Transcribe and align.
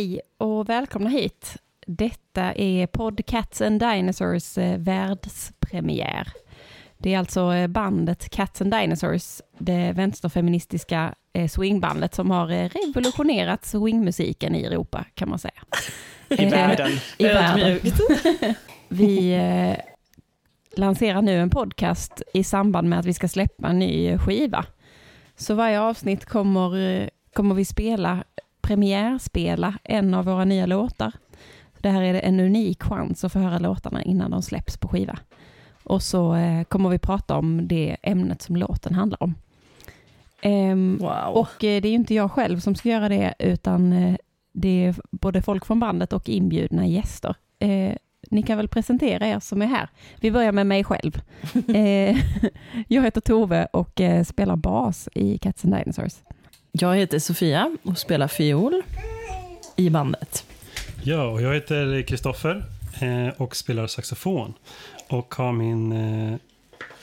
Hej 0.00 0.20
och 0.38 0.68
välkomna 0.68 1.10
hit. 1.10 1.56
Detta 1.86 2.52
är 2.54 2.86
Pod 2.86 3.26
Cats 3.26 3.60
and 3.60 3.80
Dinosaurs 3.80 4.58
eh, 4.58 4.78
världspremiär. 4.78 6.28
Det 6.98 7.14
är 7.14 7.18
alltså 7.18 7.52
eh, 7.52 7.66
bandet 7.66 8.30
Cats 8.30 8.62
and 8.62 8.74
Dinosaurs, 8.74 9.40
det 9.58 9.92
vänsterfeministiska 9.92 11.14
eh, 11.32 11.48
swingbandet 11.48 12.14
som 12.14 12.30
har 12.30 12.46
revolutionerat 12.46 13.64
swingmusiken 13.64 14.54
i 14.54 14.64
Europa 14.64 15.04
kan 15.14 15.28
man 15.28 15.38
säga. 15.38 15.62
I 16.28 16.46
världen. 16.46 16.90
I 17.18 17.24
världen. 17.24 17.80
Vi 18.88 19.38
lanserar 20.76 21.22
nu 21.22 21.38
en 21.38 21.50
podcast 21.50 22.22
i 22.34 22.44
samband 22.44 22.88
med 22.88 22.98
att 22.98 23.06
vi 23.06 23.14
ska 23.14 23.28
släppa 23.28 23.68
en 23.68 23.78
ny 23.78 24.18
skiva. 24.18 24.64
Så 25.36 25.54
varje 25.54 25.80
avsnitt 25.80 26.24
kommer, 26.24 27.10
kommer 27.32 27.54
vi 27.54 27.64
spela 27.64 28.24
premiärspela 28.70 29.74
en 29.84 30.14
av 30.14 30.24
våra 30.24 30.44
nya 30.44 30.66
låtar. 30.66 31.12
Det 31.78 31.88
här 31.88 32.02
är 32.02 32.14
en 32.14 32.40
unik 32.40 32.82
chans 32.82 33.24
att 33.24 33.32
få 33.32 33.38
höra 33.38 33.58
låtarna 33.58 34.02
innan 34.02 34.30
de 34.30 34.42
släpps 34.42 34.76
på 34.76 34.88
skiva. 34.88 35.18
Och 35.84 36.02
så 36.02 36.34
eh, 36.34 36.64
kommer 36.64 36.88
vi 36.88 36.98
prata 36.98 37.36
om 37.36 37.68
det 37.68 37.96
ämnet 38.02 38.42
som 38.42 38.56
låten 38.56 38.94
handlar 38.94 39.22
om. 39.22 39.34
Ehm, 40.42 40.98
wow. 41.00 41.34
Och 41.34 41.64
eh, 41.64 41.82
det 41.82 41.88
är 41.88 41.90
ju 41.90 41.96
inte 41.96 42.14
jag 42.14 42.30
själv 42.30 42.60
som 42.60 42.74
ska 42.74 42.88
göra 42.88 43.08
det, 43.08 43.34
utan 43.38 43.92
eh, 43.92 44.16
det 44.52 44.84
är 44.84 44.94
både 45.10 45.42
folk 45.42 45.66
från 45.66 45.80
bandet 45.80 46.12
och 46.12 46.28
inbjudna 46.28 46.86
gäster. 46.86 47.34
Ni 48.30 48.42
kan 48.42 48.56
väl 48.56 48.68
presentera 48.68 49.26
er 49.26 49.40
som 49.40 49.62
är 49.62 49.66
här. 49.66 49.88
Vi 50.20 50.30
börjar 50.30 50.52
med 50.52 50.66
mig 50.66 50.84
själv. 50.84 51.22
jag 52.88 53.02
heter 53.02 53.20
Tove 53.20 53.66
och 53.72 54.00
spelar 54.26 54.56
bas 54.56 55.08
i 55.14 55.38
Cats 55.38 55.64
and 55.64 55.74
Dinosaurs. 55.74 56.14
Jag 56.72 56.96
heter 56.96 57.18
Sofia 57.18 57.76
och 57.82 57.98
spelar 57.98 58.28
fiol 58.28 58.82
i 59.76 59.90
bandet. 59.90 60.44
Ja, 61.02 61.24
och 61.24 61.42
jag 61.42 61.54
heter 61.54 62.02
Kristoffer 62.02 62.64
eh, 63.00 63.28
och 63.36 63.56
spelar 63.56 63.86
saxofon. 63.86 64.54
Och 65.08 65.34
har 65.34 65.52
min 65.52 65.92
eh, 65.92 66.36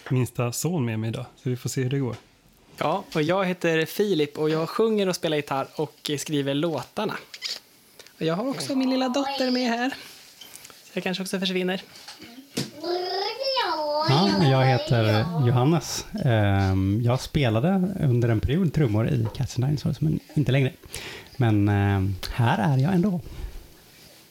minsta 0.10 0.52
son 0.52 0.86
med 0.86 1.00
mig 1.00 1.10
idag, 1.10 1.26
så 1.36 1.50
vi 1.50 1.58
får 1.58 1.70
se 1.70 1.84
hur 1.84 1.90
det 1.90 2.00
går. 2.00 2.16
Ja, 2.78 3.04
och 3.16 3.22
jag 3.22 3.46
heter 3.46 3.86
Filip 3.86 4.38
och 4.38 4.50
jag 4.50 4.70
sjunger 4.70 5.10
och 5.10 5.16
spelar 5.16 5.38
gitarr 5.38 5.68
och 5.76 6.12
skriver 6.18 6.54
låtarna. 6.54 7.18
Och 8.16 8.22
jag 8.22 8.36
har 8.36 8.48
också 8.48 8.76
min 8.76 8.90
lilla 8.90 9.10
dotter 9.10 9.52
med 9.52 9.70
här. 9.70 9.90
Så 10.84 10.92
jag 10.94 11.04
kanske 11.04 11.24
också 11.24 11.40
försvinner. 11.40 11.82
Ja, 14.10 14.44
jag 14.52 14.66
heter 14.66 15.26
Johannes. 15.48 16.06
Ehm, 16.26 17.02
jag 17.06 17.20
spelade 17.22 17.84
under 18.04 18.30
en 18.30 18.40
period 18.40 18.74
trummor 18.74 19.08
i 19.08 19.28
Cats 19.36 19.56
and 19.56 19.66
Dinosaurs, 19.66 20.02
men 20.02 20.20
inte 20.34 20.52
längre. 20.52 20.72
Men 21.38 21.70
ehm, 21.70 22.16
här 22.34 22.74
är 22.74 22.78
jag 22.78 22.94
ändå. 22.94 23.22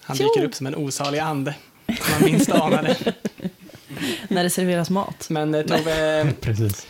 Han 0.01 0.17
dyker 0.17 0.45
upp 0.45 0.55
som 0.55 0.67
en 0.67 0.75
osalig 0.75 1.19
ande, 1.19 1.55
man 1.87 2.31
minst 2.31 2.51
anade. 2.51 2.97
När 4.29 4.45
det 4.45 4.51
serveras 4.51 4.91
mat. 4.91 5.27
Men 5.31 5.55
eh, 5.55 5.63
Tove, 5.63 6.33
Precis. 6.41 6.87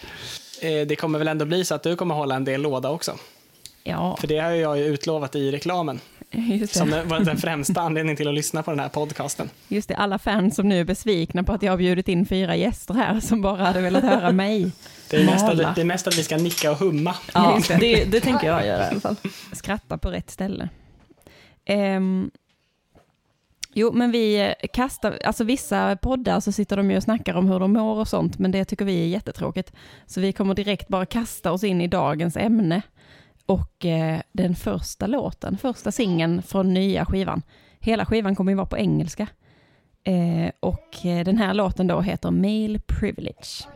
Eh, 0.60 0.86
det 0.86 0.96
kommer 0.96 1.18
väl 1.18 1.28
ändå 1.28 1.44
bli 1.44 1.64
så 1.64 1.74
att 1.74 1.82
du 1.82 1.96
kommer 1.96 2.14
hålla 2.14 2.34
en 2.34 2.44
del 2.44 2.62
låda 2.62 2.90
också? 2.90 3.18
Ja. 3.84 4.16
För 4.20 4.26
det 4.26 4.38
har 4.38 4.50
jag 4.50 4.78
ju 4.78 4.84
utlovat 4.84 5.36
i 5.36 5.50
reklamen. 5.50 6.00
Som 6.70 6.90
var 6.90 7.24
den 7.24 7.36
främsta 7.36 7.80
anledningen 7.80 8.16
till 8.16 8.28
att 8.28 8.34
lyssna 8.34 8.62
på 8.62 8.70
den 8.70 8.80
här 8.80 8.88
podcasten. 8.88 9.50
Just 9.68 9.88
det, 9.88 9.94
alla 9.94 10.18
fans 10.18 10.56
som 10.56 10.68
nu 10.68 10.80
är 10.80 10.84
besvikna 10.84 11.42
på 11.42 11.52
att 11.52 11.62
jag 11.62 11.72
har 11.72 11.76
bjudit 11.76 12.08
in 12.08 12.26
fyra 12.26 12.56
gäster 12.56 12.94
här 12.94 13.20
som 13.20 13.42
bara 13.42 13.64
hade 13.64 13.80
velat 13.80 14.04
höra 14.04 14.32
mig 14.32 14.72
Det 15.10 15.16
är, 15.16 15.24
mest 15.24 15.44
att, 15.44 15.74
det 15.74 15.80
är 15.80 15.84
mest 15.84 16.06
att 16.06 16.18
vi 16.18 16.22
ska 16.22 16.36
nicka 16.36 16.70
och 16.70 16.78
humma. 16.78 17.14
Ja, 17.34 17.60
det, 17.80 18.04
det 18.04 18.20
tänker 18.20 18.46
jag 18.46 18.66
göra 18.66 18.86
i 18.86 18.90
alla 18.90 19.00
fall. 19.00 19.16
Skratta 19.52 19.98
på 19.98 20.10
rätt 20.10 20.30
ställe. 20.30 20.68
Um, 21.68 22.30
jo, 23.74 23.92
men 23.92 24.12
vi 24.12 24.54
kastar, 24.72 25.18
alltså 25.24 25.44
vissa 25.44 25.96
poddar 25.96 26.40
så 26.40 26.52
sitter 26.52 26.76
de 26.76 26.90
ju 26.90 26.96
och 26.96 27.02
snackar 27.02 27.34
om 27.34 27.48
hur 27.48 27.60
de 27.60 27.72
mår 27.72 27.96
och 27.96 28.08
sånt, 28.08 28.38
men 28.38 28.50
det 28.50 28.64
tycker 28.64 28.84
vi 28.84 29.02
är 29.02 29.06
jättetråkigt. 29.06 29.72
Så 30.06 30.20
vi 30.20 30.32
kommer 30.32 30.54
direkt 30.54 30.88
bara 30.88 31.06
kasta 31.06 31.52
oss 31.52 31.64
in 31.64 31.80
i 31.80 31.88
dagens 31.88 32.36
ämne. 32.36 32.82
Och 33.46 33.84
eh, 33.84 34.20
den 34.32 34.54
första 34.54 35.06
låten, 35.06 35.58
första 35.58 35.92
singeln 35.92 36.42
från 36.42 36.74
nya 36.74 37.04
skivan, 37.04 37.42
hela 37.80 38.06
skivan 38.06 38.36
kommer 38.36 38.52
ju 38.52 38.56
vara 38.56 38.66
på 38.66 38.78
engelska. 38.78 39.28
Eh, 40.04 40.50
och 40.60 41.06
eh, 41.06 41.24
den 41.24 41.38
här 41.38 41.54
låten 41.54 41.86
då 41.86 42.00
heter 42.00 42.30
Male 42.30 42.78
Privilege. 42.78 43.66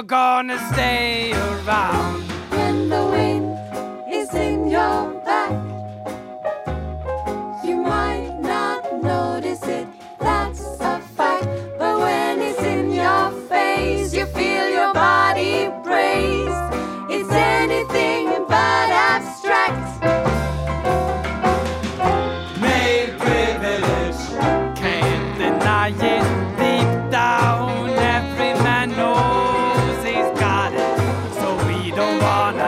You're 0.00 0.06
gonna 0.06 0.58
stay 0.72 1.30
around. 1.32 2.22
When 2.52 2.88
the 2.88 3.04
wind 3.04 3.58
is 4.10 4.32
in 4.32 4.70
your 4.70 5.09
on 32.22 32.59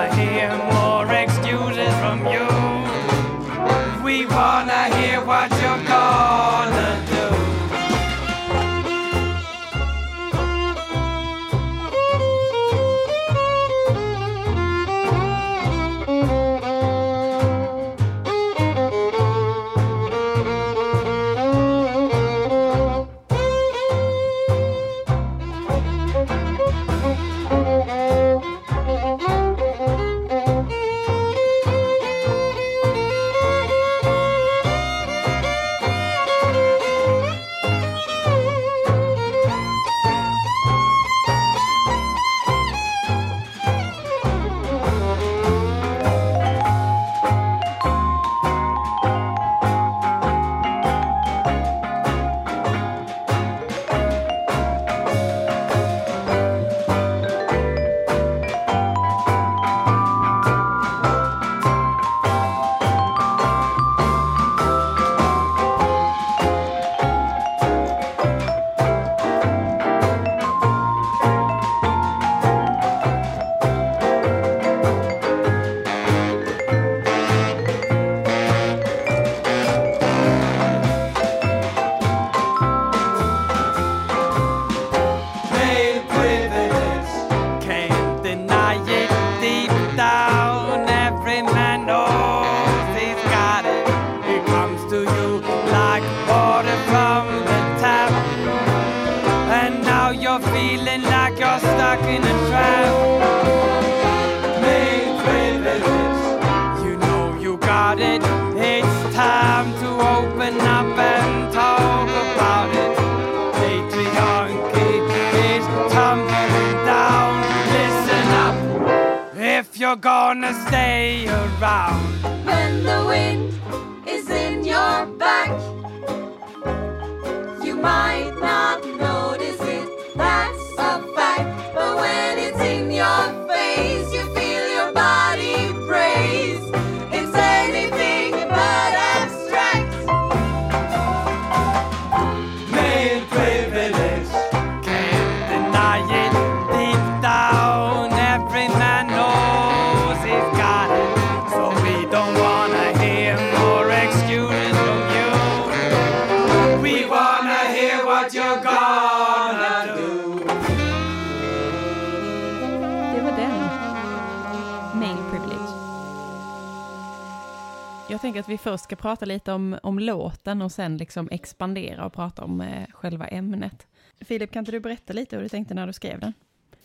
tänker 168.23 168.41
att 168.41 168.49
vi 168.49 168.59
först 168.59 168.85
ska 168.85 168.97
prata 168.97 169.27
lite 169.27 169.53
om, 169.53 169.79
om 169.83 169.99
låten 169.99 170.63
och 170.63 170.73
sen 170.73 170.97
liksom 170.97 171.29
expandera 171.31 172.07
och 172.07 172.13
prata 172.13 172.45
om 172.45 172.61
eh, 172.61 172.87
själva 172.93 173.27
ämnet. 173.27 173.87
Filip, 174.21 174.53
kan 174.53 174.61
inte 174.61 174.73
du 174.73 174.81
berätta 174.81 175.13
lite 175.13 175.37
hur 175.37 175.43
du 175.43 175.49
tänkte 175.49 175.75
när 175.75 175.87
du 175.87 175.93
skrev 175.93 176.21
den? 176.21 176.33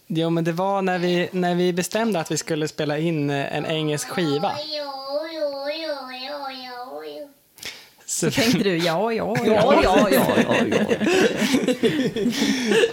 Jo, 0.08 0.30
men 0.30 0.44
det 0.44 0.52
var 0.52 0.82
när 0.82 1.00
vi, 1.00 1.30
när 1.32 1.56
vi 1.56 1.74
bestämde 1.74 2.20
att 2.20 2.32
vi 2.32 2.38
skulle 2.38 2.68
spela 2.68 2.98
in 2.98 3.30
eh, 3.30 3.58
en 3.58 3.66
engelsk 3.66 4.08
skiva. 4.08 4.52
Så, 8.06 8.32
Så 8.32 8.42
tänkte 8.42 8.64
du, 8.64 8.78
ja, 8.78 9.14
ja, 9.14 9.38
Ja, 9.46 9.82
ja, 9.84 9.84
ja, 9.84 10.10
ja, 10.12 10.56
ja. 10.70 10.86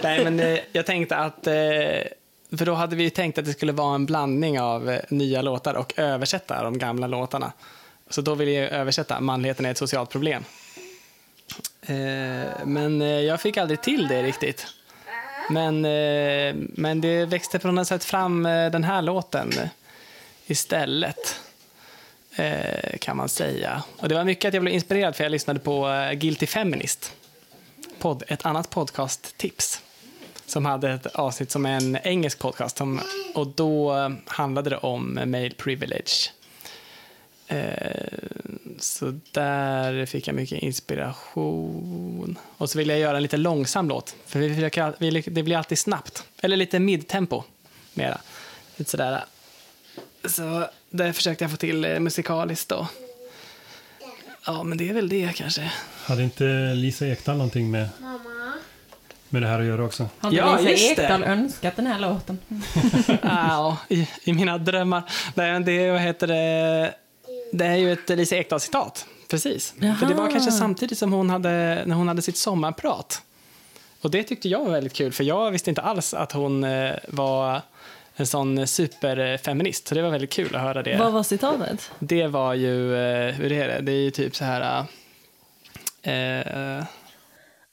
nej, 0.03 0.23
men 0.23 0.39
eh, 0.39 0.59
jag 0.71 0.85
tänkte 0.85 1.15
att... 1.15 1.47
Eh, 1.47 1.53
för 2.57 2.65
då 2.65 2.73
hade 2.73 2.95
vi 2.95 3.03
ju 3.03 3.09
tänkt 3.09 3.37
att 3.37 3.45
det 3.45 3.53
skulle 3.53 3.71
vara 3.71 3.95
en 3.95 4.05
blandning 4.05 4.59
av 4.59 4.89
eh, 4.89 4.99
nya 5.09 5.41
låtar 5.41 5.73
och 5.73 5.93
översätta 5.97 6.63
de 6.63 6.77
gamla 6.77 7.07
låtarna. 7.07 7.51
Så 8.15 8.21
då 8.21 8.35
ville 8.35 8.51
jag 8.51 8.71
översätta 8.71 9.21
Manligheten 9.21 9.65
är 9.65 9.71
ett 9.71 9.77
socialt 9.77 10.09
problem. 10.09 10.43
Eh, 11.81 12.65
men 12.65 13.01
eh, 13.01 13.07
jag 13.07 13.41
fick 13.41 13.57
aldrig 13.57 13.81
till 13.81 14.07
det 14.07 14.23
riktigt. 14.23 14.67
Men, 15.49 15.85
eh, 15.85 16.55
men 16.55 17.01
det 17.01 17.25
växte 17.25 17.59
på 17.59 17.71
något 17.71 17.87
sätt 17.87 18.03
fram 18.03 18.45
eh, 18.45 18.71
den 18.71 18.83
här 18.83 19.01
låten 19.01 19.51
istället. 20.45 21.39
Eh, 22.35 22.97
kan 22.99 23.17
man 23.17 23.29
säga. 23.29 23.83
Och 23.97 24.09
det 24.09 24.15
var 24.15 24.23
mycket 24.23 24.47
att 24.47 24.53
jag 24.53 24.63
blev 24.63 24.73
inspirerad 24.73 25.15
för 25.15 25.23
jag 25.23 25.31
lyssnade 25.31 25.59
på 25.59 25.89
eh, 25.89 26.11
Guilty 26.11 26.47
Feminist. 26.47 27.13
Pod, 27.99 28.23
ett 28.27 28.45
annat 28.45 28.69
podcasttips. 28.69 29.81
Som 30.45 30.65
hade 30.65 30.91
ett 30.91 31.05
avsnitt 31.05 31.51
som 31.51 31.65
är 31.65 31.77
en 31.77 31.97
engelsk 32.03 32.39
podcast. 32.39 32.77
Som, 32.77 33.01
och 33.33 33.47
då 33.47 33.95
eh, 33.95 34.09
handlade 34.25 34.69
det 34.69 34.77
om 34.77 35.13
male 35.13 35.51
privilege. 35.57 36.31
Eh, 37.47 38.19
så 38.79 39.19
där 39.31 40.05
fick 40.05 40.27
jag 40.27 40.35
mycket 40.35 40.63
inspiration. 40.63 42.37
Och 42.57 42.69
så 42.69 42.77
ville 42.77 42.93
jag 42.93 42.99
göra 42.99 43.17
en 43.17 43.23
lite 43.23 43.37
långsam 43.37 43.87
låt. 43.89 44.15
För 44.25 44.39
vi 44.39 44.55
försöker, 44.55 44.93
vi, 44.97 45.21
det 45.21 45.43
blir 45.43 45.57
alltid 45.57 45.79
snabbt. 45.79 46.23
Eller 46.41 46.57
lite 46.57 46.79
midtempo 46.79 47.43
mera. 47.93 48.17
Lite 48.75 48.91
sådär. 48.91 49.23
Så 50.29 50.67
där 50.89 51.11
försökte 51.11 51.43
jag 51.43 51.51
få 51.51 51.57
till 51.57 51.85
eh, 51.85 51.99
musikaliskt 51.99 52.69
då. 52.69 52.87
Ja, 54.45 54.63
men 54.63 54.77
det 54.77 54.89
är 54.89 54.93
väl 54.93 55.09
det 55.09 55.31
kanske. 55.35 55.71
Hade 56.03 56.23
inte 56.23 56.43
Lisa 56.73 57.07
Ekdahl 57.07 57.37
någonting 57.37 57.71
med, 57.71 57.89
med 59.29 59.41
det 59.41 59.47
här 59.47 59.59
att 59.59 59.65
göra 59.65 59.83
också? 59.83 60.09
Har 60.19 60.29
inte 60.29 60.37
Ja, 60.41 60.59
Lisa 60.59 60.95
det. 60.95 61.03
Ekdahl 61.03 61.23
önskat 61.23 61.75
den 61.75 61.87
här 61.87 61.99
låten? 61.99 62.39
Ja, 63.21 63.77
i, 63.89 64.07
i 64.23 64.33
mina 64.33 64.57
drömmar. 64.57 65.03
Nej, 65.35 65.51
men 65.53 65.65
det, 65.65 65.91
vad 65.91 66.01
heter 66.01 66.27
det? 66.27 66.93
Det 67.51 67.65
är 67.65 67.75
ju 67.75 67.91
ett 67.93 68.09
Lisa 68.09 68.35
Ekdahl-citat. 68.35 69.05
Precis. 69.29 69.73
För 69.99 70.05
det 70.05 70.13
var 70.13 70.31
kanske 70.31 70.51
samtidigt 70.51 70.97
som 70.97 71.13
hon 71.13 71.29
hade, 71.29 71.83
när 71.85 71.95
hon 71.95 72.07
hade 72.07 72.21
sitt 72.21 72.37
sommarprat. 72.37 73.21
Och 74.01 74.11
det 74.11 74.23
tyckte 74.23 74.49
jag 74.49 74.65
var 74.65 74.71
väldigt 74.71 74.93
kul, 74.93 75.13
för 75.13 75.23
jag 75.23 75.51
visste 75.51 75.69
inte 75.69 75.81
alls 75.81 76.13
att 76.13 76.31
hon 76.31 76.63
eh, 76.63 76.95
var 77.07 77.61
en 78.15 78.27
sån 78.27 78.67
superfeminist. 78.67 79.87
Så 79.87 79.95
det 79.95 80.01
var 80.01 80.09
väldigt 80.09 80.29
kul 80.29 80.55
att 80.55 80.61
höra 80.61 80.83
det. 80.83 80.97
Vad 80.97 81.13
var 81.13 81.23
citatet? 81.23 81.91
Det 81.99 82.27
var 82.27 82.53
ju, 82.53 82.95
eh, 82.95 83.33
hur 83.33 83.51
är 83.51 83.67
det? 83.67 83.81
Det 83.81 83.91
är 83.91 84.03
ju 84.03 84.11
typ 84.11 84.35
så 84.35 84.45
här... 84.45 84.85
Eh, 86.01 86.83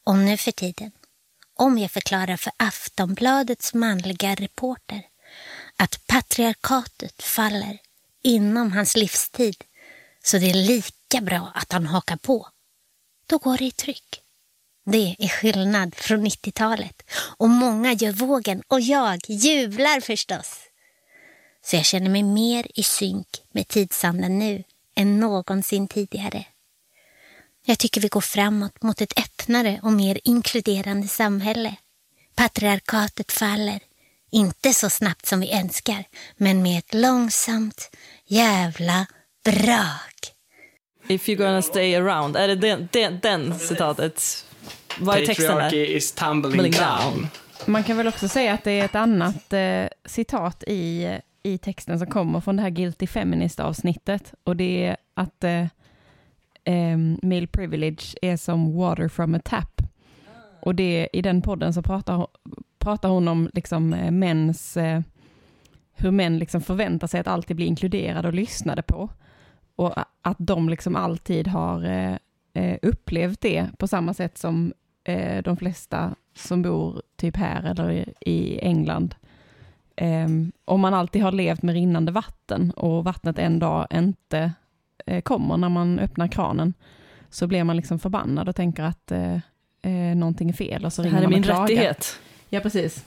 Och 0.05 0.17
nu 0.19 0.37
för 0.37 0.53
tiden, 0.53 0.93
om 1.59 1.79
jag 1.79 1.91
förklarar 1.91 2.37
för 2.37 2.53
Aftonbladets 2.57 3.75
manliga 3.75 4.35
reporter 4.35 5.03
att 5.77 6.07
patriarkatet 6.07 7.23
faller 7.23 7.79
inom 8.23 8.73
hans 8.73 8.97
livstid 8.97 9.65
så 10.25 10.39
det 10.39 10.51
är 10.51 10.55
lika 10.55 11.21
bra 11.21 11.53
att 11.55 11.73
han 11.73 11.87
hakar 11.87 12.17
på, 12.17 12.49
då 13.27 13.39
går 13.39 13.59
det 13.59 13.65
i 13.65 13.71
tryck. 13.71 14.21
Det 14.85 15.17
är 15.19 15.29
skillnad 15.29 15.95
från 15.95 16.27
90-talet 16.27 17.03
och 17.13 17.49
många 17.49 17.93
gör 17.93 18.13
vågen 18.13 18.63
och 18.69 18.81
jag 18.81 19.21
jublar 19.29 20.01
förstås. 20.01 20.61
Så 21.65 21.77
jag 21.77 21.85
känner 21.85 22.11
mig 22.11 22.23
mer 22.23 22.67
i 22.75 22.83
synk 22.83 23.43
med 23.51 23.69
tidsandan 23.69 24.39
nu 24.39 24.65
än 24.95 25.21
någonsin 25.21 25.89
tidigare. 25.89 26.45
Jag 27.65 27.79
tycker 27.79 28.01
vi 28.01 28.09
går 28.09 28.21
framåt 28.21 28.83
mot 28.83 29.01
ett 29.01 29.19
öppnare 29.19 29.81
och 29.83 29.93
mer 29.93 30.21
inkluderande 30.25 31.09
samhälle. 31.09 31.77
Patriarkatet 32.35 33.33
faller, 33.33 33.81
inte 34.33 34.73
så 34.73 34.91
snabbt 34.91 35.27
som 35.27 35.41
vi 35.41 35.53
önskar, 35.53 36.05
men 36.37 36.63
med 36.63 36.79
ett 36.79 36.95
långsamt 36.95 37.97
jävla 38.27 39.07
brak. 39.45 40.33
If 41.09 41.29
you're 41.29 41.37
gonna 41.37 41.63
stay 41.63 41.95
around. 41.95 42.37
Är 42.37 42.49
det 42.49 42.55
den, 42.55 42.89
den, 42.93 43.19
den 43.23 43.59
citatet? 43.59 44.47
Vad 45.01 45.19
är 45.19 45.27
texten 45.27 45.57
där? 45.57 45.63
Patriarchy 45.63 45.97
is 45.97 46.13
tumbling 46.13 46.53
Tumbling 46.53 46.73
down. 46.73 47.13
down. 47.15 47.29
Man 47.67 47.85
kan 47.85 47.97
väl 47.97 48.09
också 48.09 48.29
säga 48.29 48.55
att 48.55 48.65
det 48.65 48.71
är 48.71 48.85
ett 48.85 48.95
annat 48.95 49.53
eh, 49.53 49.85
citat 50.05 50.65
i, 50.67 51.09
i 51.43 51.59
texten 51.59 51.99
som 51.99 52.11
kommer 52.11 52.41
från 52.41 52.57
det 52.57 52.63
här 52.63 52.71
Guilty 52.71 53.07
Feminist-avsnittet. 53.07 54.35
Och 54.45 54.57
det 54.57 54.87
är 54.87 54.97
att 55.15 55.45
eh, 55.45 55.67
eh, 56.65 56.99
male 57.23 57.47
privilege 57.47 58.17
är 58.23 58.37
som 58.37 58.77
water 58.77 59.09
from 59.09 59.35
a 59.35 59.41
tap. 59.45 59.83
Och 60.61 60.75
det, 60.75 61.09
i 61.13 61.23
den 61.23 61.43
podden 61.43 61.75
så 61.75 61.83
pratar, 61.83 62.27
pratar 62.83 63.09
hon 63.09 63.29
om 63.29 63.51
liksom, 63.55 63.95
eh, 63.95 64.11
mäns, 64.11 64.77
eh, 64.77 65.01
hur 65.93 66.11
män 66.11 66.39
liksom 66.39 66.61
förväntar 66.61 67.07
sig 67.07 67.21
att 67.21 67.27
alltid 67.27 67.57
bli 67.57 67.67
inkluderade 67.67 68.29
och 68.29 68.35
lyssnade 68.35 68.83
på. 68.83 69.11
Och 69.77 69.95
att 70.23 70.37
de 70.39 70.69
liksom 70.69 70.97
alltid 70.97 71.49
har 71.49 71.85
eh, 72.53 72.77
upplevt 72.83 73.41
det 73.41 73.67
på 73.79 73.87
samma 73.89 74.15
sätt 74.15 74.39
som 74.39 74.73
de 75.45 75.57
flesta 75.57 76.15
som 76.37 76.63
bor 76.63 77.03
typ 77.17 77.37
här 77.37 77.63
eller 77.65 78.05
i, 78.21 78.59
England. 78.59 79.15
Ehm, 79.97 80.53
om 80.65 80.81
man 80.81 80.95
alltid 80.95 81.23
har 81.23 81.33
levt 81.33 81.63
med 81.63 81.73
rinnande 81.75 82.13
vatten 82.13 82.71
och 82.71 83.05
vattnet 83.05 83.39
en 83.39 83.59
dag 83.59 83.87
inte 83.91 84.53
kommer 85.23 85.57
när 85.57 85.69
man 85.69 85.99
öppnar 85.99 86.29
kranen, 86.29 86.75
så 87.31 87.47
blir 87.47 87.65
man 87.65 87.77
liksom 87.77 87.99
förbannad 87.99 88.49
och 88.49 88.57
tänker 88.57 88.83
att 88.83 89.13
eh, 89.83 90.17
någonting 90.17 90.49
är 90.49 90.53
fel 90.53 90.85
och 90.85 90.93
så 90.93 91.03
Det 91.03 91.09
ringer 91.09 91.19
här 91.19 91.25
är 91.25 91.29
man 91.29 91.33
och 91.33 91.37
min 91.37 91.43
klagar. 91.43 91.63
rättighet. 91.63 92.21
Ja, 92.55 92.61
precis. 92.61 93.05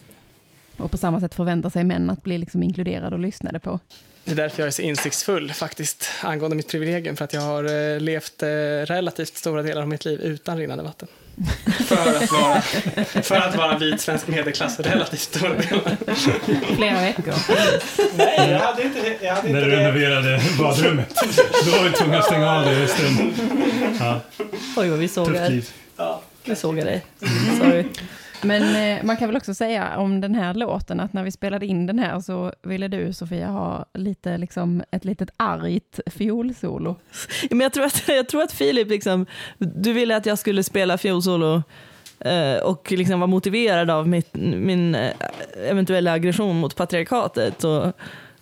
Och 0.78 0.92
på 0.92 0.98
samma 0.98 1.20
sätt 1.20 1.36
förväntar 1.36 1.70
sig 1.70 1.84
män 1.84 2.10
att 2.10 2.24
bli 2.24 2.38
liksom 2.38 2.64
inkluderade 2.64 3.16
och 3.16 3.22
lyssnade 3.22 3.60
på. 3.60 3.80
Det 4.24 4.32
är 4.32 4.36
därför 4.36 4.62
jag 4.62 4.68
är 4.68 4.72
så 4.72 4.82
insiktsfull 4.82 5.54
faktiskt 5.54 6.10
angående 6.22 6.56
mitt 6.58 6.68
privilegium. 6.68 7.16
För 7.16 7.26
att 7.26 7.34
jag 7.34 7.42
har 7.42 7.64
eh, 7.64 8.00
levt 8.00 8.44
eh, 8.44 8.48
relativt 8.86 9.38
stora 9.38 9.62
delar 9.62 9.82
av 9.82 9.88
mitt 9.88 10.06
liv 10.06 10.22
utan 10.22 10.58
rinnande 10.58 10.84
vatten. 10.84 11.08
För 11.86 11.96
att 11.96 12.32
vara, 12.32 12.62
för 13.24 13.36
att 13.36 13.56
vara 13.56 13.78
vit 13.78 14.02
svensk 14.02 14.28
medelklass 14.28 14.80
relativt 14.80 15.20
stora 15.20 15.50
delar. 15.50 16.76
Flera 16.76 17.02
veckor. 17.02 17.34
Nej, 18.18 18.50
jag 18.52 18.60
hade 18.60 18.84
inte, 18.84 19.16
jag 19.22 19.36
hade 19.36 19.50
När 19.50 19.60
inte 19.60 19.70
du 19.70 19.76
renoverade 19.76 20.42
badrummet. 20.60 21.16
Då 21.66 21.72
var 21.72 21.84
vi 21.84 21.92
tvungna 21.92 22.18
att 22.18 22.26
stänga 22.26 22.52
av 22.52 22.66
det 22.66 22.72
en 22.72 22.88
stund. 22.88 23.34
Ja, 24.00 24.22
Oj, 24.78 24.90
vad 24.90 25.00
vi 25.00 25.08
tufft 25.08 25.14
sågar, 25.14 25.50
liv. 25.50 25.70
vi 26.44 26.56
sågar 26.56 26.86
dig. 26.86 27.06
Sorry. 27.60 27.86
Men 28.46 28.98
eh, 28.98 29.04
man 29.06 29.18
kan 29.18 29.28
väl 29.28 29.38
också 29.38 29.54
säga 29.54 29.98
om 29.98 30.22
den 30.22 30.36
här 30.36 30.54
låten 30.54 31.00
att 31.00 31.14
när 31.14 31.24
vi 31.24 31.32
spelade 31.32 31.66
in 31.66 31.86
den 31.86 32.00
här 32.00 32.20
så 32.20 32.54
ville 32.62 32.88
du 32.88 33.14
Sofia 33.14 33.48
ha 33.48 33.86
lite, 33.94 34.38
liksom, 34.38 34.84
ett 34.92 35.06
litet 35.06 35.30
argt 35.38 36.00
fiolsolo. 36.06 36.96
Men 37.50 37.60
jag 37.60 37.74
tror 37.74 37.86
att, 37.86 38.08
jag 38.08 38.28
tror 38.28 38.44
att 38.44 38.52
Filip, 38.52 38.90
liksom, 38.90 39.26
du 39.58 39.94
ville 39.94 40.16
att 40.16 40.26
jag 40.26 40.40
skulle 40.40 40.64
spela 40.64 40.98
fiolsolo 40.98 41.64
eh, 42.20 42.64
och 42.64 42.92
liksom 42.92 43.20
var 43.20 43.28
motiverad 43.28 43.90
av 43.90 44.08
mitt, 44.08 44.34
min 44.34 44.96
eh, 44.96 45.12
eventuella 45.70 46.12
aggression 46.12 46.60
mot 46.60 46.76
patriarkatet 46.76 47.64
och, 47.64 47.94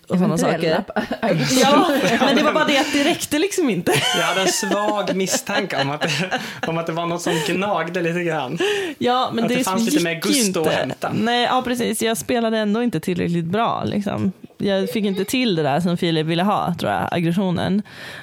och 0.07 0.17
sådana 0.17 0.37
saker. 0.37 0.83
Ja, 1.61 1.89
men 2.19 2.35
det 2.35 2.43
var 2.43 2.53
bara 2.53 2.65
det 2.65 2.77
att 2.77 2.93
det 2.93 3.03
räckte 3.03 3.39
liksom 3.39 3.69
inte. 3.69 3.93
Jag 4.17 4.23
hade 4.23 4.41
en 4.41 4.47
svag 4.47 5.15
misstanke 5.15 5.81
om 5.81 5.89
att, 5.89 6.01
det, 6.01 6.39
om 6.67 6.77
att 6.77 6.85
det 6.87 6.91
var 6.91 7.05
något 7.05 7.21
som 7.21 7.33
gnagde 7.47 8.01
lite 8.01 8.23
grann. 8.23 8.57
Ja, 8.97 9.31
men 9.33 9.43
Att 9.43 9.49
det 9.49 9.63
fanns 9.63 9.85
lite 9.91 10.03
mer 10.03 10.15
gusto 10.21 10.59
att 10.59 10.65
inte. 10.65 10.69
hämta. 10.79 11.11
Nej, 11.13 11.43
ja 11.43 11.61
precis. 11.61 12.01
Jag 12.01 12.17
spelade 12.17 12.57
ändå 12.57 12.83
inte 12.83 12.99
tillräckligt 12.99 13.45
bra. 13.45 13.83
Liksom. 13.83 14.31
Jag 14.57 14.89
fick 14.89 15.05
inte 15.05 15.25
till 15.25 15.55
det 15.55 15.63
där 15.63 15.79
som 15.79 15.97
Filip 15.97 16.25
ville 16.25 16.43
ha, 16.43 16.75
tror 16.79 16.91
jag, 16.91 17.07
aggressionen. 17.11 17.81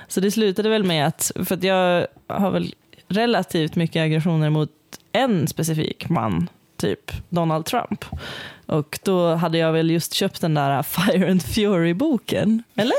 Så 0.08 0.20
det 0.20 0.30
slutade 0.30 0.68
väl 0.68 0.84
med 0.84 1.06
att, 1.06 1.32
för 1.44 1.54
att 1.54 1.62
jag 1.62 2.06
har 2.28 2.50
väl 2.50 2.74
relativt 3.08 3.76
mycket 3.76 4.02
aggressioner 4.02 4.50
mot 4.50 4.70
en 5.12 5.48
specifik 5.48 6.08
man, 6.08 6.48
typ 6.80 7.12
Donald 7.28 7.66
Trump. 7.66 8.04
Och 8.66 8.98
då 9.02 9.34
hade 9.34 9.58
jag 9.58 9.72
väl 9.72 9.90
just 9.90 10.14
köpt 10.14 10.40
den 10.40 10.54
där 10.54 10.82
Fire 10.82 11.30
and 11.30 11.42
Fury-boken. 11.42 12.62
Eller? 12.76 12.96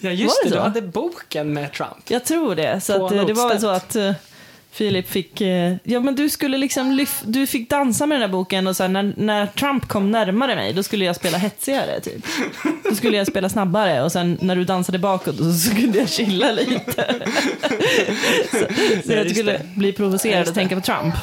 Ja, 0.00 0.10
just 0.10 0.42
det 0.42 0.48
det. 0.48 0.54
Du 0.54 0.56
så? 0.56 0.62
hade 0.62 0.82
boken 0.82 1.52
med 1.52 1.72
Trump. 1.72 2.04
Jag 2.10 2.24
tror 2.24 2.54
det. 2.54 2.80
Så 2.80 3.06
att, 3.06 3.12
eh, 3.12 3.26
det 3.26 3.32
var 3.32 3.48
väl 3.48 3.60
så 3.60 3.68
att 3.68 3.96
eh, 3.96 4.12
Filip 4.72 5.08
fick, 5.10 5.40
eh, 5.40 5.74
ja 5.84 6.00
men 6.00 6.14
du 6.14 6.28
skulle 6.30 6.58
liksom 6.58 6.92
lyf- 6.92 7.22
du 7.24 7.46
fick 7.46 7.70
dansa 7.70 8.06
med 8.06 8.16
den 8.16 8.22
här 8.22 8.32
boken 8.32 8.66
och 8.66 8.76
sen 8.76 8.92
när, 8.92 9.14
när 9.16 9.46
Trump 9.46 9.88
kom 9.88 10.10
närmare 10.10 10.54
mig 10.54 10.72
då 10.72 10.82
skulle 10.82 11.04
jag 11.04 11.16
spela 11.16 11.38
hetsigare 11.38 12.00
typ. 12.00 12.26
Då 12.84 12.94
skulle 12.94 13.16
jag 13.16 13.26
spela 13.26 13.48
snabbare 13.48 14.02
och 14.02 14.12
sen 14.12 14.38
när 14.40 14.56
du 14.56 14.64
dansade 14.64 14.98
bakåt 14.98 15.38
då 15.38 15.52
skulle 15.52 15.98
jag 15.98 16.08
chilla 16.08 16.52
lite. 16.52 17.14
så 18.50 18.58
så 19.06 19.12
Ja, 19.12 19.16
jag 19.16 19.30
skulle 19.30 19.60
bli 19.76 19.92
provocerad 19.92 20.48
och 20.48 20.54
tänka 20.54 20.74
på 20.74 20.80
Trump. 20.80 21.14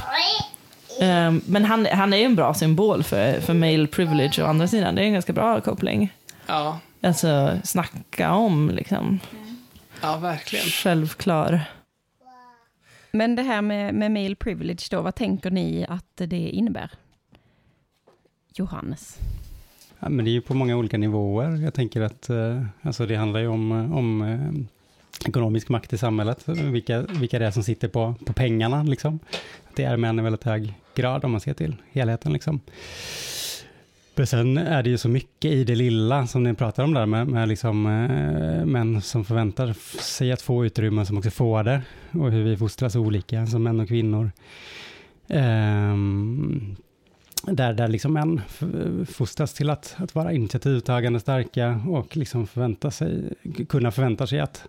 Ehm, 1.01 1.41
men 1.47 1.65
han, 1.65 1.85
han 1.85 2.13
är 2.13 2.17
ju 2.17 2.23
en 2.23 2.35
bra 2.35 2.53
symbol 2.53 3.03
för, 3.03 3.39
för 3.39 3.53
male 3.53 3.87
privilege 3.87 4.43
å 4.43 4.45
andra 4.45 4.67
sidan. 4.67 4.95
Det 4.95 5.01
är 5.01 5.05
en 5.05 5.13
ganska 5.13 5.33
bra 5.33 5.61
koppling. 5.61 6.13
Ja, 6.47 6.79
Alltså 7.01 7.59
snacka 7.63 8.31
om 8.33 8.69
liksom. 8.69 9.19
ja 10.01 10.17
verkligen. 10.17 10.65
Självklar. 10.65 11.61
Men 13.11 13.35
det 13.35 13.41
här 13.41 13.61
med, 13.61 13.93
med 13.93 14.11
male 14.11 14.35
privilege 14.35 14.87
då, 14.91 15.01
vad 15.01 15.15
tänker 15.15 15.51
ni 15.51 15.85
att 15.89 16.05
det 16.15 16.49
innebär? 16.49 16.91
Johannes. 18.53 19.17
Ja, 19.99 20.09
men 20.09 20.25
det 20.25 20.31
är 20.31 20.33
ju 20.33 20.41
på 20.41 20.53
många 20.53 20.75
olika 20.75 20.97
nivåer. 20.97 21.55
Jag 21.63 21.73
tänker 21.73 22.01
att 22.01 22.29
eh, 22.29 22.63
alltså 22.81 23.05
det 23.05 23.15
handlar 23.15 23.39
ju 23.39 23.47
om, 23.47 23.71
om 23.71 24.21
eh, 24.21 25.27
ekonomisk 25.27 25.69
makt 25.69 25.93
i 25.93 25.97
samhället. 25.97 26.47
Vilka, 26.47 27.01
vilka 27.01 27.39
det 27.39 27.45
är 27.45 27.51
som 27.51 27.63
sitter 27.63 27.87
på, 27.87 28.15
på 28.25 28.33
pengarna. 28.33 28.83
Liksom. 28.83 29.19
Det 29.79 29.85
är 29.85 29.97
män 29.97 30.19
i 30.19 30.21
väldigt 30.21 30.43
hög 30.43 30.73
grad 30.95 31.25
om 31.25 31.31
man 31.31 31.41
ser 31.41 31.53
till 31.53 31.75
helheten. 31.91 32.33
Liksom. 32.33 32.59
Men 34.15 34.27
sen 34.27 34.57
är 34.57 34.83
det 34.83 34.89
ju 34.89 34.97
så 34.97 35.09
mycket 35.09 35.51
i 35.51 35.63
det 35.63 35.75
lilla 35.75 36.27
som 36.27 36.43
ni 36.43 36.53
pratar 36.53 36.83
om 36.83 36.93
där 36.93 37.05
med, 37.05 37.27
med 37.27 37.47
liksom, 37.47 37.85
eh, 37.85 38.65
män 38.65 39.01
som 39.01 39.25
förväntar 39.25 39.73
sig 40.01 40.31
att 40.31 40.41
få 40.41 40.65
utrymme 40.65 41.05
som 41.05 41.17
också 41.17 41.29
får 41.29 41.63
det. 41.63 41.81
Och 42.11 42.31
hur 42.31 42.43
vi 42.43 42.57
fostras 42.57 42.95
olika 42.95 43.47
som 43.47 43.63
män 43.63 43.79
och 43.79 43.87
kvinnor. 43.87 44.31
Eh, 45.27 45.95
där, 47.47 47.73
där 47.73 47.87
liksom 47.87 48.13
män 48.13 48.41
fostras 49.05 49.53
till 49.53 49.69
att, 49.69 49.95
att 49.97 50.15
vara 50.15 50.33
initiativtagande, 50.33 51.19
starka 51.19 51.81
och 51.87 52.17
liksom 52.17 52.47
förvänta 52.47 52.91
sig, 52.91 53.33
kunna 53.69 53.91
förvänta 53.91 54.27
sig 54.27 54.39
att 54.39 54.67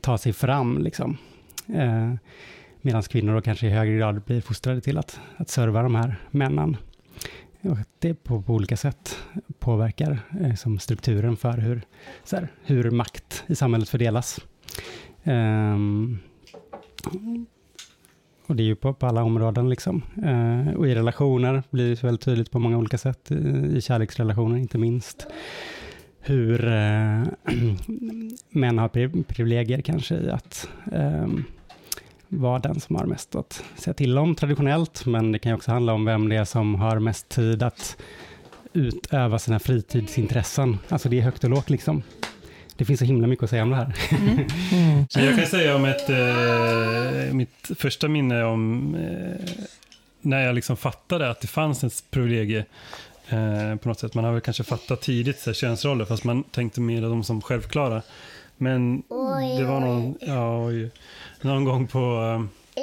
ta 0.00 0.18
sig 0.18 0.32
fram. 0.32 0.78
Liksom. 0.78 1.16
Eh, 1.74 2.14
Medan 2.82 3.02
kvinnor 3.02 3.34
då 3.34 3.40
kanske 3.40 3.66
i 3.66 3.70
högre 3.70 3.96
grad 3.96 4.22
blir 4.22 4.40
fostrade 4.40 4.80
till 4.80 4.98
att, 4.98 5.20
att 5.36 5.48
serva 5.48 5.82
de 5.82 5.94
här 5.94 6.16
männen. 6.30 6.76
Och 7.62 7.76
det 7.98 8.14
på, 8.14 8.42
på 8.42 8.54
olika 8.54 8.76
sätt 8.76 9.18
påverkar 9.58 10.18
eh, 10.40 10.54
som 10.54 10.78
strukturen 10.78 11.36
för 11.36 11.58
hur, 11.58 11.82
så 12.24 12.36
här, 12.36 12.48
hur 12.64 12.90
makt 12.90 13.44
i 13.46 13.54
samhället 13.54 13.88
fördelas. 13.88 14.40
Um, 15.24 16.18
och 18.46 18.56
det 18.56 18.62
är 18.62 18.64
ju 18.64 18.76
på, 18.76 18.94
på 18.94 19.06
alla 19.06 19.22
områden 19.22 19.68
liksom. 19.68 20.02
Uh, 20.24 20.74
och 20.74 20.88
i 20.88 20.94
relationer 20.94 21.62
blir 21.70 21.90
det 21.90 22.04
väldigt 22.04 22.24
tydligt 22.24 22.50
på 22.50 22.58
många 22.58 22.78
olika 22.78 22.98
sätt. 22.98 23.30
I, 23.30 23.34
i 23.76 23.80
kärleksrelationer 23.80 24.56
inte 24.56 24.78
minst. 24.78 25.26
Hur 26.20 26.68
eh, 26.68 27.22
män 28.50 28.78
har 28.78 29.22
privilegier 29.22 29.80
kanske 29.80 30.14
i 30.14 30.30
att 30.30 30.68
eh, 30.92 31.28
vara 32.30 32.58
den 32.58 32.80
som 32.80 32.96
har 32.96 33.06
mest 33.06 33.34
att 33.34 33.64
säga 33.76 33.94
till 33.94 34.18
om 34.18 34.34
traditionellt. 34.34 35.06
Men 35.06 35.32
det 35.32 35.38
kan 35.38 35.50
ju 35.50 35.56
också 35.56 35.70
handla 35.70 35.92
om 35.92 36.04
vem 36.04 36.28
det 36.28 36.36
är 36.36 36.44
som 36.44 36.74
har 36.74 36.98
mest 36.98 37.28
tid 37.28 37.62
att 37.62 37.96
utöva 38.72 39.38
sina 39.38 39.58
fritidsintressen. 39.58 40.78
Alltså 40.88 41.08
det 41.08 41.18
är 41.18 41.22
högt 41.22 41.44
och 41.44 41.50
lågt 41.50 41.70
liksom. 41.70 42.02
Det 42.76 42.84
finns 42.84 42.98
så 43.00 43.06
himla 43.06 43.26
mycket 43.26 43.42
att 43.42 43.50
säga 43.50 43.62
om 43.62 43.70
det 43.70 43.76
här. 43.76 43.94
Men 45.14 45.24
jag 45.24 45.36
kan 45.36 45.46
säga 45.46 45.76
om 45.76 45.84
ett, 45.84 46.10
eh, 46.10 47.34
mitt 47.34 47.70
första 47.76 48.08
minne 48.08 48.44
om 48.44 48.94
eh, 48.94 49.50
när 50.20 50.46
jag 50.46 50.54
liksom 50.54 50.76
fattade 50.76 51.30
att 51.30 51.40
det 51.40 51.46
fanns 51.46 51.84
ett 51.84 52.04
privilegie 52.10 52.64
eh, 53.28 53.76
på 53.76 53.88
något 53.88 54.00
sätt. 54.00 54.14
Man 54.14 54.24
har 54.24 54.32
väl 54.32 54.40
kanske 54.40 54.64
fattat 54.64 55.00
tidigt 55.00 55.38
så 55.38 55.50
här, 55.50 55.54
könsroller 55.54 56.04
fast 56.04 56.24
man 56.24 56.42
tänkte 56.42 56.80
mer 56.80 57.02
dem 57.02 57.24
som 57.24 57.42
självklara. 57.42 58.02
Men 58.62 59.02
det 59.58 59.64
var 59.64 59.80
någon, 59.80 60.14
ja, 60.20 60.66
oj, 60.66 60.90
någon 61.40 61.64
gång 61.64 61.86
på 61.86 61.98
eh, 62.76 62.82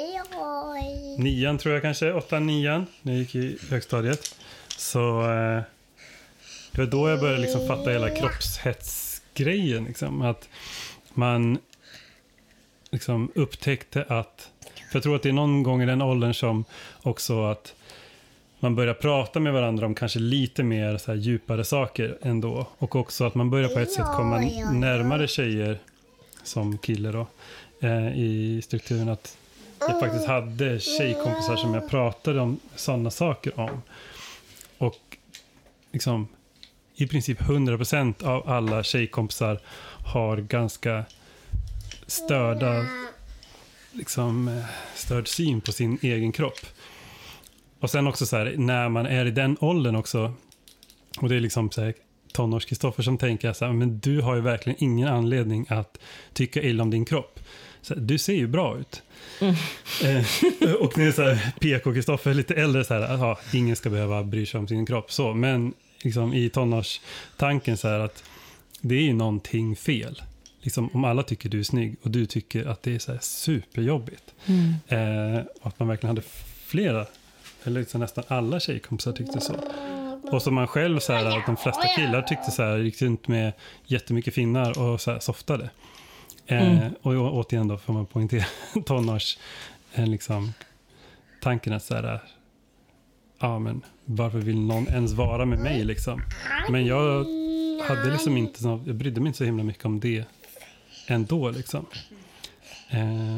nian 1.18 1.58
tror 1.58 1.74
jag 1.74 1.82
kanske, 1.82 2.12
åttan, 2.12 2.46
nian, 2.46 2.86
när 3.02 3.12
jag 3.12 3.20
gick 3.20 3.34
i 3.34 3.58
högstadiet. 3.70 4.36
Så 4.76 5.20
eh, 5.20 5.62
det 6.72 6.78
var 6.78 6.86
då 6.86 7.08
jag 7.08 7.20
började 7.20 7.40
liksom 7.40 7.66
fatta 7.66 7.90
hela 7.90 8.10
kroppshetsgrejen. 8.10 9.84
Liksom, 9.84 10.22
att 10.22 10.48
man 11.14 11.58
liksom 12.90 13.32
upptäckte 13.34 14.04
att, 14.08 14.50
för 14.90 14.96
jag 14.96 15.02
tror 15.02 15.16
att 15.16 15.22
det 15.22 15.28
är 15.28 15.32
någon 15.32 15.62
gång 15.62 15.82
i 15.82 15.86
den 15.86 16.02
åldern 16.02 16.34
som 16.34 16.64
också 17.02 17.44
att 17.44 17.74
man 18.60 18.74
börjar 18.74 18.94
prata 18.94 19.40
med 19.40 19.52
varandra 19.52 19.86
om 19.86 19.94
kanske 19.94 20.18
lite 20.18 20.62
mer 20.62 20.98
så 20.98 21.10
här 21.10 21.18
djupare 21.18 21.64
saker 21.64 22.18
ändå. 22.22 22.66
Och 22.78 22.96
också 22.96 23.24
att 23.24 23.34
man 23.34 23.50
börjar 23.50 23.68
på 23.68 23.78
ett 23.78 23.92
sätt 23.92 24.06
komma 24.16 24.38
närmare 24.72 25.28
tjejer 25.28 25.78
som 26.42 26.78
kille 26.78 27.12
då 27.12 27.26
eh, 27.80 28.18
i 28.18 28.62
strukturen. 28.64 29.08
Att 29.08 29.36
jag 29.80 30.00
faktiskt 30.00 30.26
hade 30.26 30.80
tjejkompisar 30.80 31.56
som 31.56 31.74
jag 31.74 31.90
pratade 31.90 32.40
om 32.40 32.60
sådana 32.74 33.10
saker 33.10 33.60
om. 33.60 33.82
Och 34.78 35.16
liksom 35.92 36.28
i 36.94 37.06
princip 37.06 37.40
100% 37.40 38.24
av 38.24 38.48
alla 38.50 38.82
tjejkompisar 38.82 39.60
har 40.06 40.36
ganska 40.36 41.04
störda, 42.06 42.86
liksom, 43.92 44.48
eh, 44.48 44.64
störd 44.94 45.28
syn 45.28 45.60
på 45.60 45.72
sin 45.72 45.98
egen 46.02 46.32
kropp. 46.32 46.66
Och 47.80 47.90
sen 47.90 48.06
också 48.06 48.26
så 48.26 48.36
här, 48.36 48.54
när 48.56 48.88
man 48.88 49.06
är 49.06 49.26
i 49.26 49.30
den 49.30 49.56
åldern 49.60 49.96
också, 49.96 50.32
och 51.18 51.28
det 51.28 51.36
är 51.36 51.40
liksom 51.40 51.70
så 51.70 51.80
här, 51.80 51.94
tonårs-Kristoffer 52.32 53.02
som 53.02 53.18
tänker 53.18 53.52
så 53.52 53.64
här, 53.64 53.72
men 53.72 53.98
du 53.98 54.20
har 54.20 54.34
ju 54.34 54.40
verkligen 54.40 54.84
ingen 54.84 55.08
anledning 55.08 55.66
att 55.68 55.98
tycka 56.32 56.62
illa 56.62 56.82
om 56.82 56.90
din 56.90 57.04
kropp. 57.04 57.40
Så 57.82 57.94
här, 57.94 58.00
du 58.00 58.18
ser 58.18 58.34
ju 58.34 58.46
bra 58.46 58.78
ut. 58.78 59.02
Eh, 60.04 60.74
och 60.80 60.98
nu 60.98 61.12
så 61.12 61.22
här, 61.22 61.52
PK-Kristoffer, 61.60 62.34
lite 62.34 62.54
äldre, 62.54 62.84
så 62.84 62.94
här, 62.94 63.14
aha, 63.14 63.38
ingen 63.52 63.76
ska 63.76 63.90
behöva 63.90 64.24
bry 64.24 64.46
sig 64.46 64.60
om 64.60 64.68
sin 64.68 64.86
kropp. 64.86 65.12
Så, 65.12 65.34
men 65.34 65.74
liksom, 66.02 66.34
i 66.34 66.48
tonårstanken 66.50 67.76
så 67.76 67.88
här 67.88 68.00
att 68.00 68.24
det 68.80 68.94
är 68.94 69.02
ju 69.02 69.12
någonting 69.12 69.76
fel. 69.76 70.22
Liksom, 70.60 70.90
om 70.92 71.04
alla 71.04 71.22
tycker 71.22 71.48
du 71.48 71.58
är 71.58 71.64
snygg 71.64 71.96
och 72.02 72.10
du 72.10 72.26
tycker 72.26 72.66
att 72.66 72.82
det 72.82 72.94
är 72.94 72.98
så 72.98 73.18
superjobbigt. 73.20 74.34
Eh, 74.88 75.46
och 75.60 75.66
att 75.66 75.78
man 75.78 75.88
verkligen 75.88 76.16
hade 76.16 76.28
flera, 76.66 77.06
eller 77.64 77.80
liksom 77.80 78.00
nästan 78.00 78.24
alla 78.28 78.60
tjejkompisar 78.60 79.12
tyckte 79.12 79.40
så. 79.40 79.54
Och 80.22 80.42
som 80.42 80.54
man 80.54 80.66
själv, 80.66 80.98
så 80.98 81.12
här, 81.12 81.38
att 81.38 81.46
de 81.46 81.56
flesta 81.56 81.86
killar 81.96 82.22
tyckte 82.22 82.50
så 82.50 82.62
här, 82.62 82.78
gick 82.78 83.02
runt 83.02 83.28
med 83.28 83.52
jättemycket 83.86 84.34
finnar 84.34 84.78
och 84.78 85.00
så 85.00 85.12
här, 85.12 85.18
softade. 85.20 85.70
Eh, 86.46 86.78
Mm. 86.78 86.94
Och 87.02 87.12
å- 87.12 87.30
återigen 87.30 87.68
då 87.68 87.78
får 87.78 87.92
man 87.92 88.06
poängtera 88.06 88.44
tonårs, 88.86 89.38
eh, 89.94 90.06
liksom, 90.06 90.52
tanken 91.42 91.72
att 91.72 91.82
så 91.84 91.94
här, 91.94 92.20
ja 93.38 93.58
men 93.58 93.82
varför 94.04 94.38
vill 94.38 94.60
någon 94.60 94.88
ens 94.88 95.12
vara 95.12 95.44
med 95.44 95.58
mig 95.58 95.84
liksom? 95.84 96.22
Men 96.70 96.86
jag 96.86 97.24
hade 97.88 98.10
liksom 98.12 98.36
inte, 98.36 98.62
så, 98.62 98.82
jag 98.86 98.94
brydde 98.96 99.20
mig 99.20 99.26
inte 99.28 99.38
så 99.38 99.44
himla 99.44 99.64
mycket 99.64 99.84
om 99.84 100.00
det 100.00 100.24
ändå 101.06 101.50
liksom. 101.50 101.86
Eh, 102.90 103.36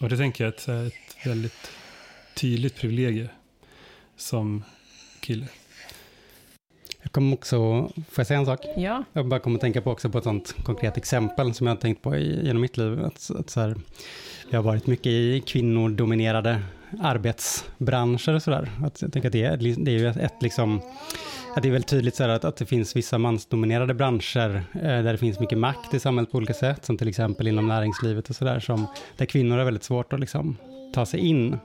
och 0.00 0.08
det 0.08 0.16
tänker 0.16 0.44
jag 0.44 0.52
är 0.68 0.86
ett, 0.86 0.92
ett 0.92 1.26
väldigt 1.26 1.70
tydligt 2.34 2.76
privilegie 2.76 3.28
som 4.22 4.64
kille. 5.20 5.46
Jag 7.02 7.12
kommer 7.12 7.34
också, 7.34 7.56
får 7.94 8.16
jag 8.16 8.26
säga 8.26 8.40
en 8.40 8.46
sak? 8.46 8.60
Ja. 8.76 9.04
Jag 9.12 9.28
bara 9.28 9.40
kommer 9.40 9.56
att 9.56 9.60
tänka 9.60 9.80
på 9.82 9.90
också 9.90 10.10
på 10.10 10.18
ett 10.18 10.24
sånt 10.24 10.54
konkret 10.64 10.96
exempel 10.96 11.54
som 11.54 11.66
jag 11.66 11.74
har 11.74 11.80
tänkt 11.80 12.02
på 12.02 12.16
i, 12.16 12.46
genom 12.46 12.62
mitt 12.62 12.76
liv. 12.76 13.04
Att, 13.04 13.30
att 13.30 13.50
så 13.50 13.60
här, 13.60 13.76
jag 14.50 14.58
har 14.58 14.62
varit 14.64 14.86
mycket 14.86 15.06
i 15.06 15.42
kvinnodominerade 15.46 16.62
arbetsbranscher 17.00 18.34
och 18.34 18.42
sådär. 18.42 18.70
Att 18.84 19.02
jag 19.02 19.12
tänker 19.12 19.28
att 19.28 19.32
det 19.32 19.44
är, 19.44 19.56
det 19.56 19.90
är 19.90 19.98
ju 19.98 20.08
ett, 20.08 20.16
ett 20.16 20.42
liksom, 20.42 20.80
att 21.56 21.62
det 21.62 21.68
är 21.68 21.72
väldigt 21.72 21.90
tydligt 21.90 22.14
så 22.14 22.22
här 22.22 22.30
att, 22.30 22.44
att 22.44 22.56
det 22.56 22.66
finns 22.66 22.96
vissa 22.96 23.18
mansdominerade 23.18 23.94
branscher 23.94 24.64
eh, 24.74 24.80
där 24.80 25.12
det 25.12 25.18
finns 25.18 25.40
mycket 25.40 25.58
makt 25.58 25.94
i 25.94 26.00
samhället 26.00 26.30
på 26.30 26.36
olika 26.36 26.54
sätt, 26.54 26.84
som 26.84 26.96
till 26.98 27.08
exempel 27.08 27.48
inom 27.48 27.68
näringslivet 27.68 28.30
och 28.30 28.36
sådär, 28.36 28.64
där 29.16 29.26
kvinnor 29.26 29.58
har 29.58 29.64
väldigt 29.64 29.84
svårt 29.84 30.12
att 30.12 30.20
liksom 30.20 30.56
ta 30.94 31.06
sig 31.06 31.20
in. 31.20 31.58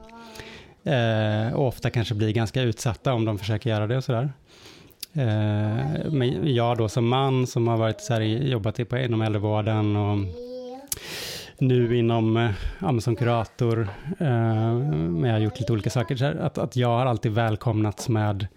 Eh, 0.88 1.54
och 1.54 1.68
ofta 1.68 1.90
kanske 1.90 2.14
blir 2.16 2.32
ganska 2.32 2.62
utsatta 2.62 3.14
om 3.14 3.26
de 3.26 3.40
försöker 3.40 3.70
göra 3.70 3.88
det 3.88 3.98
och 3.98 4.04
sådär. 4.04 4.30
Eh, 5.14 6.12
men 6.12 6.56
jag 6.56 6.78
då 6.78 6.90
som 6.90 7.08
man 7.08 7.48
som 7.48 7.68
har 7.68 7.78
varit 7.78 8.02
så 8.02 8.14
här, 8.14 8.22
jobbat 8.22 8.90
på, 8.90 8.98
inom 8.98 9.22
äldrevården 9.22 9.96
och 9.96 10.18
nu 11.58 11.98
inom, 11.98 12.38
eh, 12.38 12.52
ja, 12.80 13.02
som 13.02 13.16
kurator, 13.16 13.88
eh, 14.20 14.74
men 14.74 15.24
jag 15.24 15.32
har 15.34 15.40
gjort 15.40 15.60
lite 15.60 15.74
olika 15.74 15.90
saker, 15.90 16.18
här, 16.18 16.36
att, 16.36 16.58
att 16.58 16.76
jag 16.76 16.88
har 16.88 17.06
alltid 17.06 17.32
välkomnats 17.32 18.10
med 18.10 18.48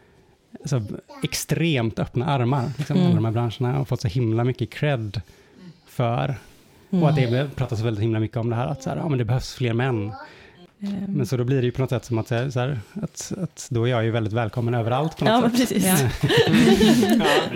så 0.64 0.82
extremt 1.22 1.98
öppna 1.98 2.26
armar, 2.26 2.70
liksom, 2.78 2.96
Mm. 2.96 3.06
alla 3.06 3.16
de 3.16 3.24
här 3.24 3.32
branscherna, 3.32 3.80
och 3.80 3.88
fått 3.88 4.00
så 4.00 4.08
himla 4.08 4.44
mycket 4.44 4.70
cred 4.70 5.20
för. 5.86 6.34
Mm. 6.90 7.02
Och 7.02 7.08
att 7.08 7.16
det 7.16 7.56
pratas 7.56 7.80
väldigt 7.80 8.04
himla 8.04 8.20
mycket 8.20 8.36
om 8.36 8.50
det 8.50 8.56
här, 8.56 8.66
att 8.66 8.82
så 8.82 8.90
här, 8.90 8.96
ja, 8.96 9.08
men 9.08 9.18
det 9.18 9.24
behövs 9.24 9.54
fler 9.54 9.72
män. 9.72 10.12
Ehm, 10.82 11.04
Men 11.08 11.26
så 11.26 11.36
då 11.36 11.44
blir 11.44 11.56
det 11.60 11.64
ju 11.66 11.72
på 11.72 11.80
något 11.80 11.90
sätt 11.90 12.04
som 12.04 12.18
att, 12.18 12.28
så 12.28 12.34
här, 12.34 12.80
att, 13.02 13.32
att 13.42 13.66
då 13.70 13.84
är 13.84 13.90
jag 13.90 14.04
ju 14.04 14.10
väldigt 14.10 14.32
välkommen 14.32 14.74
överallt 14.74 15.16
på 15.16 15.24
något 15.24 15.32
Ja, 15.32 15.40
men 15.40 15.50
sätt. 15.50 15.68
precis. 15.68 15.84
Ja. 15.84 15.96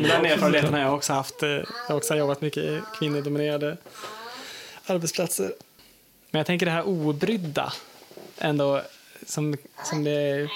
Ja, 0.09 0.19
den 0.21 0.27
erfarenheten 0.27 0.73
har 0.75 0.81
jag 0.81 0.95
också 0.95 1.13
haft. 1.13 1.43
Eh, 1.43 1.49
Jag 1.49 1.65
har 1.89 1.97
också 1.97 2.15
jobbat 2.15 2.41
mycket 2.41 2.63
i 2.63 2.81
kvinnodominerade 2.99 3.77
arbetsplatser. 4.87 5.53
Men 6.31 6.39
jag 6.39 6.47
tänker 6.47 6.67
det 6.67 6.73
här 6.73 6.89
obrydda 6.89 7.73
ändå 8.39 8.83
som, 9.27 9.57
som 9.85 10.05
det 10.05 10.49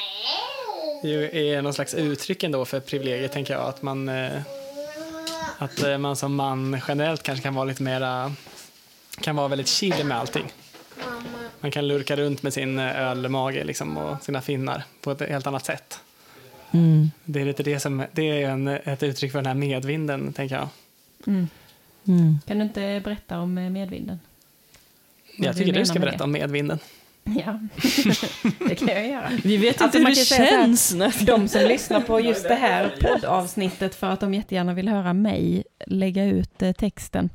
ju 1.05 1.31
är 1.53 1.63
någon 1.63 1.75
slags 1.75 1.95
uttryck 1.95 2.43
ändå 2.43 2.65
för 2.65 2.81
privilegiet 2.81 3.33
tänker 3.33 3.55
jag. 3.55 3.63
Att 3.63 3.83
man, 3.83 4.09
eh, 4.09 4.41
att 5.59 5.83
eh, 5.83 5.99
man 5.99 6.17
som 6.17 6.35
man 6.35 6.81
generellt 6.89 7.23
kanske 7.23 7.43
kan 7.43 7.55
vara 7.55 7.65
lite 7.65 7.83
mera 7.83 8.33
kan 9.21 9.37
vara 9.37 9.49
väldigt 9.49 9.69
chill 9.69 10.05
med 10.05 10.19
allting. 10.19 10.53
Man 11.61 11.71
kan 11.71 11.89
lurka 11.89 12.17
runt 12.17 12.43
med 12.43 12.53
sin 12.53 12.79
eh, 12.79 13.01
ölmage 13.01 13.65
liksom, 13.65 13.97
och 13.97 14.23
sina 14.23 14.41
finnar 14.41 14.83
på 15.01 15.11
ett 15.11 15.21
helt 15.29 15.47
annat 15.47 15.65
sätt. 15.65 16.01
Mm. 16.71 17.11
Det 17.25 17.41
är 17.41 17.45
lite 17.45 17.63
det 17.63 17.81
som, 17.81 18.05
det 18.13 18.43
är 18.43 18.49
en, 18.51 18.69
ett 18.69 19.03
uttryck 19.03 19.33
för 19.33 19.39
den 19.39 19.47
här 19.47 19.55
medvinden, 19.55 20.33
tänker 20.33 20.55
jag. 20.57 20.69
Mm. 21.27 21.49
Mm. 22.09 22.39
Kan 22.47 22.59
du 22.59 22.65
inte 22.65 23.01
berätta 23.05 23.39
om 23.39 23.59
eh, 23.59 23.71
medvinden? 23.71 24.21
Jag 25.37 25.57
tycker 25.57 25.73
du 25.73 25.87
ska 25.87 25.95
med 25.95 26.01
berätta 26.03 26.19
det? 26.19 26.25
om 26.25 26.33
medvinden. 26.33 26.79
Ja, 27.47 27.61
det 28.69 28.75
kan 28.75 28.89
jag 28.89 29.09
göra. 29.09 29.31
Vi 29.45 29.57
vet 29.57 29.83
Alltså, 29.83 29.99
inte 29.99 30.11
hur 30.11 30.17
det 30.39 30.45
här, 30.45 30.51
känns. 30.51 30.95
nästan. 30.95 31.27
De 31.27 31.49
som 31.49 31.61
lyssnar 31.69 32.01
på 32.01 32.21
just 32.21 32.49
det 32.49 32.55
här 32.55 32.97
poddavsnittet 33.01 33.95
för 33.95 34.07
att 34.07 34.21
de 34.21 34.35
jättegärna 34.35 34.75
vill 34.75 34.89
höra 34.89 35.13
mig 35.13 35.65
lägga 35.87 36.25
ut 36.25 36.63
eh, 36.63 36.73
texten 36.73 37.31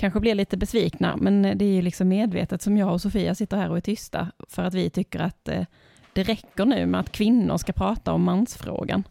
kanske 0.00 0.20
blir 0.20 0.34
lite 0.34 0.56
besvikna, 0.56 1.16
men 1.16 1.42
det 1.42 1.64
är 1.64 1.72
ju 1.72 1.82
liksom 1.82 2.08
medvetet 2.08 2.62
som 2.62 2.76
jag 2.76 2.92
och 2.92 3.00
Sofia 3.00 3.34
sitter 3.34 3.56
här 3.56 3.70
och 3.70 3.76
är 3.76 3.80
tysta 3.80 4.28
för 4.48 4.62
att 4.62 4.74
vi 4.74 4.90
tycker 4.90 5.20
att 5.20 5.48
eh, 5.48 5.64
det 6.12 6.22
räcker 6.22 6.64
nu 6.64 6.86
med 6.86 7.00
att 7.00 7.12
kvinnor 7.12 7.56
ska 7.56 7.72
prata 7.72 8.12
om 8.12 8.22
mansfrågan. 8.22 9.04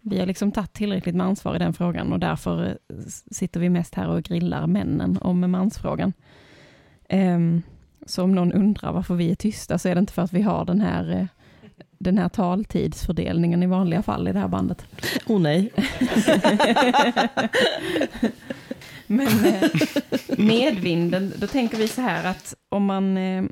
Vi 0.00 0.18
har 0.18 0.26
liksom 0.26 0.52
tagit 0.52 0.72
tillräckligt 0.72 1.14
med 1.14 1.26
ansvar 1.26 1.56
i 1.56 1.58
den 1.58 1.74
frågan 1.74 2.12
och 2.12 2.18
därför 2.18 2.66
eh, 2.66 2.96
sitter 3.30 3.60
vi 3.60 3.68
mest 3.68 3.94
här 3.94 4.08
och 4.08 4.22
grillar 4.22 4.66
männen 4.66 5.18
om 5.20 5.50
mansfrågan. 5.50 6.12
Ehm, 7.08 7.62
så 8.06 8.22
om 8.22 8.32
någon 8.32 8.52
undrar 8.52 8.92
varför 8.92 9.14
vi 9.14 9.30
är 9.30 9.34
tysta 9.34 9.78
så 9.78 9.88
är 9.88 9.94
det 9.94 9.98
inte 9.98 10.12
för 10.12 10.22
att 10.22 10.32
vi 10.32 10.42
har 10.42 10.64
den 10.64 10.80
här, 10.80 11.10
eh, 11.10 11.26
den 11.98 12.18
här 12.18 12.28
taltidsfördelningen 12.28 13.62
i 13.62 13.66
vanliga 13.66 14.02
fall 14.02 14.28
i 14.28 14.32
det 14.32 14.38
här 14.38 14.48
bandet. 14.48 14.86
Oh 15.26 15.40
nej. 15.40 15.72
Men 19.06 19.44
eh, 19.46 19.70
medvinden, 20.38 21.32
då 21.36 21.46
tänker 21.46 21.78
vi 21.78 21.88
så 21.88 22.00
här 22.00 22.30
att 22.30 22.54
om 22.68 22.84
man, 22.84 23.16
eh, 23.16 23.44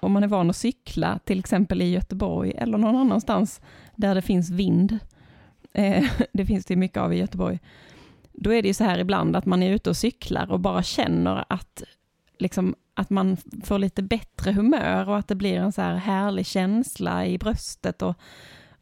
om 0.00 0.12
man 0.12 0.22
är 0.22 0.28
van 0.28 0.50
att 0.50 0.56
cykla, 0.56 1.18
till 1.24 1.38
exempel 1.38 1.82
i 1.82 1.90
Göteborg 1.90 2.52
eller 2.56 2.78
någon 2.78 2.96
annanstans 2.96 3.60
där 3.96 4.14
det 4.14 4.22
finns 4.22 4.50
vind, 4.50 4.98
eh, 5.72 6.04
det 6.32 6.46
finns 6.46 6.66
det 6.66 6.74
ju 6.74 6.78
mycket 6.78 6.98
av 6.98 7.12
i 7.12 7.18
Göteborg, 7.18 7.58
då 8.32 8.54
är 8.54 8.62
det 8.62 8.68
ju 8.68 8.74
så 8.74 8.84
här 8.84 8.98
ibland 8.98 9.36
att 9.36 9.46
man 9.46 9.62
är 9.62 9.74
ute 9.74 9.90
och 9.90 9.96
cyklar 9.96 10.50
och 10.50 10.60
bara 10.60 10.82
känner 10.82 11.44
att, 11.48 11.82
liksom, 12.38 12.74
att 12.94 13.10
man 13.10 13.36
får 13.64 13.78
lite 13.78 14.02
bättre 14.02 14.52
humör 14.52 15.08
och 15.08 15.18
att 15.18 15.28
det 15.28 15.34
blir 15.34 15.56
en 15.56 15.72
så 15.72 15.82
här 15.82 15.94
härlig 15.94 16.46
känsla 16.46 17.26
i 17.26 17.38
bröstet 17.38 18.02
och 18.02 18.16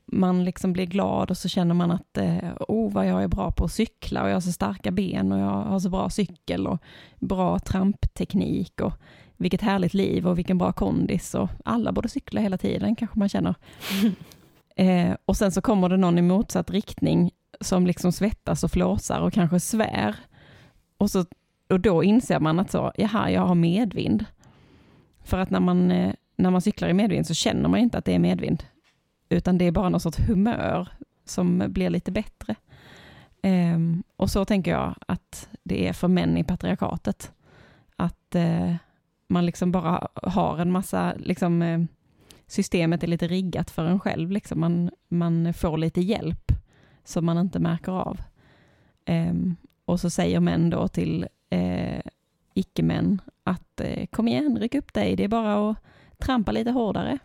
man 0.07 0.45
liksom 0.45 0.73
blir 0.73 0.87
glad 0.87 1.31
och 1.31 1.37
så 1.37 1.49
känner 1.49 1.75
man 1.75 1.90
att 1.90 2.19
eh, 2.19 2.53
oh 2.69 2.93
vad 2.93 3.07
jag 3.07 3.23
är 3.23 3.29
bra 3.29 3.51
på 3.51 3.64
att 3.64 3.73
cykla 3.73 4.23
och 4.23 4.29
jag 4.29 4.35
har 4.35 4.40
så 4.40 4.53
starka 4.53 4.90
ben 4.90 5.33
och 5.33 5.38
jag 5.38 5.62
har 5.62 5.79
så 5.79 5.90
bra 5.90 6.11
cykel 6.11 6.67
och 6.67 6.83
bra 7.19 7.59
trampteknik 7.59 8.81
och 8.81 8.93
vilket 9.37 9.61
härligt 9.61 9.95
liv 9.95 10.27
och 10.27 10.38
vilken 10.38 10.59
bra 10.59 10.73
kondis 10.73 11.35
och 11.35 11.49
alla 11.64 11.93
borde 11.93 12.09
cykla 12.09 12.40
hela 12.40 12.59
tiden 12.59 12.97
kanske 12.97 13.19
man 13.19 13.29
känner. 13.29 13.55
eh, 14.77 15.17
och 15.25 15.37
sen 15.37 15.53
så 15.53 15.61
kommer 15.61 15.88
det 15.88 15.97
någon 15.97 16.19
i 16.19 16.23
motsatt 16.23 16.71
riktning 16.71 17.31
som 17.61 17.87
liksom 17.87 18.12
svettas 18.12 18.64
och 18.64 18.71
flåsar 18.71 19.21
och 19.21 19.33
kanske 19.33 19.61
svär. 19.61 20.17
Och, 20.99 21.11
så, 21.11 21.25
och 21.71 21.81
då 21.81 22.05
inser 22.05 22.40
man 22.40 22.61
att 22.61 22.71
så, 22.71 22.93
jaha, 22.97 23.31
jag 23.31 23.40
har 23.40 23.55
medvind. 23.55 24.25
För 25.25 25.38
att 25.38 25.51
när 25.51 25.61
man, 25.61 25.90
eh, 25.90 26.14
när 26.37 26.51
man 26.51 26.61
cyklar 26.61 26.88
i 26.88 26.95
medvind 26.95 27.27
så 27.27 27.35
känner 27.35 27.69
man 27.69 27.81
inte 27.81 27.99
att 27.99 28.05
det 28.05 28.14
är 28.14 28.19
medvind 28.19 28.64
utan 29.35 29.59
det 29.59 29.64
är 29.64 29.73
bara 29.73 29.88
någon 29.88 30.01
sorts 30.01 30.18
humör 30.18 30.88
som 31.25 31.64
blir 31.68 31.90
lite 31.90 32.12
bättre. 32.12 32.57
Um, 33.42 34.03
och 34.16 34.31
så 34.31 34.44
tänker 34.44 34.70
jag 34.70 34.94
att 35.07 35.49
det 35.62 35.88
är 35.88 35.92
för 35.92 36.09
män 36.09 36.37
i 36.37 36.44
patriarkatet. 36.44 37.33
Att 37.97 38.35
uh, 38.37 38.75
man 39.29 39.47
liksom 39.47 39.73
bara 39.73 40.09
har 40.14 40.59
en 40.59 40.70
massa, 40.70 41.14
liksom, 41.16 41.62
uh, 41.62 41.85
systemet 42.47 43.03
är 43.03 43.07
lite 43.07 43.29
riggat 43.29 43.70
för 43.70 43.85
en 43.85 44.01
själv, 44.01 44.31
liksom. 44.31 44.61
man, 44.61 44.90
man 45.09 45.55
får 45.55 45.79
lite 45.79 46.01
hjälp 46.01 46.53
som 47.05 47.25
man 47.25 47.38
inte 47.38 47.59
märker 47.59 47.92
av. 47.92 48.20
Um, 49.07 49.57
och 49.85 50.01
så 50.01 50.11
säger 50.11 50.40
män 50.40 50.70
då 50.70 50.88
till 50.88 51.27
uh, 51.55 52.01
icke-män 52.55 53.20
att 53.44 53.81
kom 54.11 54.29
igen, 54.29 54.59
ryck 54.59 54.75
upp 54.75 54.94
dig, 54.94 55.16
det 55.16 55.25
är 55.25 55.29
bara 55.29 55.70
att 55.70 55.77
trampa 56.18 56.53
lite 56.53 56.70
hårdare, 56.70 57.18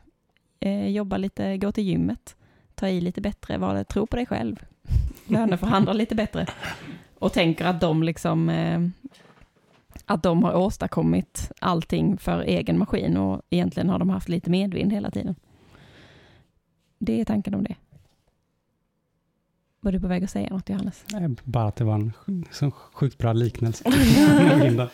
Eh, 0.60 0.88
jobba 0.88 1.18
lite, 1.18 1.58
gå 1.58 1.72
till 1.72 1.84
gymmet, 1.84 2.36
ta 2.76 2.88
i 2.88 3.02
lite 3.02 3.22
bättre, 3.22 3.58
var, 3.58 3.84
tro 3.84 4.06
på 4.06 4.16
dig 4.16 4.26
själv, 4.26 4.56
löneförhandla 5.28 5.94
lite 5.94 6.16
bättre. 6.16 6.46
Och 7.20 7.34
tänker 7.34 7.66
att 7.66 7.82
de 7.82 8.04
liksom, 8.04 8.50
eh, 8.50 8.80
att 10.06 10.24
de 10.24 10.44
har 10.44 10.54
åstadkommit 10.54 11.52
allting 11.60 12.18
för 12.18 12.42
egen 12.42 12.80
maskin 12.80 13.18
och 13.18 13.42
egentligen 13.50 13.90
har 13.90 14.00
de 14.00 14.10
haft 14.10 14.30
lite 14.30 14.50
medvind 14.50 14.94
hela 14.94 15.12
tiden. 15.12 15.36
Det 17.00 17.22
är 17.22 17.26
tanken 17.26 17.56
om 17.56 17.64
det. 17.64 17.76
Var 19.82 19.92
du 19.92 20.00
på 20.00 20.08
väg 20.08 20.24
att 20.24 20.30
säga 20.30 20.50
något 20.50 20.70
Johannes? 20.70 21.04
Nej, 21.14 21.30
Bara 21.44 21.68
att 21.68 21.76
det 21.76 21.84
var 21.84 21.94
en 21.96 22.14
så 22.52 22.72
sjukt 22.72 23.18
bra 23.18 23.34
liknelse. 23.34 23.84
Linda. 24.64 24.90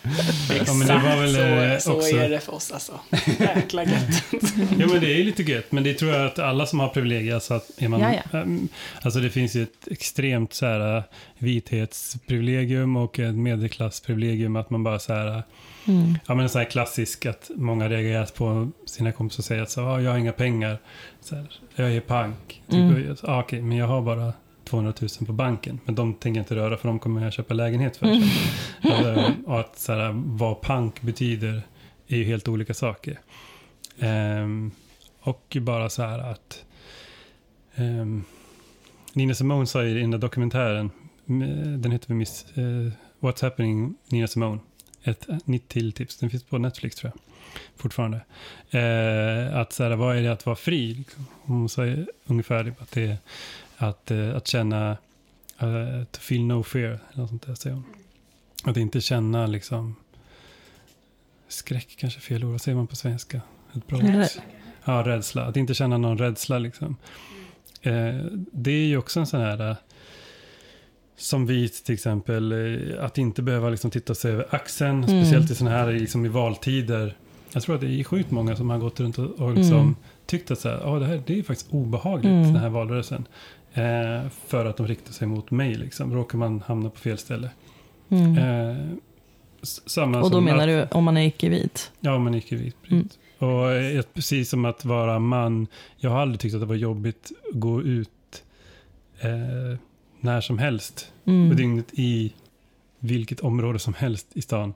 Ja, 0.68 0.74
men 0.74 0.88
det 0.88 0.94
var 0.94 1.22
väl, 1.22 1.34
så, 1.36 1.42
eh, 1.42 1.78
så 1.80 1.94
också- 1.98 2.16
är 2.18 2.30
det 2.30 2.40
för 2.40 2.54
oss 2.56 2.72
alltså. 2.72 3.00
Jäkla 3.40 3.84
gött. 3.84 4.24
Ja, 4.80 4.88
men 4.88 5.02
det 5.02 5.14
är 5.14 5.18
ju 5.18 5.24
lite 5.24 5.44
gött. 5.44 5.72
Men 5.72 5.84
det 5.84 5.94
tror 5.94 6.12
jag 6.12 6.26
att 6.26 6.40
alla 6.40 6.66
som 6.66 6.80
har 6.80 6.88
privilegier, 6.90 7.34
alltså 7.36 7.54
att 7.54 7.72
är 7.78 7.88
man, 7.88 8.00
Ja, 8.00 8.40
ehm, 8.40 8.68
alltså 9.02 9.20
det 9.20 9.30
finns 9.30 9.56
ju 9.56 9.64
ett 9.64 9.88
extremt 9.92 10.54
så 10.54 10.66
här, 10.66 10.98
äh, 10.98 11.04
vithetsprivilegium 11.38 12.96
och 12.96 13.20
ett 13.20 13.36
medelklassprivilegium. 13.36 14.56
Att 14.56 14.70
man 14.70 14.84
bara 14.84 15.00
så 15.00 15.14
här, 15.14 15.28
äh, 15.38 15.42
Mm. 15.88 16.18
ja 16.28 16.36
men 16.36 16.44
en 16.44 16.50
sån 16.50 16.60
här 16.62 16.70
klassisk 16.70 17.26
att 17.26 17.52
många 17.56 17.90
reagerar 17.90 18.26
på 18.26 18.72
sina 18.86 19.12
kompisar 19.12 19.42
och 19.42 19.46
säger 19.46 19.62
att 19.62 19.70
så, 19.72 19.82
ah, 19.86 20.02
jag 20.02 20.12
har 20.12 20.18
inga 20.18 20.32
pengar. 20.32 20.78
Så 21.22 21.36
här, 21.36 21.60
jag 21.76 21.92
är 21.92 22.00
pank. 22.02 22.62
Typ, 22.70 22.74
Mm. 22.80 23.12
och, 23.12 23.30
ah, 23.30 23.40
okej, 23.42 23.62
men 23.62 23.78
jag 23.78 23.88
har 23.88 24.02
bara 24.02 24.34
200 24.66 24.94
000 25.02 25.10
på 25.26 25.34
banken. 25.34 25.80
Men 25.86 25.96
de 25.96 26.14
tänker 26.14 26.40
inte 26.40 26.56
röra 26.56 26.78
för 26.78 26.88
de 26.88 27.00
kommer 27.00 27.24
jag 27.24 27.34
köpa 27.34 27.54
lägenhet 27.54 27.98
för. 27.98 28.06
Mm. 28.06 29.44
Och 29.46 29.60
att 29.60 29.80
så 29.80 29.94
här, 29.94 30.12
vad 30.16 30.62
pank 30.62 31.02
betyder 31.02 31.62
är 32.08 32.18
ju 32.18 32.24
helt 32.24 32.48
olika 32.48 32.74
saker. 32.74 33.20
Ehm, 34.00 34.72
Och 35.22 35.58
bara 35.62 35.90
så 35.90 36.04
här 36.04 36.20
att 36.20 36.66
ehm, 37.76 38.24
Nina 39.14 39.34
Simone 39.34 39.68
sa 39.68 39.84
i 39.84 39.94
den 39.94 40.12
där 40.12 40.18
dokumentären, 40.18 40.92
den 41.78 41.92
heter 41.92 42.08
väl 42.08 42.18
Miss 42.18 42.46
eh, 42.56 42.92
What's 43.20 43.42
Happening 43.42 43.96
Nina 44.08 44.28
Simone. 44.28 44.60
Ett 45.04 45.28
nytt 45.46 45.68
till 45.68 45.94
tips, 45.94 46.18
den 46.18 46.30
finns 46.30 46.44
på 46.44 46.58
Netflix 46.58 46.96
tror 46.96 47.12
jag, 47.14 47.22
fortfarande. 47.78 48.18
Eh, 48.70 49.58
att 49.58 49.74
så 49.74 49.84
här, 49.84 49.96
vad 49.96 50.18
är 50.18 50.22
det 50.22 50.32
att 50.32 50.46
vara 50.46 50.56
fri? 50.56 51.04
Hon 51.42 51.70
sa 51.70 51.82
ungefär 52.26 52.74
att 52.80 52.92
det 52.92 53.04
är 53.04 53.18
att, 53.78 54.12
eh, 54.12 54.36
att 54.36 54.48
känna, 54.48 54.92
uh, 55.64 56.04
to 56.12 56.20
feel 56.20 56.42
no 56.42 56.64
fear, 56.64 56.86
eller 57.12 57.22
något 57.22 57.30
sånt 57.30 57.46
där 57.48 57.56
säger 57.56 57.76
hon. 57.76 57.84
Att 58.64 58.78
inte 58.78 59.02
känna 59.02 59.48
liksom 59.48 59.96
skräck 61.48 61.96
kanske 62.00 62.20
fel 62.20 62.44
ord, 62.44 62.52
vad 62.52 62.62
säger 62.62 62.76
man 62.76 62.88
på 62.88 62.96
svenska? 62.96 63.42
Ett 63.76 63.88
bra 63.88 63.98
ord. 63.98 64.26
Ja, 64.86 64.94
rädsla. 65.06 65.46
Att 65.46 65.58
inte 65.58 65.74
känna 65.74 65.98
någon 65.98 66.18
rädsla 66.18 66.60
liksom. 66.60 66.96
Eh, 67.82 68.16
det 68.52 68.72
är 68.72 68.86
ju 68.88 68.98
också 68.98 69.20
en 69.20 69.28
sån 69.28 69.40
här, 69.42 69.70
eh, 69.70 69.76
som 71.18 71.46
vit 71.46 71.84
till 71.86 71.94
exempel, 71.94 72.54
att 73.00 73.18
inte 73.18 73.42
behöva 73.42 73.70
liksom 73.70 73.92
titta 73.92 74.16
sig 74.16 74.32
över 74.32 74.56
axeln, 74.56 75.04
Mm. 75.04 75.08
speciellt 75.24 75.52
i 75.52 75.56
såna 75.56 75.70
här 75.72 75.92
liksom 75.92 76.26
i 76.26 76.30
valtider. 76.30 77.18
Jag 77.54 77.64
tror 77.64 77.76
att 77.76 77.82
det 77.82 78.00
är 78.00 78.04
sjukt 78.04 78.32
många 78.32 78.56
som 78.56 78.70
har 78.70 78.78
gått 78.78 79.00
runt 79.00 79.18
och, 79.20 79.26
och 79.40 79.54
liksom 79.56 79.80
Mm. 79.80 79.96
tyckt 80.26 80.52
att 80.52 80.60
så 80.60 80.70
här, 80.70 80.82
ah, 80.96 81.00
det 81.00 81.06
här 81.06 81.24
det 81.28 81.40
är 81.40 81.44
faktiskt 81.44 81.70
obehagligt, 81.74 82.26
Mm. 82.32 82.44
den 82.54 82.56
här 82.62 82.70
valrörelsen. 82.70 83.28
Eh, 83.76 84.30
för 84.48 84.66
att 84.66 84.78
de 84.78 84.88
riktar 84.88 85.14
sig 85.14 85.28
mot 85.28 85.52
mig, 85.52 85.76
liksom. 85.76 86.14
råkar 86.14 86.38
man 86.38 86.62
hamna 86.68 86.90
på 86.90 87.00
fel 87.00 87.18
ställe. 87.18 87.50
Mm. 88.10 88.38
Eh, 88.38 88.78
samma 89.86 90.18
Och 90.18 90.30
då 90.30 90.38
som 90.38 90.44
menar 90.46 90.68
att, 90.68 90.92
du 90.92 90.98
om 90.98 91.04
man 91.04 91.18
är 91.18 91.28
icke-vit? 91.28 91.92
Ja, 92.00 92.20
man 92.20 92.34
är 92.34 92.38
icke-vit. 92.38 92.76
Mm. 92.90 93.10
Och 93.38 93.72
eh, 93.72 94.02
precis 94.14 94.50
som 94.50 94.66
att 94.66 94.86
vara 94.86 95.20
man, 95.20 95.68
jag 95.98 96.10
har 96.10 96.20
aldrig 96.20 96.40
tyckt 96.40 96.56
att 96.56 96.62
det 96.62 96.68
var 96.68 96.76
jobbigt 96.76 97.32
att 97.54 97.60
gå 97.60 97.82
ut 97.82 98.44
eh, 99.20 99.80
när 100.20 100.42
som 100.42 100.58
helst 100.58 101.12
på 101.24 101.32
Mm. 101.32 101.56
dygnet 101.58 101.88
i 101.94 102.34
vilket 103.00 103.40
område 103.40 103.80
som 103.80 103.94
helst 103.94 104.28
i 104.34 104.42
stan. 104.42 104.74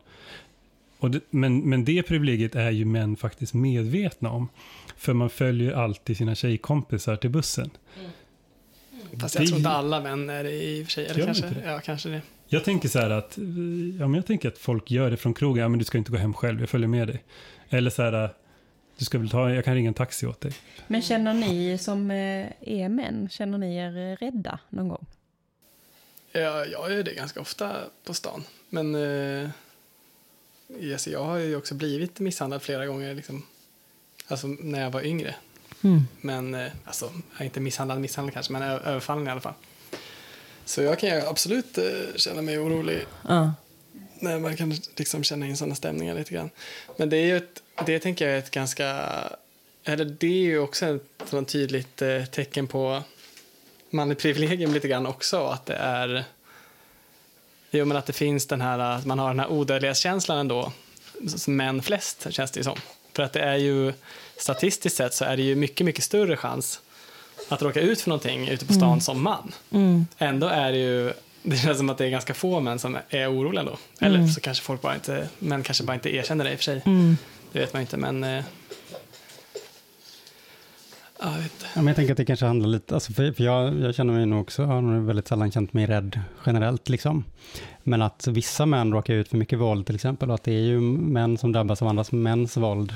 Och 0.99 1.11
det, 1.11 1.19
men, 1.29 1.59
men 1.59 1.85
det 1.85 2.03
privilegiet 2.03 2.55
är 2.55 2.71
ju 2.71 2.85
män 2.85 3.15
faktiskt 3.15 3.53
medvetna 3.53 4.31
om. 4.31 4.47
För 4.97 5.13
man 5.13 5.29
följer 5.29 5.71
alltid 5.71 6.17
sina 6.17 6.35
tjejkompisar 6.35 7.15
till 7.15 7.29
bussen. 7.29 7.69
Fast 9.19 9.35
jag 9.35 9.43
Det- 9.43 9.47
tror 9.47 9.57
inte 9.57 9.69
alla 9.69 9.99
män 10.01 10.29
är 10.29 10.43
det 10.43 10.51
i 10.51 10.81
och 10.81 10.85
för 10.85 10.91
sig. 10.91 11.05
Eller 11.05 11.19
Gör 11.19 11.25
kanske, 11.25 11.47
inte 11.47 11.59
det? 11.59 11.71
ja, 11.71 11.79
kanske 11.79 12.09
det. 12.09 12.21
Jag 12.47 12.63
tänker 12.63 12.89
så 12.89 12.99
här 12.99 13.09
att, 13.09 13.37
ja 13.99 14.07
men 14.07 14.13
jag 14.13 14.25
tänker 14.25 14.47
att 14.47 14.57
folk 14.57 14.91
gör 14.91 15.11
det 15.11 15.17
från 15.17 15.33
krogen, 15.33 15.61
ja 15.61 15.69
men 15.69 15.79
du 15.79 15.85
ska 15.85 15.97
inte 15.97 16.11
gå 16.11 16.17
hem 16.17 16.33
själv, 16.33 16.59
jag 16.59 16.69
följer 16.69 16.87
med 16.87 17.07
dig. 17.07 17.23
Eller 17.69 17.89
så 17.89 18.01
här, 18.03 18.33
du 18.97 19.05
ska 19.05 19.17
väl 19.19 19.29
ta, 19.29 19.49
jag 19.53 19.65
kan 19.65 19.75
ringa 19.75 19.87
en 19.87 19.93
taxi 19.93 20.25
åt 20.27 20.41
dig. 20.41 20.51
Men 20.87 21.01
känner 21.01 21.33
ni 21.33 21.77
som 21.77 22.11
eh, 22.11 22.47
är 22.61 22.89
män, 22.89 23.29
känner 23.31 23.57
ni 23.57 23.75
er 23.77 23.97
eh, 23.97 24.15
rädda 24.25 24.59
någon 24.69 24.87
gång? 24.87 25.05
Ja, 26.31 26.65
jag 26.65 26.91
gör 26.91 27.03
det 27.03 27.13
ganska 27.13 27.41
ofta 27.41 27.75
på 28.03 28.13
stan. 28.13 28.43
Men 28.69 28.95
eh, 28.95 29.49
yes, 30.79 31.07
jag 31.07 31.23
har 31.23 31.37
ju 31.37 31.55
också 31.55 31.75
blivit 31.75 32.19
misshandlad 32.19 32.61
flera 32.61 32.85
gånger. 32.85 33.13
Liksom. 33.15 33.45
Alltså 34.27 34.47
när 34.47 34.81
jag 34.81 34.91
var 34.91 35.01
yngre. 35.05 35.35
Mm. 35.83 36.07
Men 36.21 36.55
eh, 36.55 36.71
alltså, 36.85 37.11
inte 37.41 37.59
misshandlad, 37.59 37.99
misshandlad 37.99 38.33
kanske, 38.33 38.53
men 38.53 38.61
överfallen 38.61 39.27
i 39.27 39.31
alla 39.31 39.41
fall. 39.41 39.53
Så 40.65 40.81
jag 40.81 40.99
kan 40.99 41.27
absolut 41.27 41.77
eh, 41.77 41.83
känna 42.15 42.41
mig 42.41 42.59
orolig 42.59 43.05
Ja. 43.27 43.53
när 44.19 44.39
man 44.39 44.57
kan 44.57 44.73
liksom 44.95 45.23
känna 45.23 45.45
in 45.47 45.57
sådana 45.57 45.75
stämningar 45.75 46.15
lite 46.15 46.33
grann. 46.33 46.49
Men 46.97 47.09
det 47.09 47.17
är 47.17 47.25
ju 47.25 47.37
ett, 47.37 47.63
det 47.85 47.99
tänker 47.99 48.25
jag 48.27 48.35
är 48.35 48.39
ett 48.39 48.51
ganska, 48.51 49.05
eller 49.83 50.05
det 50.05 50.27
är 50.27 50.31
ju 50.45 50.59
också 50.59 50.85
ett 50.85 51.03
sådant 51.29 51.49
tydligt 51.49 52.01
eh, 52.01 52.25
tecken 52.25 52.67
på 52.67 53.03
manligt 53.89 54.19
privilegium 54.21 54.73
lite 54.73 54.87
grann 54.87 55.07
också, 55.07 55.45
att 55.45 55.65
det 55.65 55.75
är, 55.75 56.23
jo 57.71 57.85
men 57.85 57.97
att 57.97 58.05
det 58.05 58.13
finns 58.13 58.45
den 58.47 58.61
här, 58.61 58.79
att 58.79 59.05
man 59.05 59.19
har 59.19 59.27
den 59.27 59.39
här 59.39 59.51
odödlighetskänslan 59.51 60.37
ändå, 60.37 60.71
män 61.47 61.81
flest 61.81 62.27
känns 62.29 62.51
det 62.51 62.59
ju 62.59 62.63
som. 62.63 62.77
För 63.13 63.23
att 63.23 63.33
det 63.33 63.39
är 63.41 63.55
ju, 63.55 63.93
statistiskt 64.39 64.97
sett 64.97 65.13
så 65.13 65.25
är 65.25 65.37
det 65.37 65.43
ju 65.43 65.55
mycket, 65.55 65.85
mycket 65.85 66.03
större 66.03 66.37
chans 66.37 66.81
att 67.49 67.61
råka 67.61 67.81
ut 67.81 68.01
för 68.01 68.09
någonting 68.09 68.47
ute 68.47 68.65
på 68.65 68.73
stan 68.73 69.01
som 69.01 69.23
man. 69.23 69.51
Mm. 69.71 70.05
Ändå 70.17 70.47
är 70.47 70.71
det 70.71 70.77
ju, 70.77 71.13
det 71.43 71.57
känns 71.57 71.77
som 71.77 71.89
att 71.89 71.97
det 71.97 72.05
är 72.05 72.09
ganska 72.09 72.33
få 72.33 72.59
män 72.59 72.79
som 72.79 72.97
är 73.09 73.31
oroliga 73.31 73.63
då. 73.63 73.77
Eller 73.99 74.27
så 74.27 74.41
kanske 74.41 74.63
folk 74.63 74.81
bara 74.81 74.95
inte, 74.95 75.29
män 75.39 75.63
kanske 75.63 75.83
bara 75.83 75.93
inte 75.93 76.15
erkänner 76.15 76.43
det 76.43 76.51
i 76.51 76.55
och 76.55 76.57
för 76.57 76.63
sig. 76.63 76.81
Mm. 76.85 77.17
Det 77.51 77.59
vet 77.59 77.73
man 77.73 77.81
inte, 77.81 77.97
men... 77.97 78.23
Eh, 78.23 78.43
ja, 81.19 81.31
jag 81.31 81.31
vet 81.31 81.43
inte. 81.43 81.65
Ja, 81.73 81.81
men 81.81 81.87
jag 81.87 81.95
tänker 81.95 82.11
att 82.11 82.17
det 82.17 82.25
kanske 82.25 82.45
handlar 82.45 82.69
lite, 82.69 82.93
alltså 82.93 83.13
för, 83.13 83.31
för 83.31 83.43
jag, 83.43 83.79
jag 83.79 83.95
känner 83.95 84.13
mig 84.13 84.25
nog 84.25 84.41
också, 84.41 84.63
har 84.63 84.81
nog 84.81 85.05
väldigt 85.05 85.27
sällan 85.27 85.51
känt 85.51 85.73
mig 85.73 85.85
rädd 85.85 86.19
generellt 86.45 86.89
liksom. 86.89 87.23
Men 87.83 88.01
att 88.01 88.27
vissa 88.27 88.65
män 88.65 88.93
råkar 88.93 89.13
ut 89.13 89.27
för 89.27 89.37
mycket 89.37 89.59
våld 89.59 89.85
till 89.85 89.95
exempel 89.95 90.29
och 90.29 90.35
att 90.35 90.43
det 90.43 90.53
är 90.53 90.61
ju 90.61 90.79
män 90.81 91.37
som 91.37 91.51
drabbas 91.51 91.81
av 91.81 91.87
andras 91.87 92.11
mäns 92.11 92.57
våld. 92.57 92.93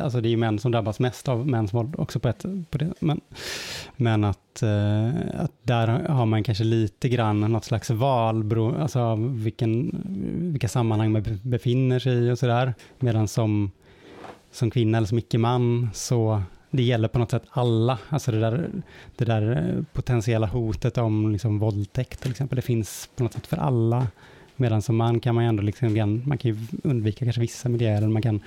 Alltså 0.00 0.20
det 0.20 0.28
är 0.28 0.30
ju 0.30 0.36
män 0.36 0.58
som 0.58 0.72
drabbas 0.72 1.00
mest 1.00 1.28
av 1.28 1.46
mäns 1.46 1.74
våld 1.74 1.94
också 1.98 2.20
på 2.20 2.28
ett, 2.28 2.44
på 2.70 2.78
det. 2.78 2.92
Men, 2.98 3.20
men 3.96 4.24
att, 4.24 4.62
eh, 4.62 5.08
att 5.34 5.52
där 5.62 5.88
har 5.88 6.26
man 6.26 6.42
kanske 6.42 6.64
lite 6.64 7.08
grann 7.08 7.40
något 7.40 7.64
slags 7.64 7.90
val, 7.90 8.44
bero, 8.44 8.74
alltså 8.80 9.00
av 9.00 9.42
vilken, 9.42 10.02
vilka 10.52 10.68
sammanhang 10.68 11.12
man 11.12 11.38
befinner 11.42 11.98
sig 11.98 12.12
i 12.12 12.30
och 12.30 12.38
sådär. 12.38 12.74
Medan 12.98 13.28
som, 13.28 13.70
som 14.52 14.70
kvinna 14.70 14.98
eller 14.98 15.08
som 15.08 15.18
icke-man 15.18 15.90
så 15.94 16.42
det 16.70 16.82
gäller 16.82 17.08
på 17.08 17.18
något 17.18 17.30
sätt 17.30 17.44
alla. 17.50 17.98
Alltså 18.08 18.32
det 18.32 18.40
där, 18.40 18.70
det 19.16 19.24
där 19.24 19.74
eh, 19.76 19.84
potentiella 19.92 20.46
hotet 20.46 20.98
om 20.98 21.32
liksom 21.32 21.58
våldtäkt 21.58 22.22
till 22.22 22.30
exempel, 22.30 22.56
det 22.56 22.62
finns 22.62 23.08
på 23.16 23.22
något 23.22 23.32
sätt 23.32 23.46
för 23.46 23.56
alla. 23.56 24.06
Medan 24.56 24.82
som 24.82 24.96
man 24.96 25.20
kan 25.20 25.34
man 25.34 25.44
ju 25.44 25.48
ändå 25.48 25.62
liksom, 25.62 26.22
man 26.24 26.38
kan 26.38 26.50
ju 26.50 26.58
undvika 26.84 27.24
kanske 27.24 27.40
vissa 27.40 27.68
miljöer, 27.68 28.08
man 28.08 28.22
kan 28.22 28.40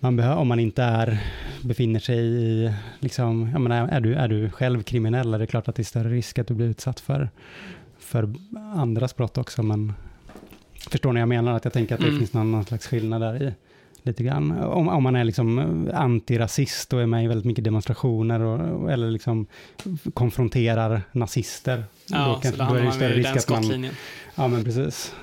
man 0.00 0.16
behöver, 0.16 0.36
om 0.36 0.48
man 0.48 0.60
inte 0.60 0.82
är, 0.82 1.18
befinner 1.62 2.00
sig 2.00 2.18
i, 2.18 2.72
liksom, 3.00 3.50
jag 3.52 3.60
menar, 3.60 3.88
är, 3.88 4.00
du, 4.00 4.14
är 4.14 4.28
du 4.28 4.50
själv 4.50 4.82
kriminell 4.82 5.34
är 5.34 5.38
det 5.38 5.46
klart 5.46 5.68
att 5.68 5.74
det 5.74 5.82
är 5.82 5.84
större 5.84 6.08
risk 6.10 6.38
att 6.38 6.46
du 6.46 6.54
blir 6.54 6.66
utsatt 6.66 7.00
för, 7.00 7.30
för 7.98 8.34
andras 8.74 9.16
brott 9.16 9.38
också, 9.38 9.62
men 9.62 9.92
förstår 10.90 11.12
ni 11.12 11.20
jag 11.20 11.28
menar? 11.28 11.52
Att 11.56 11.64
jag 11.64 11.72
tänker 11.72 11.94
att 11.94 12.00
det 12.00 12.06
Mm. 12.06 12.18
finns 12.18 12.32
någon, 12.32 12.52
någon 12.52 12.64
slags 12.64 12.86
skillnad 12.86 13.20
där 13.20 13.42
i 13.42 13.54
lite 14.02 14.22
grann. 14.22 14.52
Om, 14.60 14.88
om 14.88 15.02
man 15.02 15.16
är 15.16 15.24
liksom 15.24 15.88
antirasist 15.94 16.92
och 16.92 17.02
är 17.02 17.06
med 17.06 17.24
i 17.24 17.28
väldigt 17.28 17.44
mycket 17.46 17.64
demonstrationer 17.64 18.40
och, 18.40 18.92
eller 18.92 19.10
liksom 19.10 19.46
konfronterar 20.14 21.02
nazister. 21.12 21.84
Ja, 22.08 22.26
då, 22.28 22.34
så 22.34 22.40
kanske, 22.40 22.62
då 22.64 22.68
då 22.68 22.74
är 22.74 22.78
det 22.80 22.84
ju 22.86 22.92
större 22.92 23.14
risk 23.14 23.50
att 23.50 23.50
man... 23.50 23.86
Ja, 24.34 24.48
men 24.48 24.64
precis. 24.64 25.14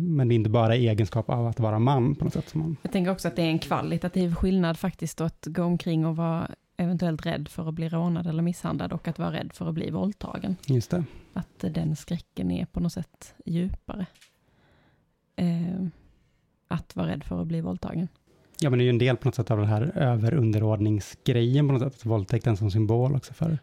Men 0.00 0.28
det 0.28 0.34
är 0.34 0.36
inte 0.36 0.50
bara 0.50 0.76
egenskap 0.76 1.30
av 1.30 1.46
att 1.46 1.60
vara 1.60 1.78
man 1.78 2.14
på 2.14 2.24
något 2.24 2.34
sätt. 2.34 2.48
Som 2.48 2.60
man, 2.60 2.76
Jag 2.82 2.92
tänker 2.92 3.10
också 3.10 3.28
att 3.28 3.36
det 3.36 3.42
är 3.42 3.46
en 3.46 3.58
kvalitativ 3.58 4.34
skillnad 4.34 4.78
faktiskt 4.78 5.20
att 5.20 5.46
gå 5.46 5.62
omkring 5.62 6.06
och 6.06 6.16
vara 6.16 6.50
eventuellt 6.76 7.26
rädd 7.26 7.48
för 7.48 7.68
att 7.68 7.74
bli 7.74 7.88
rånad 7.88 8.26
eller 8.26 8.42
misshandlad 8.42 8.92
och 8.92 9.08
att 9.08 9.18
vara 9.18 9.32
rädd 9.32 9.52
för 9.54 9.68
att 9.68 9.74
bli 9.74 9.90
våldtagen. 9.90 10.56
just 10.66 10.90
det. 10.90 11.04
Att 11.32 11.58
den 11.60 11.96
skräcken 11.96 12.50
är 12.50 12.66
på 12.66 12.80
något 12.80 12.92
sätt 12.92 13.34
djupare. 13.46 14.06
Eh, 15.36 15.86
att 16.68 16.96
vara 16.96 17.08
rädd 17.08 17.24
för 17.24 17.40
att 17.40 17.46
bli 17.46 17.60
våldtagen. 17.60 18.08
Ja, 18.60 18.70
men 18.70 18.78
det 18.78 18.82
är 18.82 18.86
ju 18.86 18.90
en 18.90 18.98
del 18.98 19.16
på 19.16 19.28
något 19.28 19.34
sätt 19.34 19.50
av 19.50 19.58
den 19.58 19.66
här 19.66 19.92
överunderordningsgrejen 19.98 21.68
på 21.68 21.72
något 21.72 21.92
sätt. 21.92 22.06
Våldtäkten 22.06 22.56
som 22.56 22.70
symbol 22.70 23.14
också 23.14 23.34
för 23.34 23.58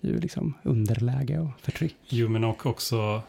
ju 0.00 0.18
liksom 0.18 0.54
underläge 0.62 1.38
och 1.38 1.50
förtryck. 1.60 1.96
Jo, 2.08 2.28
men 2.28 2.44
och 2.44 2.66
också 2.66 3.22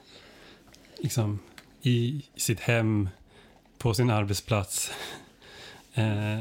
liksom, 0.98 1.40
i 1.82 2.24
sitt 2.36 2.60
hem, 2.60 3.10
på 3.78 3.94
sin 3.94 4.10
arbetsplats. 4.10 4.92
Eh, 5.94 6.40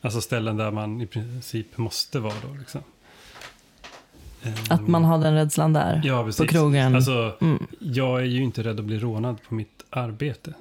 alltså 0.00 0.20
ställen 0.20 0.56
där 0.56 0.70
man 0.70 1.00
i 1.00 1.06
princip 1.06 1.78
måste 1.78 2.18
vara 2.20 2.34
då. 2.48 2.54
Liksom. 2.58 2.80
Eh, 4.42 4.52
Att 4.70 4.88
man 4.88 5.04
har 5.04 5.18
den 5.18 5.34
rädslan 5.34 5.72
där. 5.72 6.00
ja, 6.04 6.30
på 6.38 6.46
krogen. 6.46 6.94
Alltså, 6.94 7.36
Mm. 7.40 7.66
jag 7.78 8.20
är 8.20 8.24
ju 8.24 8.42
inte 8.42 8.62
rädd 8.62 8.78
att 8.78 8.84
bli 8.84 8.98
rånad 8.98 9.42
på 9.48 9.54
mitt 9.54 9.84
arbete. 9.90 10.54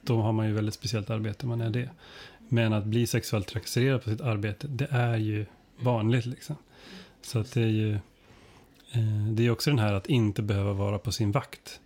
Då 0.00 0.20
har 0.22 0.32
man 0.32 0.46
ju 0.46 0.52
väldigt 0.52 0.74
speciellt 0.74 1.10
arbete, 1.10 1.46
man 1.46 1.60
är 1.60 1.70
det. 1.70 1.90
Men 2.48 2.72
att 2.72 2.84
bli 2.84 3.06
sexuellt 3.06 3.46
trakasserad 3.48 4.04
på 4.04 4.10
sitt 4.10 4.20
arbete, 4.20 4.66
det 4.66 4.88
är 4.90 5.16
ju 5.16 5.46
vanligt 5.78 6.26
liksom. 6.26 6.56
Så 7.22 7.38
att 7.38 7.52
det 7.52 7.62
är 7.62 7.66
ju, 7.66 7.94
eh, 8.92 9.26
det 9.32 9.46
är 9.46 9.50
också 9.50 9.70
den 9.70 9.78
här 9.78 9.92
att 9.94 10.06
inte 10.06 10.42
behöva 10.42 10.72
vara 10.72 10.98
på 10.98 11.12
sin 11.12 11.32
vakt. 11.32 11.80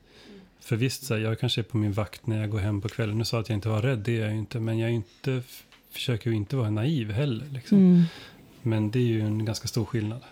För 0.68 0.76
visst, 0.76 1.04
så 1.04 1.14
här, 1.14 1.20
jag 1.20 1.38
kanske 1.38 1.61
är 1.61 1.62
på 1.62 1.76
min 1.76 1.92
vakt 1.92 2.26
när 2.26 2.40
jag 2.40 2.50
går 2.50 2.59
hem 2.59 2.81
på 2.81 2.88
kvällen. 2.88 3.18
Nu 3.18 3.24
sa 3.24 3.37
jag 3.37 3.42
att 3.42 3.48
jag 3.48 3.57
inte 3.57 3.68
var 3.68 3.83
rädd, 3.83 3.98
det 3.98 4.16
är 4.16 4.20
jag 4.20 4.33
ju 4.33 4.38
inte. 4.38 4.61
Men 4.61 4.78
jag 4.78 4.90
inte, 4.90 5.42
försöker 5.90 6.31
ju 6.31 6.37
inte 6.37 6.57
vara 6.57 6.70
naiv 6.70 7.12
heller. 7.12 7.46
Liksom. 7.46 7.78
Mm. 7.78 8.02
Men 8.62 8.90
det 8.90 8.98
är 8.98 9.07
ju 9.07 9.20
en 9.20 9.44
ganska 9.44 9.68
stor 9.68 9.85
skillnad. 9.85 10.22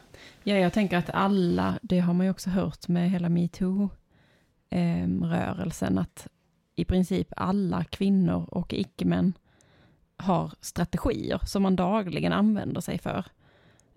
Ja, 0.43 0.55
jag 0.55 0.73
tänker 0.73 0.97
att 0.97 1.11
alla, 1.11 1.79
det 1.83 1.99
har 1.99 2.15
man 2.15 2.27
ju 2.27 2.31
också 2.31 2.51
hört 2.51 2.89
med 2.89 3.11
hela 3.11 3.29
metoo-rörelsen, 3.29 5.99
att 5.99 6.27
i 6.75 6.85
princip 6.85 7.29
alla 7.37 7.85
kvinnor 7.85 8.49
och 8.51 8.75
icke-män 8.75 9.33
har 10.17 10.53
strategier 10.61 11.41
som 11.47 11.63
man 11.63 11.77
dagligen 11.77 12.33
använder 12.33 12.81
sig 12.81 12.99
för. 12.99 13.25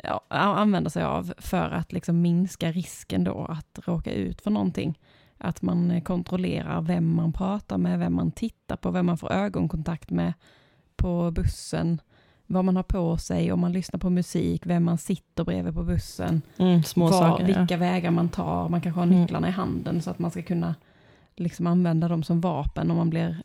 Ja, 0.04 0.26
använder 0.30 0.90
sig 0.90 1.04
av 1.04 1.34
för 1.38 1.70
att 1.70 1.92
liksom 1.92 2.22
minska 2.22 2.72
risken 2.72 3.24
då 3.24 3.46
att 3.46 3.80
råka 3.86 4.12
ut 4.12 4.42
för 4.42 4.52
någonting. 4.52 5.00
Att 5.42 5.62
man 5.62 5.92
eh, 5.92 6.04
kontrollerar 6.04 6.82
vem 6.82 7.16
man 7.16 7.34
pratar 7.34 7.78
med, 7.78 8.00
vem 8.00 8.14
man 8.16 8.32
tittar 8.32 8.76
på, 8.76 8.92
vem 8.92 9.06
man 9.06 9.18
får 9.18 9.32
ögonkontakt 9.32 10.10
med 10.12 10.34
på 10.96 11.32
bussen, 11.32 12.02
vad 12.48 12.66
man 12.66 12.76
har 12.76 12.84
på 12.84 13.18
sig, 13.18 13.52
om 13.52 13.60
man 13.60 13.72
lyssnar 13.72 14.00
på 14.00 14.10
musik, 14.10 14.66
vem 14.66 14.84
man 14.84 14.98
sitter 14.98 15.44
bredvid 15.44 15.74
på 15.74 15.84
bussen, 15.84 16.42
Mm, 16.58 16.84
små 16.84 17.06
var, 17.08 17.12
saker. 17.12 17.46
vilka 17.46 17.68
ja. 17.70 17.78
vägar 17.78 18.12
man 18.12 18.30
tar, 18.30 18.70
man 18.70 18.82
kanske 18.82 19.00
har 19.00 19.06
Mm. 19.08 19.22
nycklarna 19.22 19.48
i 19.48 19.52
handen 19.52 20.02
så 20.02 20.10
att 20.12 20.20
man 20.20 20.32
ska 20.32 20.42
kunna 20.42 20.76
liksom 21.36 21.68
använda 21.68 22.08
dem 22.08 22.24
som 22.24 22.42
vapen 22.42 22.92
om 22.92 22.98
man 22.98 23.10
blir, 23.10 23.44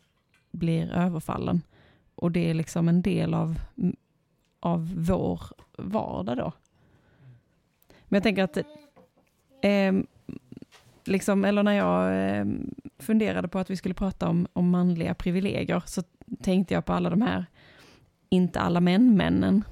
blir 0.51 0.91
överfallen. 0.91 1.61
Och 2.15 2.31
det 2.31 2.49
är 2.49 2.53
liksom 2.53 2.87
en 2.89 3.01
del 3.01 3.33
av, 3.33 3.59
av 4.59 4.93
vår 4.97 5.41
vardag 5.77 6.37
då. 6.37 6.51
Men 8.05 8.17
jag 8.17 8.23
tänker 8.23 8.43
att, 8.43 8.57
ehm, 9.61 10.07
liksom, 11.07 11.45
eller 11.45 11.63
när 11.63 11.73
jag 11.73 12.29
eh, 12.39 12.45
funderade 12.99 13.47
på 13.47 13.59
att 13.59 13.69
vi 13.69 13.75
skulle 13.75 13.95
prata 13.95 14.29
om, 14.29 14.47
om 14.53 14.69
manliga 14.69 15.13
privilegier, 15.13 15.83
så 15.85 16.03
tänkte 16.41 16.73
jag 16.73 16.85
på 16.85 16.93
alla 16.93 17.09
de 17.09 17.21
här, 17.21 17.45
inte 18.29 18.59
alla 18.59 18.81
män-männen. 18.81 19.63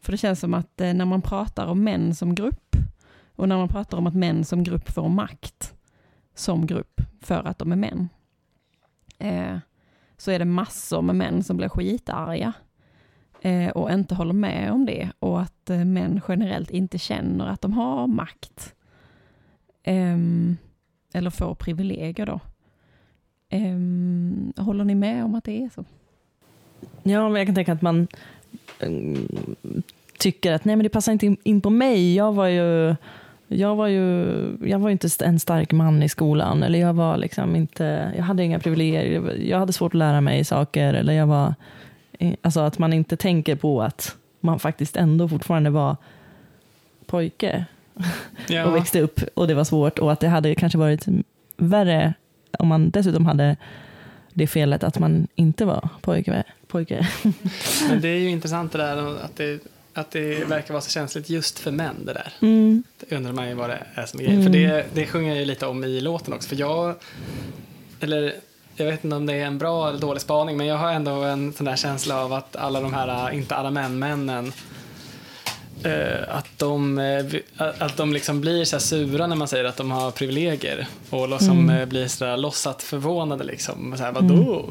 För 0.00 0.12
det 0.12 0.18
känns 0.18 0.40
som 0.40 0.54
att 0.54 0.80
eh, 0.80 0.94
när 0.94 1.04
man 1.04 1.22
pratar 1.22 1.66
om 1.66 1.84
män 1.84 2.14
som 2.14 2.34
grupp, 2.34 2.76
och 3.36 3.48
när 3.48 3.56
man 3.56 3.68
pratar 3.68 3.98
om 3.98 4.06
att 4.06 4.14
män 4.14 4.44
som 4.44 4.64
grupp 4.64 4.90
får 4.90 5.08
makt 5.08 5.74
som 6.34 6.66
grupp 6.66 7.00
för 7.20 7.46
att 7.46 7.58
de 7.58 7.72
är 7.72 7.76
män, 7.76 8.08
eh, 9.18 9.58
så 10.16 10.30
är 10.30 10.38
det 10.38 10.44
massor 10.44 11.02
med 11.02 11.16
män 11.16 11.42
som 11.42 11.56
blir 11.56 11.68
skitarga 11.68 12.52
eh, 13.40 13.70
och 13.70 13.90
inte 13.90 14.14
håller 14.14 14.32
med 14.32 14.72
om 14.72 14.86
det 14.86 15.10
och 15.18 15.40
att 15.40 15.70
eh, 15.70 15.84
män 15.84 16.20
generellt 16.28 16.70
inte 16.70 16.98
känner 16.98 17.46
att 17.46 17.60
de 17.60 17.72
har 17.72 18.06
makt. 18.06 18.74
Um, 19.86 20.56
eller 21.14 21.30
får 21.30 21.54
privilegier 21.54 22.26
då. 22.26 22.40
Um, 23.52 24.52
håller 24.56 24.84
ni 24.84 24.94
med 24.94 25.24
om 25.24 25.34
att 25.34 25.44
det 25.44 25.62
är 25.64 25.70
så? 25.74 25.84
Ja, 27.02 27.28
men 27.28 27.36
jag 27.38 27.46
kan 27.46 27.54
tänka 27.54 27.72
att 27.72 27.82
man 27.82 28.08
um, 28.80 29.28
tycker 30.18 30.52
att 30.52 30.64
nej 30.64 30.76
men 30.76 30.82
det 30.82 30.88
passar 30.88 31.12
inte 31.12 31.26
in- 31.26 31.36
in 31.42 31.60
på 31.60 31.70
mig. 31.70 32.14
Jag 32.14 32.32
var 32.32 32.46
ju 32.46 32.94
jag 33.48 33.76
var 33.76 33.86
ju 33.86 34.26
jag 34.64 34.78
var 34.78 34.90
inte 34.90 35.08
en 35.24 35.40
stark 35.40 35.72
man 35.72 36.02
i 36.02 36.08
skolan. 36.08 36.62
Eller 36.62 36.78
jag 36.78 36.94
var 36.94 37.16
liksom 37.16 37.56
inte, 37.56 38.12
jag 38.16 38.22
hade 38.24 38.44
inga 38.44 38.58
privilegier. 38.58 39.34
Jag 39.42 39.58
hade 39.58 39.72
svårt 39.72 39.94
att 39.94 39.98
lära 39.98 40.20
mig 40.20 40.44
saker. 40.44 40.94
Eller 40.94 41.12
jag 41.12 41.26
var, 41.26 41.54
alltså 42.42 42.60
att 42.60 42.78
man 42.78 42.92
inte 42.92 43.16
tänker 43.16 43.56
på 43.56 43.82
att 43.82 44.16
man 44.40 44.58
faktiskt 44.58 44.96
ändå 44.96 45.28
fortfarande 45.28 45.70
var 45.70 45.96
pojke 47.06 47.64
och 47.94 48.02
Ja, 48.48 48.70
växte 48.70 49.00
upp 49.00 49.20
och 49.34 49.48
det 49.48 49.54
var 49.54 49.64
svårt 49.64 49.98
och 49.98 50.12
att 50.12 50.20
det 50.20 50.28
hade 50.28 50.54
kanske 50.54 50.78
varit 50.78 51.06
värre 51.56 52.14
om 52.58 52.68
man 52.68 52.90
dessutom 52.90 53.26
hade 53.26 53.56
det 54.32 54.46
felet 54.46 54.84
att 54.84 54.98
man 54.98 55.28
inte 55.34 55.64
var 55.64 55.88
pojke. 56.00 56.44
pojke. 56.66 57.08
men 57.88 58.00
det 58.00 58.08
är 58.08 58.18
ju 58.18 58.30
intressant 58.30 58.72
det 58.72 58.78
där 58.78 59.24
att 59.24 59.36
det, 59.36 59.60
att 59.94 60.10
det 60.10 60.48
verkar 60.48 60.74
vara 60.74 60.80
så 60.80 60.90
känsligt 60.90 61.30
just 61.30 61.58
för 61.58 61.70
män 61.70 61.94
det 62.04 62.12
där. 62.12 62.32
Mm. 62.40 62.82
Det 63.00 63.16
undrar 63.16 63.32
man 63.32 63.48
ju 63.48 63.54
vad 63.54 63.70
det 63.70 63.78
är 63.94 64.06
som 64.06 64.20
är 64.20 64.24
grejen. 64.24 64.42
För 64.42 64.50
det, 64.50 64.86
det 64.94 65.06
sjunger 65.06 65.28
jag 65.28 65.38
ju 65.38 65.44
lite 65.44 65.66
om 65.66 65.84
i 65.84 66.00
låten 66.00 66.34
också. 66.34 66.48
För 66.48 66.56
jag, 66.56 66.94
eller 68.00 68.34
jag 68.76 68.86
vet 68.86 69.04
inte 69.04 69.16
om 69.16 69.26
det 69.26 69.34
är 69.34 69.46
en 69.46 69.58
bra 69.58 69.88
eller 69.88 69.98
dålig 69.98 70.22
spaning, 70.22 70.56
men 70.56 70.66
jag 70.66 70.76
har 70.76 70.92
ändå 70.92 71.10
en 71.10 71.52
sån 71.52 71.66
där 71.66 71.76
känsla 71.76 72.24
av 72.24 72.32
att 72.32 72.56
alla 72.56 72.80
de 72.80 72.94
här, 72.94 73.30
inte 73.30 73.54
alla 73.54 73.70
män-männen, 73.70 74.52
att 76.28 76.58
de, 76.58 76.98
eh, 76.98 77.24
att 77.78 77.96
de 77.96 78.12
liksom 78.12 78.40
blir 78.40 78.64
så 78.64 78.80
sura 78.80 79.26
när 79.26 79.36
man 79.36 79.48
säger 79.48 79.64
att 79.64 79.76
de 79.76 79.90
har 79.90 80.10
privilegier 80.10 80.86
och 81.10 81.28
liksom 81.28 81.70
eh, 81.70 81.86
blir 81.86 82.08
så 82.08 82.24
där 82.24 82.36
låtsat 82.36 82.82
förvånade 82.82 83.44
liksom. 83.44 83.94
Så 83.96 84.02
här, 84.02 84.12
vadå? 84.12 84.70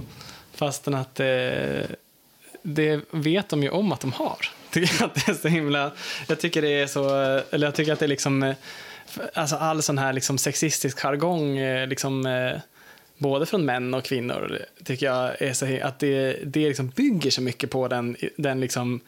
Fastän 0.54 0.94
att 0.94 1.20
eh, 1.20 1.86
det 2.64 3.02
vet 3.12 3.50
de 3.50 3.64
ju 3.64 3.70
om 3.70 3.92
att 3.92 4.00
de 4.00 4.12
har. 4.12 4.38
Tycker 4.72 4.96
jag, 5.00 5.06
att 5.06 5.16
det 5.16 5.32
är 5.32 5.36
så 5.36 5.48
himla, 5.48 5.92
jag 6.28 6.40
tycker 6.40 6.62
det 6.62 6.82
är 6.82 6.88
så, 6.88 7.10
eller 7.52 7.68
jag 7.68 7.76
tycker 7.76 7.94
att 7.94 8.00
det 8.00 8.06
är 8.06 8.08
liksom, 8.08 8.44
eh, 8.44 8.56
alltså 9.34 9.56
all 9.56 9.82
sån 9.82 9.98
här 9.98 10.14
liksom 10.14 10.38
sexistisk 10.38 11.00
jargong, 11.00 11.58
eh, 11.58 11.88
liksom, 11.88 12.26
eh, 12.26 12.60
både 13.18 13.46
från 13.46 13.66
män 13.66 13.94
och 13.94 14.04
kvinnor, 14.04 14.60
tycker 14.84 15.06
jag 15.06 15.42
är 15.42 15.54
så, 15.54 15.80
att 15.84 16.00
det, 16.00 16.40
det 16.44 16.68
liksom 16.68 16.90
bygger 16.90 17.32
så 17.32 17.42
mycket 17.42 17.72
på 17.72 17.88
den, 17.88 18.16
den 18.38 18.60
liksom 18.60 19.02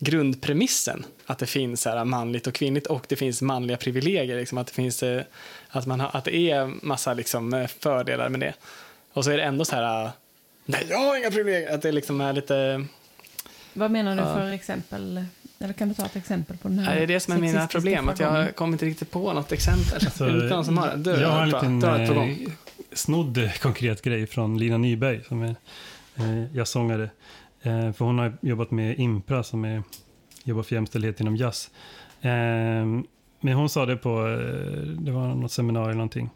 grundpremissen 0.00 1.04
att 1.26 1.38
det 1.38 1.46
finns 1.46 1.82
så 1.82 1.90
här 1.90 2.04
manligt 2.04 2.46
och 2.46 2.54
kvinnligt 2.54 2.86
och 2.86 3.06
det 3.08 3.16
finns 3.16 3.42
manliga 3.42 3.76
privilegier, 3.76 4.36
liksom, 4.36 4.58
att, 4.58 4.66
det 4.66 4.72
finns, 4.72 5.02
eh, 5.02 5.22
att, 5.68 5.86
man 5.86 6.00
har, 6.00 6.10
att 6.12 6.24
det 6.24 6.36
är 6.50 6.70
massa 6.82 7.14
liksom, 7.14 7.54
eh, 7.54 7.66
fördelar 7.66 8.28
med 8.28 8.40
det. 8.40 8.54
Och 9.12 9.24
så 9.24 9.30
är 9.30 9.36
det 9.36 9.42
ändå 9.42 9.64
så 9.64 9.76
här, 9.76 10.04
eh, 10.04 10.10
nej 10.64 10.86
jag 10.88 10.98
har 10.98 11.16
inga 11.16 11.30
privilegier, 11.30 11.74
att 11.74 11.82
det 11.82 11.92
liksom 11.92 12.20
är 12.20 12.32
lite 12.32 12.86
Vad 13.72 13.90
menar 13.90 14.16
du 14.16 14.22
Ja. 14.22 14.34
för 14.34 14.50
exempel? 14.52 15.24
Eller 15.58 15.72
kan 15.72 15.88
du 15.88 15.94
ta 15.94 16.06
ett 16.06 16.16
exempel 16.16 16.56
på 16.56 16.68
den 16.68 16.78
här 16.78 16.92
Ja, 16.92 16.98
det 16.98 17.02
är 17.02 17.06
det 17.06 17.20
som 17.20 17.34
är 17.34 17.38
mina 17.38 17.66
problem, 17.66 18.08
att 18.08 18.20
jag 18.20 18.56
kommer 18.56 18.72
inte 18.72 18.86
riktigt 18.86 19.10
på 19.10 19.32
något 19.32 19.52
exempel. 19.52 19.94
Alltså, 19.94 20.24
det 20.24 20.32
inte 20.32 20.54
någon 20.54 20.64
som 20.64 20.78
har 20.78 20.88
det? 20.88 20.96
Du, 20.96 21.20
jag 21.20 21.28
har 21.28 21.42
en 21.42 21.50
liten 21.80 22.56
snodd 22.92 23.50
konkret 23.60 24.02
grej 24.02 24.26
från 24.26 24.58
Lina 24.58 24.78
Nyberg 24.78 25.24
som 25.28 25.42
är 25.42 25.56
eh, 26.16 26.56
jazzsångare. 26.56 27.02
Eh, 27.02 27.10
Eh, 27.62 27.92
för 27.92 28.04
hon 28.04 28.18
har 28.18 28.32
jobbat 28.40 28.70
med 28.70 28.98
Impra 28.98 29.42
som 29.42 29.64
är, 29.64 29.82
jobbar 30.44 30.62
för 30.62 30.74
jämställdhet 30.74 31.20
inom 31.20 31.36
jazz. 31.36 31.70
Eh, 32.20 32.86
men 33.40 33.54
hon 33.54 33.68
sa 33.68 33.86
det 33.86 33.96
på, 33.96 34.28
eh, 34.28 34.86
det 34.86 35.10
var 35.12 35.34
något 35.34 35.52
seminarium 35.52 35.88
eller 35.88 35.96
någonting, 35.96 36.30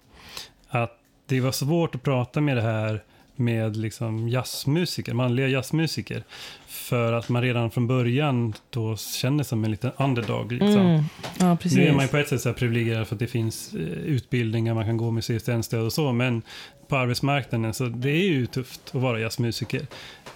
att 0.68 0.98
det 1.26 1.40
var 1.40 1.52
svårt 1.52 1.94
att 1.94 2.02
prata 2.02 2.40
med 2.40 2.56
det 2.56 2.62
här 2.62 3.02
med 3.36 3.76
liksom 3.76 4.28
jazzmusiker, 4.28 5.14
manliga 5.14 5.48
jazzmusiker. 5.48 6.24
För 6.66 7.12
att 7.12 7.28
man 7.28 7.42
redan 7.42 7.70
från 7.70 7.86
början 7.86 8.54
då 8.70 8.96
känner 8.96 9.44
sig 9.44 9.48
som 9.48 9.64
en 9.64 9.70
liten 9.70 9.90
underdog. 9.96 10.52
Liksom. 10.52 10.80
Mm. 10.80 11.04
Ja. 11.40 11.58
Nu 11.64 11.86
är 11.86 11.92
man 11.92 12.02
ju 12.02 12.08
på 12.08 12.16
ett 12.16 12.28
sätt 12.28 12.40
så 12.40 12.52
privilegierad 12.52 13.06
för 13.06 13.14
att 13.14 13.18
det 13.18 13.26
finns 13.26 13.74
eh, 13.74 13.80
utbildningar, 13.80 14.74
man 14.74 14.84
kan 14.84 14.96
gå 14.96 15.10
med 15.10 15.24
CSN-stöd 15.24 15.84
och 15.84 15.92
så, 15.92 16.12
men 16.12 16.42
på 16.88 16.96
arbetsmarknaden 16.96 17.74
så 17.74 17.84
det 17.84 18.10
är 18.10 18.28
ju 18.28 18.46
tufft 18.46 18.80
att 18.86 19.02
vara 19.02 19.20
jazzmusiker. 19.20 19.86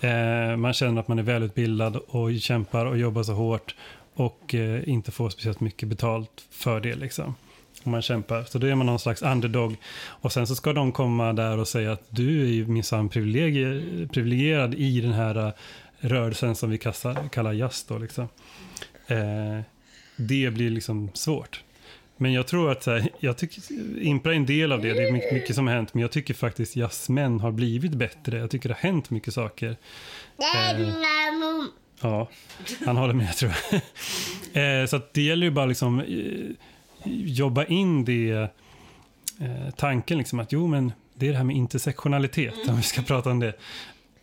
Eh, 0.00 0.56
man 0.56 0.72
känner 0.72 1.00
att 1.00 1.08
man 1.08 1.18
är 1.18 1.22
välutbildad 1.22 1.96
och 1.96 2.30
kämpar 2.40 2.86
och 2.86 2.98
jobbar 2.98 3.22
så 3.22 3.32
hårt 3.32 3.74
och 4.14 4.54
eh, 4.54 4.88
inte 4.88 5.12
får 5.12 5.30
speciellt 5.30 5.60
mycket 5.60 5.88
betalt 5.88 6.44
för 6.50 6.80
det 6.80 6.94
liksom. 6.94 7.34
Och 7.88 7.92
man 7.92 8.02
kämpar, 8.02 8.44
så 8.44 8.58
då 8.58 8.66
är 8.66 8.74
man 8.74 8.86
någon 8.86 8.98
slags 8.98 9.22
underdog. 9.22 9.76
Och 10.06 10.32
sen 10.32 10.46
så 10.46 10.54
ska 10.54 10.72
de 10.72 10.92
komma 10.92 11.32
där 11.32 11.58
och 11.58 11.68
säga 11.68 11.92
att 11.92 12.02
du 12.08 12.42
är 12.42 12.50
ju 12.50 12.66
minsann 12.66 13.08
privilegier- 13.08 14.08
privilegierad 14.08 14.74
i 14.74 15.00
den 15.00 15.12
här 15.12 15.46
eh, 15.46 15.52
rörelsen 15.98 16.54
som 16.54 16.70
vi 16.70 16.78
kastar, 16.78 17.28
kallar 17.28 17.52
jazz 17.52 17.84
då 17.88 17.98
liksom. 17.98 18.28
Eh, 19.06 19.60
det 20.16 20.50
blir 20.50 20.70
liksom 20.70 21.10
svårt. 21.14 21.62
Men 22.16 22.32
jag 22.32 22.46
tror 22.46 22.70
att 22.72 22.82
så 22.82 22.90
här, 22.90 23.08
jag 23.18 23.36
tycker, 23.36 23.62
Impra 24.02 24.32
är 24.32 24.36
en 24.36 24.46
del 24.46 24.72
av 24.72 24.82
det, 24.82 24.92
det 24.92 25.08
är 25.08 25.12
mycket, 25.12 25.32
mycket 25.32 25.54
som 25.54 25.66
har 25.66 25.74
hänt, 25.74 25.94
men 25.94 26.00
jag 26.00 26.10
tycker 26.10 26.34
faktiskt 26.34 26.76
jazzmän 26.76 27.40
har 27.40 27.52
blivit 27.52 27.92
bättre. 27.92 28.38
Jag 28.38 28.50
tycker 28.50 28.68
det 28.68 28.74
har 28.74 28.88
hänt 28.90 29.10
mycket 29.10 29.34
saker. 29.34 29.68
Eh, 29.70 29.76
ja, 32.00 32.28
han 32.86 32.96
håller 32.96 33.14
med 33.14 33.36
tror 33.36 33.52
jag. 33.70 33.80
Eh, 34.52 34.86
så 34.86 35.00
det 35.12 35.22
gäller 35.22 35.46
ju 35.46 35.50
bara 35.50 35.66
liksom 35.66 36.00
eh, 36.00 36.06
jobba 37.04 37.64
in 37.64 38.04
det 38.04 38.30
eh, 39.40 39.70
tanken 39.76 40.18
liksom 40.18 40.40
att 40.40 40.52
jo 40.52 40.66
men 40.66 40.92
det 41.14 41.26
är 41.26 41.30
det 41.30 41.36
här 41.36 41.44
med 41.44 41.56
intersektionalitet, 41.56 42.68
om 42.68 42.76
vi 42.76 42.82
ska 42.82 43.02
prata 43.02 43.30
om 43.30 43.40
det. 43.40 43.52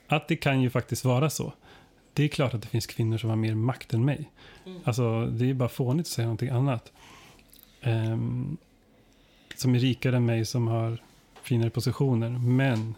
Att 0.07 0.27
det 0.27 0.35
kan 0.35 0.61
ju 0.61 0.69
faktiskt 0.69 1.05
vara 1.05 1.29
så. 1.29 1.53
Det 2.13 2.23
är 2.23 2.27
klart 2.27 2.53
att 2.53 2.61
det 2.61 2.67
finns 2.67 2.87
kvinnor 2.87 3.17
som 3.17 3.29
har 3.29 3.37
mer 3.37 3.55
makt 3.55 3.93
än 3.93 4.05
mig. 4.05 4.29
Alltså, 4.83 5.25
det 5.25 5.49
är 5.49 5.53
bara 5.53 5.69
fånigt 5.69 6.07
att 6.07 6.11
säga 6.11 6.25
någonting 6.25 6.49
annat. 6.49 6.91
Ehm, 7.81 8.57
som 9.55 9.75
är 9.75 9.79
rikare 9.79 10.15
än 10.15 10.25
mig, 10.25 10.45
som 10.45 10.67
har 10.67 10.97
finare 11.43 11.69
positioner. 11.69 12.29
Men 12.29 12.95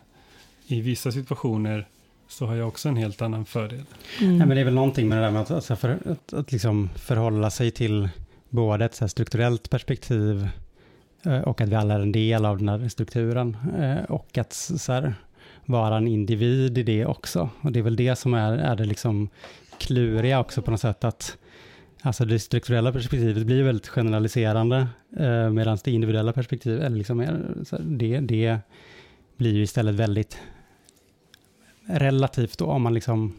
i 0.68 0.82
vissa 0.82 1.12
situationer 1.12 1.88
så 2.28 2.46
har 2.46 2.56
jag 2.56 2.68
också 2.68 2.90
en 2.90 2.96
helt 2.96 3.22
annan 3.22 3.46
fördel. 3.46 3.86
Mm. 4.22 4.38
Ja, 4.40 4.46
men 4.46 4.50
det 4.50 4.62
är 4.62 4.66
väl 4.66 4.74
någonting 4.74 5.08
med 5.10 5.18
det 5.18 5.22
där 5.22 5.32
med 5.32 5.42
att, 5.42 5.52
alltså 5.52 5.76
för, 5.76 6.00
att, 6.06 6.34
att 6.34 6.52
liksom 6.52 6.90
förhålla 6.96 7.50
sig 7.50 7.72
till 7.72 8.10
både 8.50 8.86
ett 8.86 8.96
så 8.96 9.04
här 9.04 9.10
strukturellt 9.10 9.70
perspektiv 9.70 10.48
eh, 11.26 11.40
och 11.40 11.62
att 11.62 11.70
vi 11.70 11.76
alla 11.76 11.94
är 11.94 12.00
en 12.00 12.12
del 12.12 12.46
av 12.46 12.58
den 12.58 12.70
här 12.70 12.90
strukturen 12.90 13.58
eh, 13.80 14.04
och 14.04 14.38
att 14.38 14.54
så 14.54 14.94
här, 14.94 15.16
vara 15.66 15.98
en 15.98 16.08
individ 16.08 16.78
i 16.78 16.84
det 16.84 17.06
också. 17.06 17.50
Och 17.62 17.72
det 17.72 17.80
är 17.80 17.84
väl 17.84 17.96
det 17.96 18.16
som 18.16 18.34
är, 18.34 18.58
är 18.58 18.76
det 18.76 18.86
liksom 18.86 19.30
kluriga 19.78 20.40
också 20.40 20.62
på 20.62 20.72
något 20.72 20.82
sätt 20.82 21.04
att 21.04 21.38
Alltså 22.02 22.26
det 22.26 22.40
strukturella 22.40 22.92
perspektivet 22.92 23.46
blir 23.46 23.64
väldigt 23.64 23.88
generaliserande 23.88 24.88
eh, 25.18 25.50
medan 25.50 25.78
det 25.84 25.92
individuella 25.92 26.34
perspektivet, 26.34 26.84
eller 26.84 26.98
liksom 26.98 27.20
är, 27.20 27.64
så 27.64 27.76
här, 27.76 27.84
det, 27.84 28.20
det 28.20 28.60
blir 29.38 29.54
ju 29.54 29.62
istället 29.64 29.96
väldigt 29.96 30.38
relativt 31.86 32.58
då 32.58 32.66
om 32.66 32.82
man 32.82 32.94
liksom 32.94 33.34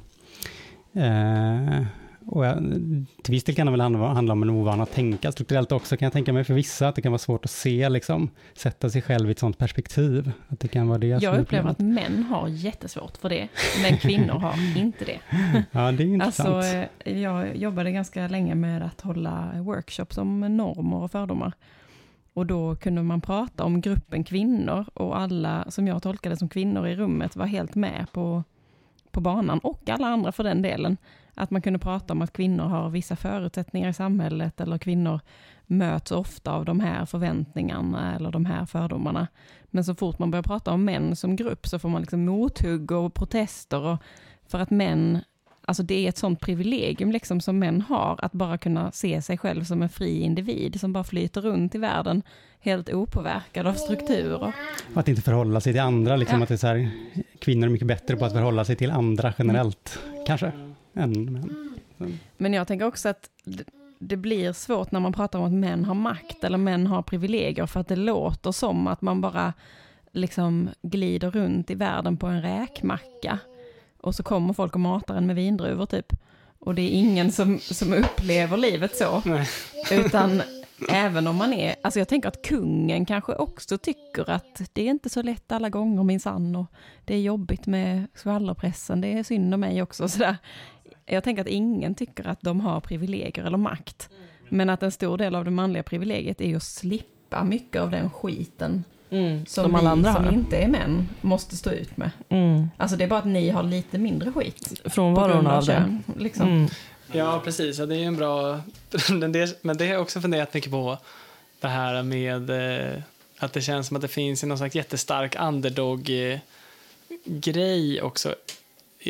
Eh, 0.92 1.82
och 2.30 2.44
till 3.22 3.32
viss 3.32 3.44
del 3.44 3.54
kan 3.54 3.66
det 3.66 3.70
väl 3.70 3.80
handla, 3.80 4.32
om 4.32 4.42
en 4.42 4.50
ovana 4.50 4.82
att 4.82 4.92
tänka 4.92 5.32
strukturellt 5.32 5.72
också, 5.72 5.96
kan 5.96 6.06
jag 6.06 6.12
tänka 6.12 6.32
mig 6.32 6.44
för 6.44 6.54
vissa, 6.54 6.88
att 6.88 6.94
det 6.94 7.02
kan 7.02 7.12
vara 7.12 7.18
svårt 7.18 7.44
att 7.44 7.50
se, 7.50 7.88
liksom, 7.88 8.30
sätta 8.54 8.90
sig 8.90 9.02
själv 9.02 9.28
i 9.28 9.32
ett 9.32 9.38
sånt 9.38 9.58
perspektiv. 9.58 10.32
Att 10.48 10.60
det 10.60 10.68
kan 10.68 10.88
vara 10.88 10.98
det 10.98 11.06
Jag 11.06 11.38
upplever 11.38 11.70
att 11.70 11.78
män 11.78 12.22
har 12.22 12.48
jättesvårt 12.48 13.16
för 13.16 13.28
det, 13.28 13.48
men 13.82 13.98
kvinnor 13.98 14.32
har 14.32 14.54
inte 14.78 15.04
det. 15.04 15.20
Ja, 15.70 15.92
det 15.92 16.02
är 16.02 16.06
intressant. 16.06 16.48
Alltså, 16.48 16.84
jag 17.04 17.56
jobbade 17.56 17.92
ganska 17.92 18.28
länge 18.28 18.54
med 18.54 18.82
att 18.82 19.00
hålla 19.00 19.50
workshops 19.54 20.18
om 20.18 20.56
normer 20.56 20.96
och 20.96 21.10
fördomar. 21.10 21.52
Och 22.32 22.46
då 22.46 22.76
kunde 22.76 23.02
man 23.02 23.20
prata 23.20 23.64
om 23.64 23.80
gruppen 23.80 24.24
kvinnor 24.24 24.86
och 24.94 25.18
alla 25.18 25.64
som 25.68 25.86
jag 25.86 26.02
tolkade 26.02 26.36
som 26.36 26.48
kvinnor 26.48 26.86
i 26.86 26.96
rummet 26.96 27.36
var 27.36 27.46
helt 27.46 27.74
med 27.74 28.06
på, 28.12 28.44
på 29.10 29.20
banan 29.20 29.58
och 29.58 29.88
alla 29.88 30.06
andra 30.06 30.32
för 30.32 30.44
den 30.44 30.62
delen. 30.62 30.96
Att 31.38 31.50
man 31.50 31.62
kunde 31.62 31.78
prata 31.78 32.12
om 32.12 32.22
att 32.22 32.32
kvinnor 32.32 32.64
har 32.64 32.90
vissa 32.90 33.16
förutsättningar 33.16 33.88
i 33.88 33.92
samhället 33.92 34.60
eller 34.60 34.78
kvinnor 34.78 35.20
möts 35.66 36.10
ofta 36.10 36.52
av 36.52 36.64
de 36.64 36.80
här 36.80 37.04
förväntningarna 37.06 38.16
eller 38.16 38.30
de 38.30 38.44
här 38.44 38.64
fördomarna. 38.64 39.26
Men 39.66 39.84
så 39.84 39.94
fort 39.94 40.18
man 40.18 40.30
börjar 40.30 40.42
prata 40.42 40.72
om 40.72 40.84
män 40.84 41.16
som 41.16 41.36
grupp 41.36 41.66
så 41.66 41.78
får 41.78 41.88
man 41.88 42.00
liksom 42.00 42.24
mothugg 42.24 42.92
och 42.92 43.14
protester 43.14 43.80
och 43.80 43.98
för 44.48 44.58
att 44.58 44.70
män 44.70 45.18
Alltså 45.64 45.82
det 45.82 46.04
är 46.04 46.08
ett 46.08 46.18
sånt 46.18 46.40
privilegium 46.40 47.12
liksom 47.12 47.40
som 47.40 47.58
män 47.58 47.80
har, 47.80 48.18
att 48.22 48.32
bara 48.32 48.58
kunna 48.58 48.92
se 48.92 49.22
sig 49.22 49.38
själv 49.38 49.64
som 49.64 49.82
en 49.82 49.88
fri 49.88 50.20
individ 50.20 50.80
som 50.80 50.92
bara 50.92 51.04
flyter 51.04 51.40
runt 51.40 51.74
i 51.74 51.78
världen 51.78 52.22
helt 52.60 52.94
opåverkad 52.94 53.66
av 53.66 53.72
strukturer. 53.72 54.52
Och 54.94 55.00
att 55.00 55.08
inte 55.08 55.22
förhålla 55.22 55.60
sig 55.60 55.72
till 55.72 55.82
andra, 55.82 56.16
liksom 56.16 56.38
Ja. 56.38 56.42
att 56.42 56.48
det 56.48 56.64
är 56.64 56.74
här, 56.74 56.90
kvinnor 57.38 57.66
är 57.66 57.70
mycket 57.70 57.86
bättre 57.88 58.16
på 58.16 58.24
att 58.24 58.32
förhålla 58.32 58.64
sig 58.64 58.76
till 58.76 58.90
andra 58.90 59.34
generellt, 59.38 59.98
kanske, 60.26 60.52
än 60.98 61.32
män. 61.32 61.78
Men 62.36 62.52
jag 62.54 62.66
tänker 62.66 62.86
också 62.86 63.08
att 63.08 63.30
det- 63.44 63.64
det 63.98 64.16
blir 64.16 64.52
svårt 64.52 64.90
när 64.92 65.00
man 65.00 65.12
pratar 65.12 65.38
om 65.38 65.44
att 65.44 65.52
män 65.52 65.84
har 65.84 65.94
makt 65.94 66.44
eller 66.44 66.58
män 66.58 66.86
har 66.86 67.02
privilegier 67.02 67.66
för 67.66 67.80
att 67.80 67.88
det 67.88 67.96
låter 67.96 68.52
som 68.52 68.86
att 68.86 69.02
man 69.02 69.20
bara 69.20 69.52
liksom 70.12 70.68
glider 70.82 71.30
runt 71.30 71.70
i 71.70 71.74
världen 71.74 72.16
på 72.16 72.26
en 72.26 72.42
räkmacka 72.42 73.38
och 74.00 74.14
så 74.14 74.22
kommer 74.22 74.52
folk 74.54 74.74
och 74.74 74.80
matar 74.80 75.14
en 75.16 75.26
med 75.26 75.36
vindruvor 75.36 75.86
typ. 75.86 76.12
Och 76.58 76.74
det 76.74 76.82
är 76.82 76.90
ingen 76.90 77.32
som, 77.32 77.58
som 77.58 77.92
upplever 77.92 78.56
livet 78.56 78.96
så. 78.96 79.22
Nej. 79.24 79.48
Utan 79.90 80.42
även 80.92 81.26
om 81.26 81.36
man 81.36 81.52
är, 81.52 81.74
alltså 81.82 81.98
jag 82.00 82.08
tänker 82.08 82.28
att 82.28 82.42
kungen 82.42 83.06
kanske 83.06 83.34
också 83.34 83.78
tycker 83.78 84.30
att 84.30 84.62
det 84.72 84.82
är 84.82 84.90
inte 84.90 85.08
så 85.08 85.22
lätt 85.22 85.52
alla 85.52 85.68
gånger 85.68 86.02
minsann 86.02 86.56
och 86.56 86.66
det 87.04 87.14
är 87.14 87.20
jobbigt 87.20 87.66
med 87.66 88.06
skvallerpressen, 88.14 89.00
det 89.00 89.12
är 89.12 89.22
synd 89.22 89.54
om 89.54 89.60
mig 89.60 89.82
också. 89.82 90.08
Sådär. 90.08 90.36
Jag 91.10 91.24
tänker 91.24 91.42
att 91.42 91.48
ingen 91.48 91.94
tycker 91.94 92.26
att 92.28 92.40
de 92.40 92.60
har 92.60 92.80
privilegier 92.80 93.44
eller 93.44 93.58
makt. 93.58 94.08
Men 94.48 94.70
att 94.70 94.82
en 94.82 94.90
stor 94.92 95.18
del 95.18 95.34
av 95.34 95.44
det 95.44 95.50
manliga 95.50 95.82
privilegiet 95.82 96.40
är 96.40 96.46
ju 96.46 96.56
att 96.56 96.62
slippa 96.62 97.44
mycket 97.44 97.82
av 97.82 97.90
den 97.90 98.10
skiten 98.10 98.84
Mm. 99.10 99.46
som 99.46 99.64
Som 99.64 99.74
alla 99.74 99.82
vi 99.84 99.88
andra 99.92 100.14
som 100.14 100.24
har. 100.24 100.32
inte 100.32 100.56
är 100.56 100.68
män 100.68 101.08
måste 101.20 101.56
stå 101.56 101.70
ut 101.70 101.96
med. 101.96 102.10
Mm. 102.28 102.68
Alltså 102.76 102.96
det 102.96 103.04
är 103.04 103.08
bara 103.08 103.18
att 103.18 103.26
ni 103.26 103.48
har 103.50 103.62
lite 103.62 103.98
mindre 103.98 104.32
skit. 104.32 104.80
Frånvaron 104.84 105.46
av 105.46 105.64
det. 105.66 105.98
Liksom. 106.16 106.48
Mm. 106.48 106.68
Ja, 107.12 107.40
precis. 107.44 107.78
Ja, 107.78 107.86
det 107.86 107.94
är 107.94 107.98
ju 107.98 108.04
en 108.04 108.16
bra... 108.16 108.60
Men 109.10 109.32
det, 109.32 109.62
men 109.64 109.76
det 109.76 109.86
har 109.86 109.92
jag 109.92 110.02
också 110.02 110.20
funderat 110.20 110.54
mycket 110.54 110.70
på. 110.70 110.98
Det 111.60 111.68
här 111.68 112.02
med 112.02 112.50
eh, 112.50 113.02
att 113.38 113.52
det 113.52 113.60
känns 113.60 113.86
som 113.86 113.96
att 113.96 114.02
det 114.02 114.08
finns 114.08 114.42
någon 114.44 114.58
slags 114.58 114.74
jättestark 114.74 115.36
underdog-grej 115.40 116.42
också 118.02 118.30
i- 118.30 118.34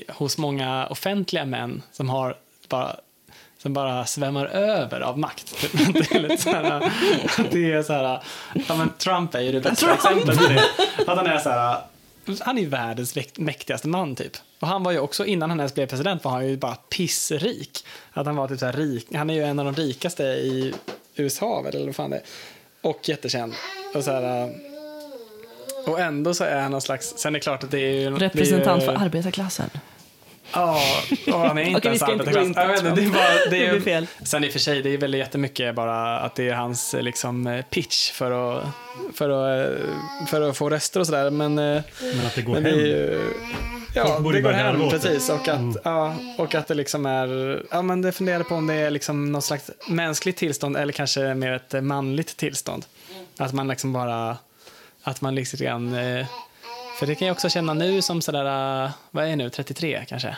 hos 0.09 0.38
många 0.38 0.87
offentliga 0.87 1.44
män 1.44 1.83
som 1.92 2.09
har 2.09 2.37
bara 2.68 2.96
som 3.62 3.72
bara 3.72 4.07
svämmar 4.07 4.46
över 4.46 5.01
av 5.01 5.18
makt. 5.18 5.55
Det 5.92 6.14
är, 6.14 6.20
lite 6.20 6.42
så 6.42 6.51
här, 6.51 6.92
det 7.51 7.72
är 7.72 7.83
så 7.83 7.92
här, 7.92 8.22
ja, 8.68 8.77
men 8.77 8.90
Trump 8.98 9.35
är 9.35 9.40
ju 9.40 9.53
det 9.53 9.61
bästa 9.61 9.94
exemplet 9.94 10.38
på 10.38 10.44
det. 10.44 10.62
Att 11.07 11.16
han 11.16 11.27
är 11.27 11.38
så 11.38 11.51
här, 11.51 11.81
han 12.40 12.59
är 12.59 12.62
ju 12.62 12.68
världens 12.68 13.16
mäkt- 13.16 13.40
mäktigaste 13.40 13.88
man 13.88 14.16
typ. 14.16 14.33
Och 14.61 14.68
han 14.68 14.83
var 14.83 14.92
ju 14.92 14.98
också, 14.98 15.27
innan 15.27 15.51
han 15.51 15.61
ens 15.61 15.74
blev 15.74 15.87
president, 15.87 16.24
var 16.24 16.31
han 16.33 16.48
ju 16.48 16.57
bara 16.57 16.74
pissrik. 16.74 17.85
Att 18.12 18.27
han 18.27 18.37
var 18.37 18.48
typ 18.48 18.59
så 18.59 18.66
här 18.66 18.72
rik, 18.72 19.07
han 19.14 19.31
är 19.31 19.35
ju 19.35 19.42
en 19.42 19.59
av 19.59 19.64
de 19.64 19.74
rikaste 19.74 20.22
i 20.22 20.74
USA 21.16 21.64
eller 21.68 21.87
vad 21.87 21.96
fan 21.96 22.11
det 22.11 22.16
är. 22.16 22.22
Och 22.83 23.09
jättekänd. 23.09 23.55
Och 23.94 24.05
så 24.05 24.11
här, 24.11 24.53
och 25.88 26.01
ändå 26.01 26.35
så 26.35 26.44
är 26.44 26.61
han 26.61 26.70
någon 26.70 26.81
slags, 26.81 27.14
sen 27.16 27.35
är 27.35 27.38
det 27.38 27.42
klart 27.42 27.64
att 27.64 27.70
det 27.70 27.81
är 27.81 27.92
ju... 27.92 28.11
Representant 28.16 28.81
det 28.81 28.87
är 28.87 28.94
för 28.96 29.05
arbetarklassen. 29.05 29.70
Ja, 30.53 30.81
och 31.33 31.38
han 31.38 31.59
är 31.59 31.62
inte 31.62 31.88
ens 31.88 32.03
arbetarklass. 32.03 32.57
Jag 32.57 32.68
vet 32.68 32.79
inte, 32.85 32.90
Det 33.01 33.07
är 33.07 33.11
bara, 33.11 33.20
det 33.51 33.51
Det 33.51 33.66
är, 33.66 33.70
blir 33.72 33.81
fel. 33.81 34.07
Sen 34.24 34.44
i 34.44 34.48
och 34.48 34.53
för 34.53 34.59
sig, 34.59 34.83
det 34.83 34.90
är 34.94 34.98
väl 34.98 35.14
jättemycket 35.14 35.74
bara 35.74 36.18
att 36.18 36.35
det 36.35 36.48
är 36.48 36.55
hans 36.55 36.94
liksom, 37.01 37.62
pitch 37.70 38.11
för 38.12 38.31
att, 38.59 38.64
för 39.14 39.31
att, 39.31 39.79
för 40.31 40.40
att 40.51 40.57
få 40.57 40.70
röster 40.70 41.01
och 41.01 41.07
sådär. 41.07 41.31
Men, 41.31 41.59
eh, 41.59 41.83
Men 42.14 42.27
att 42.27 42.35
det 42.35 42.42
går 42.42 42.53
men 42.55 42.62
det 42.62 42.70
är 42.70 42.74
hem. 42.74 42.85
ju... 42.87 43.20
Ja, 43.94 44.18
det 44.33 44.40
går 44.40 44.53
hem, 44.53 44.88
precis. 44.90 45.31
Och 45.31 45.48
att, 45.48 45.59
Mm. 45.59 45.77
ja, 45.85 46.14
och 46.38 46.55
att 46.55 46.66
det 46.68 46.74
liksom 46.74 47.07
är... 47.07 47.62
Ja, 47.70 47.83
men 47.83 48.03
det 48.03 48.12
funderar 48.12 48.42
på 48.42 48.55
om 48.55 48.66
det 48.66 48.74
är 48.74 48.90
liksom 48.90 49.33
något 49.33 49.44
slags 49.44 49.70
mänskligt 49.88 50.37
tillstånd 50.38 50.77
eller 50.77 50.92
kanske 50.92 51.35
mer 51.35 51.53
ett 51.53 51.85
manligt 51.85 52.37
tillstånd. 52.37 52.85
Att 53.37 53.53
man 53.53 53.68
liksom 53.68 53.92
bara... 53.92 54.37
Att 55.09 55.21
man 55.21 55.35
liksom 55.35 55.59
grann... 55.59 55.94
eh, 55.94 56.27
För 56.99 57.07
det 57.07 57.14
kan 57.14 57.29
jag 57.29 57.35
också 57.35 57.49
känna 57.49 57.75
nu 57.75 58.03
som 58.03 58.23
sådär... 58.23 58.85
eh, 58.85 58.90
Vad 59.11 59.25
är 59.25 59.29
jag 59.29 59.38
nu? 59.38 59.51
33 59.51 60.05
kanske? 60.09 60.37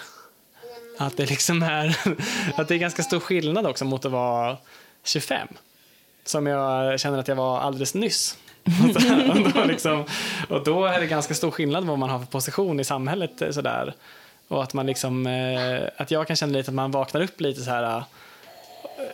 Att 0.98 1.16
det 1.16 1.26
liksom 1.30 1.62
är... 1.62 1.96
Att 2.60 2.68
det 2.68 2.74
är 2.74 2.78
ganska 2.78 3.02
stor 3.02 3.20
skillnad 3.20 3.66
också 3.66 3.84
mot 3.84 4.04
att 4.04 4.12
vara 4.12 4.56
25. 5.04 5.48
Som 6.24 6.46
jag 6.46 7.00
känner 7.00 7.18
att 7.18 7.28
jag 7.28 7.36
var 7.36 7.60
alldeles 7.60 7.94
nyss. 7.94 8.36
Och, 8.64 9.02
så, 9.02 9.30
och, 9.30 9.52
då 9.52 9.64
liksom, 9.64 10.04
och 10.48 10.64
då 10.64 10.84
är 10.84 11.00
det 11.00 11.06
ganska 11.06 11.34
stor 11.34 11.50
skillnad 11.50 11.84
vad 11.84 11.98
man 11.98 12.10
har 12.10 12.18
för 12.18 12.26
position 12.26 12.80
i 12.80 12.84
samhället. 12.84 13.42
eh, 13.42 13.50
Sådär. 13.50 13.94
Och 14.48 14.62
att 14.62 14.74
man 14.74 14.86
liksom, 14.86 15.26
att 15.96 16.10
jag 16.10 16.26
kan 16.26 16.36
känna 16.36 16.52
lite 16.52 16.70
att 16.70 16.74
man 16.74 16.90
vaknar 16.90 17.20
upp 17.20 17.40
lite 17.40 17.60
så 17.60 17.70
här 17.70 18.02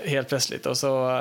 helt 0.05 0.29
plötsligt 0.29 0.67
och 0.67 0.77
så 0.77 1.21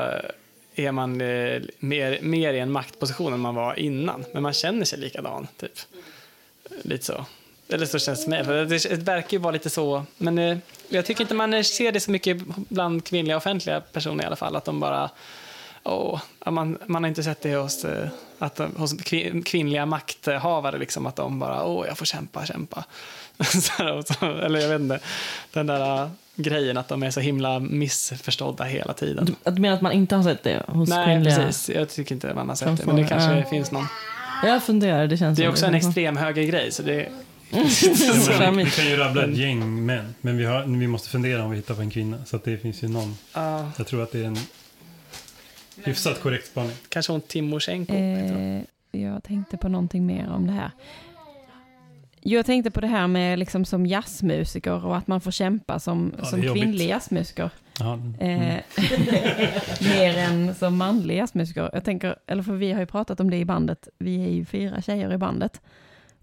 är 0.75 0.91
man 0.91 1.21
eh, 1.21 1.61
mer, 1.79 2.19
mer 2.21 2.53
i 2.53 2.59
en 2.59 2.71
maktposition 2.71 3.33
än 3.33 3.39
man 3.39 3.55
var 3.55 3.79
innan. 3.79 4.25
Men 4.33 4.43
man 4.43 4.53
känner 4.53 4.85
sig 4.85 4.99
likadan, 4.99 5.47
typ. 5.57 5.71
Lite 6.83 7.05
så. 7.05 7.25
Eller 7.69 7.85
så 7.85 7.99
känns 7.99 8.25
det. 8.25 8.45
För 8.45 8.65
det, 8.65 9.03
verkar 9.03 9.37
ju 9.37 9.37
vara 9.37 9.51
lite 9.51 9.69
så. 9.69 10.05
Men 10.17 10.37
eh, 10.37 10.57
jag 10.89 11.05
tycker 11.05 11.21
inte 11.21 11.33
man 11.33 11.63
ser 11.63 11.91
det 11.91 11.99
så 11.99 12.11
mycket 12.11 12.37
bland 12.55 13.05
kvinnliga 13.05 13.37
offentliga 13.37 13.81
personer 13.81 14.23
i 14.23 14.27
alla 14.27 14.35
fall. 14.35 14.55
Att 14.55 14.65
de 14.65 14.79
bara... 14.79 15.09
Oh, 15.83 16.19
man, 16.45 16.77
man 16.85 17.03
har 17.03 17.07
inte 17.09 17.23
sett 17.23 17.41
det 17.41 17.55
hos, 17.55 17.85
eh, 17.85 18.09
att, 18.39 18.57
hos 18.57 18.93
kvin- 18.93 19.43
kvinnliga 19.43 19.85
makthavare, 19.85 20.77
liksom, 20.77 21.05
att 21.05 21.15
de 21.15 21.39
bara 21.39 21.65
åh, 21.65 21.87
jag 21.87 21.97
får 21.97 22.05
kämpa, 22.05 22.45
kämpa. 22.45 22.83
så 23.43 24.25
eller 24.25 24.59
jag 24.59 24.69
vet 24.69 24.81
inte, 24.81 24.99
den 25.53 25.67
där 25.67 26.09
grejen 26.35 26.77
att 26.77 26.87
de 26.87 27.03
är 27.03 27.11
så 27.11 27.19
himla 27.19 27.59
missförstådda 27.59 28.63
hela 28.63 28.93
tiden. 28.93 29.25
Du, 29.25 29.51
du 29.51 29.61
menar 29.61 29.75
att 29.75 29.81
man 29.81 29.91
inte 29.91 30.15
har 30.15 30.23
sett 30.23 30.43
det 30.43 30.63
hos 30.67 30.89
Nej, 30.89 31.05
kvinnliga? 31.05 31.35
precis. 31.35 31.75
Jag 31.75 31.89
tycker 31.89 32.15
inte 32.15 32.33
man 32.33 32.49
har 32.49 32.55
sett 32.55 32.77
det, 32.77 32.85
men 32.85 32.95
det 32.95 33.07
kanske 33.07 33.37
ja. 33.37 33.45
finns 33.49 33.71
någon. 33.71 33.87
Jag 34.43 34.63
funderar, 34.63 35.07
det 35.07 35.17
känns 35.17 35.37
Det 35.37 35.45
är 35.45 35.49
också 35.49 35.65
en 35.65 35.73
liksom- 35.73 35.89
extrem 35.89 36.17
högergrej, 36.17 36.71
så 36.71 36.83
det 36.83 37.09
Ja, 38.39 38.51
men, 38.51 38.57
vi 38.65 38.71
kan 38.71 38.85
ju 38.85 38.95
rabbla 38.97 39.23
ett 39.23 39.37
gäng 39.37 39.85
män, 39.85 40.15
men 40.21 40.37
vi, 40.37 40.45
har, 40.45 40.63
vi 40.79 40.87
måste 40.87 41.09
fundera 41.09 41.43
om 41.43 41.49
vi 41.51 41.57
hittar 41.57 41.75
på 41.75 41.81
en 41.81 41.89
kvinna. 41.89 42.25
Så 42.25 42.35
att 42.35 42.43
det 42.43 42.57
finns 42.57 42.83
ju 42.83 42.87
någon. 42.87 43.17
ja, 43.33 43.71
Jag 43.77 43.87
tror 43.87 44.03
att 44.03 44.11
det 44.11 44.19
är 44.19 44.23
en 44.25 44.37
hyfsat 45.83 46.21
korrekt 46.21 46.47
spaning. 46.47 46.71
kanske 46.89 47.11
hon 47.11 47.21
Timosjenko. 47.21 47.93
Eh, 47.93 48.61
jag 48.91 49.23
tänkte 49.23 49.57
på 49.57 49.69
någonting 49.69 50.05
mer 50.05 50.29
om 50.29 50.47
det 50.47 50.53
här. 50.53 50.71
Jag 52.27 52.45
tänkte 52.45 52.71
på 52.71 52.81
det 52.81 52.87
här 52.87 53.07
med 53.07 53.39
liksom 53.39 53.65
som 53.65 53.85
jazzmusiker 53.85 54.85
och 54.85 54.97
att 54.97 55.07
man 55.07 55.21
får 55.21 55.31
kämpa 55.31 55.79
som, 55.79 56.13
Ja, 56.17 56.25
som 56.25 56.41
kvinnlig 56.41 56.89
jazzmusiker. 56.89 57.49
Ja, 57.79 57.93
mm. 57.93 58.15
Eh, 58.19 58.61
mer 59.81 60.17
än 60.17 60.55
som 60.55 60.77
manlig 60.77 61.17
jazzmusiker. 61.17 61.69
Jag 61.73 61.83
tänker, 61.83 62.15
eller 62.27 62.43
för 62.43 62.53
vi 62.53 62.71
har 62.71 62.79
ju 62.79 62.85
pratat 62.85 63.19
om 63.19 63.29
det 63.29 63.37
i 63.37 63.45
bandet, 63.45 63.87
vi 63.97 64.25
är 64.25 64.29
ju 64.29 64.45
fyra 64.45 64.81
tjejer 64.81 65.13
i 65.13 65.17
bandet. 65.17 65.61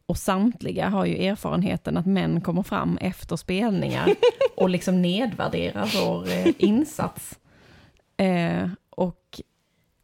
Och 0.07 0.19
samtliga 0.19 0.89
har 0.89 1.07
ju 1.07 1.27
erfarenheten 1.27 1.97
att 1.97 2.07
män 2.07 2.41
kommer 2.41 2.63
fram 2.63 2.99
efter 3.01 3.37
spelningar 3.37 4.09
och 4.57 4.71
liksom 4.71 5.03
nedvärderar 5.03 5.91
vår 6.05 6.33
eh, 6.33 6.55
insats. 6.59 7.39
Eh, 8.17 8.69
och, 8.91 9.41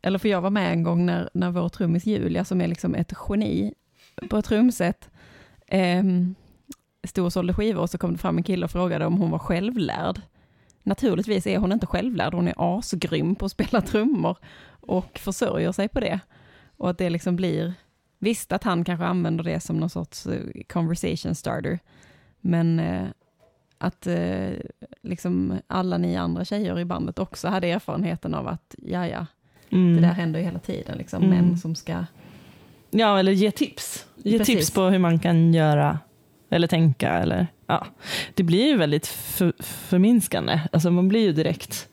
eller 0.03 0.19
för 0.19 0.29
jag 0.29 0.41
var 0.41 0.51
med 0.51 0.73
en 0.73 0.83
gång 0.83 1.07
när, 1.07 1.31
när 1.35 1.51
vår 1.51 1.69
trummis 1.69 2.07
Julia, 2.07 2.45
som 2.45 2.61
är 2.61 2.69
liksom 2.69 2.95
ett 2.95 3.13
geni 3.29 3.75
på 4.29 4.39
ett 4.39 4.45
trumset, 4.45 5.11
eh, 5.69 6.03
stod 7.05 7.25
och 7.25 7.33
sålde 7.33 7.55
skivor 7.55 7.83
och 7.83 7.91
så 7.91 7.99
kom 7.99 8.13
det 8.13 8.19
fram 8.19 8.37
en 8.37 8.43
kille 8.43 8.65
och 8.65 8.71
frågade 8.71 9.07
om 9.07 9.17
hon 9.17 9.31
var 9.31 9.39
självlärd. 9.39 10.21
Naturligtvis 10.83 11.47
är 11.47 11.59
hon 11.59 11.73
inte 11.73 11.87
självlärd, 11.87 12.35
hon 12.35 12.49
är 12.49 12.55
asgrym 12.79 13.35
på 13.35 13.45
att 13.45 13.53
spela 13.53 13.81
trummor 13.81 14.37
och 14.71 15.19
försörjer 15.19 15.73
sig 15.73 15.89
på 15.89 16.01
det. 16.01 16.21
Och 16.77 16.91
att 16.91 16.99
det 16.99 17.11
liksom 17.11 17.37
blir, 17.37 17.73
visst 18.19 18.53
att 18.53 18.65
han 18.65 18.85
kanske 18.85 19.07
använder 19.07 19.45
det 19.45 19.61
som 19.61 19.77
någon 19.77 19.91
sorts 19.91 20.27
eh, 20.27 20.41
conversation 20.69 21.35
starter, 21.35 21.79
men 22.41 22.81
eh, 22.81 23.07
att 23.79 24.07
eh, 24.07 24.51
liksom 25.03 25.59
alla 25.67 25.99
ni 25.99 26.17
andra 26.17 26.45
tjejer 26.45 26.79
i 26.79 26.85
bandet 26.85 27.19
också 27.19 27.49
hade 27.49 27.71
erfarenheten 27.71 28.35
av 28.35 28.49
att, 28.49 28.75
ja 28.79 29.07
ja, 29.09 29.27
Mm. 29.71 29.95
det 29.95 30.01
där 30.01 30.13
händer 30.13 30.41
ju 30.41 30.45
hela 30.47 30.59
tiden, 30.59 30.99
liksom, 30.99 31.23
Mm. 31.23 31.31
män 31.37 31.59
som 31.59 31.75
ska... 31.75 32.05
Ja, 32.91 33.19
eller 33.19 33.33
ge 33.33 33.51
tips. 33.51 34.07
Ge 34.17 34.39
Precis. 34.39 34.57
tips 34.59 34.71
på 34.71 34.83
hur 34.83 34.99
man 34.99 35.19
kan 35.19 35.55
göra 35.55 35.99
eller 36.51 36.67
tänka. 36.67 37.09
Eller, 37.11 37.47
ja. 37.67 37.87
Det 38.35 38.43
blir 38.43 38.67
ju 38.67 38.77
väldigt 38.77 39.07
för, 39.07 39.53
förminskande. 39.61 40.61
Alltså 40.73 40.91
man 40.91 41.09
blir 41.09 41.21
ju 41.21 41.33
direkt, 41.33 41.89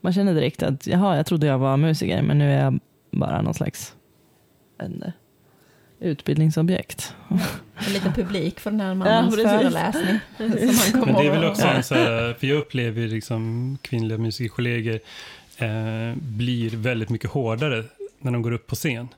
man 0.00 0.12
känner 0.12 0.34
direkt 0.34 0.62
att 0.62 0.86
jaha, 0.86 1.16
jag 1.16 1.26
trodde 1.26 1.46
jag 1.46 1.58
var 1.58 1.76
musiker, 1.76 2.22
men 2.22 2.38
nu 2.38 2.52
är 2.52 2.64
jag 2.64 2.80
bara 3.10 3.42
någon 3.42 3.54
slags 3.54 3.94
en, 4.78 5.04
utbildningsobjekt. 6.00 7.14
En 7.86 7.92
liten 7.92 8.12
publik 8.12 8.60
för 8.60 8.70
den 8.70 8.80
här 8.80 8.88
Ja, 8.88 8.94
mannens 8.94 9.34
precis. 9.36 9.50
föreläsning. 9.50 10.18
Som 10.92 11.00
han 11.00 11.08
Men 11.08 11.14
det 11.14 11.26
är 11.26 11.30
väl 11.30 11.44
också 11.44 11.66
en 11.66 11.82
så 11.82 11.94
här, 11.94 12.34
för 12.38 12.46
jag 12.46 12.58
upplever 12.58 13.08
liksom 13.08 13.78
kvinnliga 13.82 14.18
musikerkollegor 14.18 15.00
eh, 15.58 16.14
blir 16.14 16.76
väldigt 16.76 17.08
mycket 17.08 17.30
hårdare 17.30 17.84
när 18.18 18.32
de 18.32 18.42
går 18.42 18.52
upp 18.52 18.66
på 18.66 18.74
scen. 18.74 19.08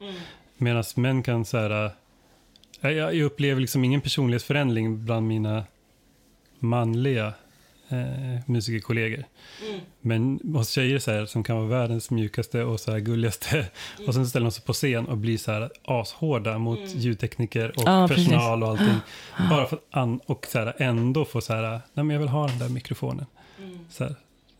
Medan 0.58 0.84
män 0.96 1.22
kan 1.22 1.44
så 1.44 1.58
här, 1.58 1.84
eh, 2.80 2.90
jag, 2.90 3.14
jag 3.14 3.20
upplever 3.24 3.60
liksom 3.60 3.84
ingen 3.84 4.00
personlighetsförändring 4.00 5.04
bland 5.04 5.26
mina 5.26 5.64
manliga 6.58 7.26
eh, 7.88 8.40
musikerkollegor. 8.46 9.24
Men 10.00 10.40
hos 10.54 10.70
tjejer 10.70 10.98
så 10.98 11.10
här, 11.10 11.26
som 11.26 11.44
kan 11.44 11.56
vara 11.56 11.66
världens 11.66 12.10
mjukaste 12.10 12.64
och 12.64 12.80
så 12.80 12.92
här 12.92 12.98
gulligaste 12.98 13.66
och 14.06 14.14
sen 14.14 14.26
ställer 14.26 14.46
de 14.46 14.52
sig 14.52 14.64
på 14.64 14.72
scen 14.72 15.06
och 15.06 15.16
blir 15.16 15.38
så 15.38 15.52
här 15.52 15.70
ashårda 15.84 16.58
mot 16.58 16.94
ljudtekniker 16.94 17.68
och 17.68 18.08
precis. 18.08 18.26
personal 18.26 18.62
och 18.62 18.68
allting. 18.68 18.96
Bara 19.50 19.66
för 19.66 19.76
att 19.76 19.82
an- 19.90 20.20
och 20.26 20.46
så 20.46 20.58
här, 20.58 20.74
ändå 20.78 21.24
få 21.24 21.40
så 21.40 21.54
här, 21.54 21.62
nej 21.62 21.80
men 22.04 22.10
jag 22.10 22.18
vill 22.20 22.28
ha 22.28 22.46
den 22.46 22.58
där 22.58 22.68
mikrofonen. 22.68 23.26
Så 23.90 24.04
här, 24.04 24.14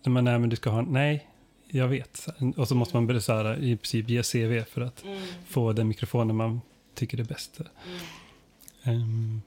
nej 0.05 0.13
men, 0.13 0.25
nej 0.25 0.39
men 0.39 0.49
du 0.49 0.57
ska 0.57 0.71
ha, 0.71 0.83
nej, 0.83 1.27
jag 1.69 1.89
vet. 1.89 2.29
Och 2.57 2.69
så 2.69 2.75
måste 2.75 2.97
man 2.97 3.07
börja 3.07 3.21
så 3.21 3.33
här, 3.33 3.63
i 3.65 3.77
princip 3.77 4.09
ge 4.09 4.23
CV 4.23 4.65
för 4.73 4.81
att 4.81 5.05
få 5.49 5.73
den 5.73 5.89
mikrofonen 5.89 6.37
man 6.37 6.61
tycker 6.95 7.21
är 7.21 7.25
bäst. 7.25 7.61
Ehm, 8.85 9.43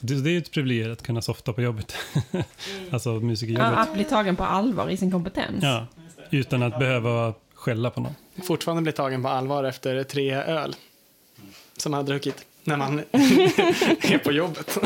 det, 0.00 0.14
det 0.20 0.30
är 0.30 0.38
ett 0.38 0.50
privilegium 0.50 0.92
att 0.92 1.02
kunna 1.02 1.22
softa 1.22 1.52
på 1.52 1.62
jobbet. 1.62 1.94
alltså 2.90 3.10
Ja, 3.14 3.20
musikerjobbet. 3.20 3.78
att 3.78 3.94
bli 3.94 4.04
tagen 4.04 4.36
på 4.36 4.44
allvar 4.44 4.88
i 4.90 4.96
sin 4.96 5.10
kompetens. 5.10 5.62
Ja, 5.62 5.86
utan 6.30 6.62
att 6.62 6.78
behöva 6.78 7.34
skälla 7.54 7.90
på 7.90 8.00
någon. 8.00 8.14
Fortfarande 8.42 8.82
blir 8.82 8.92
tagen 8.92 9.22
på 9.22 9.28
allvar 9.28 9.64
efter 9.64 10.02
tre 10.04 10.32
öl 10.34 10.76
som 11.76 11.90
man 11.90 11.98
har 11.98 12.04
druckit 12.04 12.46
när 12.64 12.76
man 12.76 12.98
är 13.12 14.18
på 14.18 14.32
jobbet. 14.32 14.76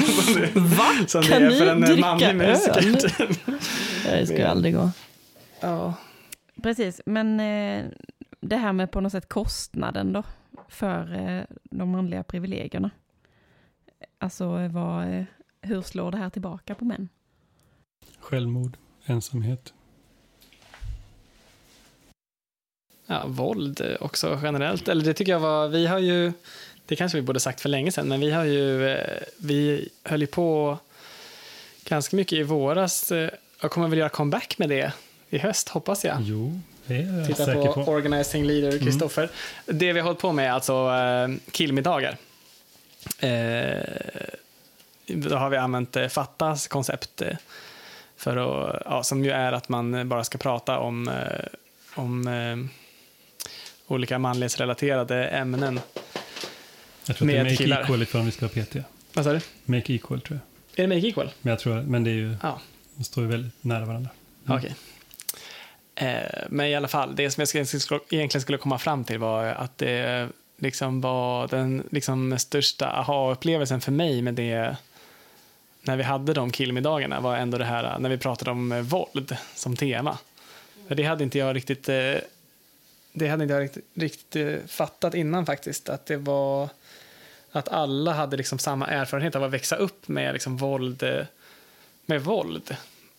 Va? 0.55 1.07
Som 1.07 1.21
det 1.23 1.29
Kan 1.29 1.43
är 1.43 1.51
ni 1.51 1.59
för 1.59 1.67
en 1.67 1.81
dricka 1.81 2.01
manlig 2.01 2.37
musiker. 2.37 3.23
öl? 3.23 3.35
Det 4.05 4.27
ska 4.27 4.37
ju 4.37 4.43
aldrig 4.43 4.75
gå. 4.75 4.91
Ja. 5.61 5.95
Precis, 6.63 7.01
men 7.07 7.41
eh, 7.41 7.85
det 8.41 8.57
här 8.57 8.73
med 8.73 8.91
på 8.91 9.01
något 9.01 9.13
sätt 9.13 9.29
kostnaden 9.29 10.13
då 10.13 10.23
för 10.69 11.15
eh, 11.15 11.45
de 11.71 11.91
manliga 11.91 12.23
privilegierna. 12.23 12.91
Alltså 14.19 14.59
eh, 14.61 14.71
vad, 14.73 15.15
eh, 15.15 15.25
hur 15.61 15.83
slår 15.83 16.11
det 16.11 16.19
här 16.19 16.31
tillbaka 16.31 16.75
på 16.75 16.85
män? 16.85 17.09
Självmord, 18.21 18.77
ensamhet. 19.05 19.73
ja, 23.07 23.25
våld 23.27 23.81
eh, 23.81 23.97
också 24.01 24.41
generellt. 24.43 24.89
Eller 24.89 25.05
det 25.05 25.15
tycker 25.15 25.33
jag 25.33 25.41
var, 25.41 25.69
vi 25.69 25.87
har 25.87 25.99
ju, 25.99 26.33
det 26.87 26.97
kanske 26.97 27.19
vi 27.19 27.23
borde 27.23 27.41
sagt 27.41 27.61
för 27.61 27.69
länge 27.69 27.93
sedan, 27.93 28.09
men 28.09 28.21
vi 28.21 28.31
har 28.31 28.45
ju, 28.45 28.89
eh, 28.89 29.23
vi 29.39 29.89
höll 30.05 30.21
ju 30.21 30.27
på 30.27 30.79
ganska 31.85 32.17
mycket 32.17 32.39
i 32.39 32.43
våras. 32.43 33.13
eh, 33.13 33.31
Jag 33.63 33.71
kommer 33.71 33.89
väl 33.89 33.99
göra 33.99 34.09
comeback 34.09 34.59
med 34.59 34.69
det 34.69 34.93
i 35.31 35.39
höst, 35.39 35.69
hoppas 35.69 36.05
jag. 36.05 36.17
Jo, 36.21 36.61
det 36.87 36.97
är 36.97 37.19
jag 37.19 37.27
Titta 37.27 37.45
säker 37.45 37.67
på, 37.73 37.85
på. 37.85 37.91
Organizing 37.91 38.45
Leader 38.45 38.79
Kristoffer. 38.79 39.31
Det 39.67 39.93
vi 39.93 40.01
har 40.01 40.07
hållit 40.07 40.21
på 40.21 40.33
med 40.33 40.47
är 40.47 40.51
alltså 40.51 40.73
eh, 40.73 41.51
killmiddagar. 41.51 42.17
Eh, 43.19 43.77
då 45.07 45.37
har 45.37 45.51
vi 45.51 45.57
använt 45.57 45.97
eh, 45.97 46.09
Fattas 46.09 46.69
koncept 46.69 47.23
för 48.17 48.37
att, 48.37 48.83
ja, 48.85 49.03
som 49.03 49.25
ju 49.25 49.31
är 49.31 49.53
att 49.53 49.69
man 49.69 50.09
bara 50.09 50.25
ska 50.25 50.39
prata 50.39 50.79
om, 50.79 51.11
om 51.95 52.69
olika 53.87 54.19
manlighetsrelaterade 54.19 55.27
ämnen. 55.29 55.81
Jag 57.07 57.17
tror 57.17 57.29
att 57.29 57.35
det 57.35 57.39
är 57.41 57.45
Make 57.45 57.57
killar. 57.57 57.83
Equal 57.83 58.03
ifrån 58.03 58.27
vi 58.27 58.33
ska 58.33 58.45
ha 58.47 58.51
PT. 58.51 58.77
Vad 59.13 59.25
sa 59.25 59.33
du? 59.33 59.41
Make 59.65 59.93
Equal 59.93 60.21
tror 60.21 60.41
jag. 60.75 60.85
Är 60.85 60.89
det 60.89 60.95
Make 60.95 61.09
Equal? 61.09 61.31
Men 61.43 61.51
jag 61.51 61.59
tror, 61.61 61.83
men 61.83 62.05
det 62.05 62.11
är 62.11 62.15
ju, 62.15 62.37
Ja. 62.43 62.61
de 62.95 63.05
står 63.05 63.25
ju 63.25 63.31
väldigt 63.31 63.65
nära 63.65 63.85
varandra. 63.85 64.11
Mm. 64.47 64.59
Okej. 64.59 64.71
Eh, 64.71 64.77
Eh, 65.97 66.45
men 66.49 66.67
i 66.67 66.75
alla 66.75 66.89
fall, 66.89 67.17
det 67.17 67.31
som 67.31 67.41
jag 67.41 67.67
egentligen 68.11 68.43
skulle 68.43 68.59
komma 68.59 68.79
fram 68.79 69.05
till 69.05 69.19
var 69.19 69.45
att 69.45 69.79
det 69.79 70.29
liksom 70.57 71.01
var 71.01 71.49
den 71.49 71.89
liksom 71.91 72.39
största 72.39 72.87
aha-upplevelsen 72.87 73.81
för 73.81 73.93
mig 73.93 74.23
med 74.23 74.35
det 74.35 74.77
när 75.83 75.97
vi 75.97 76.03
hade 76.03 76.33
de 76.33 76.51
killmiddagarna 76.51 77.21
var 77.21 77.37
ändå 77.37 77.59
det 77.59 77.65
här 77.65 77.85
eh, 77.85 77.99
när 77.99 78.11
vi 78.11 78.19
pratade 78.19 78.51
om 78.51 78.73
eh, 78.73 78.81
våld 78.81 79.37
som 79.55 79.77
tema. 79.77 80.19
För 80.89 80.95
det 80.95 81.03
hade 81.03 81.25
inte 81.25 81.39
jag 81.39 81.57
riktigt 81.57 81.85
det 83.13 83.29
hade 83.29 83.43
inte 83.43 83.55
jag 83.55 83.63
riktigt, 83.63 83.85
riktigt 83.95 84.71
fattat 84.71 85.15
innan 85.15 85.47
faktiskt. 85.47 85.89
Att 85.89 86.07
det 86.07 86.17
var 86.17 86.69
att 87.53 87.69
alla 87.69 88.13
hade 88.13 88.37
liksom 88.37 88.59
samma 88.59 88.87
erfarenhet 88.87 89.35
av 89.37 89.45
att 89.45 89.51
växa 89.51 89.77
upp 89.77 90.09
med 90.09 90.33
liksom 90.33 90.57
våld, 90.57 91.27
med 92.07 92.25
våld 92.25 92.77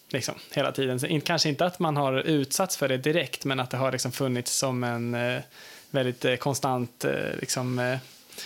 liksom, 0.09 0.35
hela 0.51 0.71
tiden. 0.71 0.99
Så 0.99 1.21
kanske 1.25 1.49
inte 1.49 1.65
att 1.65 1.79
man 1.79 1.97
har 1.97 2.13
utsatts 2.13 2.77
för 2.77 2.87
det 2.87 2.97
direkt, 2.97 3.45
men 3.45 3.59
att 3.59 3.69
det 3.69 3.77
har 3.77 3.91
liksom 3.91 4.11
funnits 4.11 4.57
som 4.57 4.83
en 4.83 5.13
eh, 5.15 5.41
väldigt 5.89 6.25
eh, 6.25 6.35
konstant, 6.35 7.05
eh, 7.05 7.39
liksom, 7.39 7.79
eh, 7.79 7.97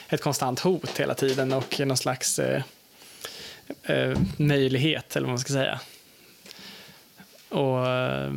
ett 0.10 0.22
konstant 0.22 0.60
hot 0.60 1.00
hela 1.00 1.14
tiden 1.14 1.54
och 1.54 1.80
någon 1.80 1.98
slags 1.98 2.40
eh, 2.40 2.64
eh, 3.84 4.18
möjlighet, 4.38 5.16
eller 5.16 5.26
vad 5.28 5.32
man 5.32 5.40
ska 5.40 5.54
säga. 5.54 5.80
Och 7.50 7.88
eh, 7.90 8.34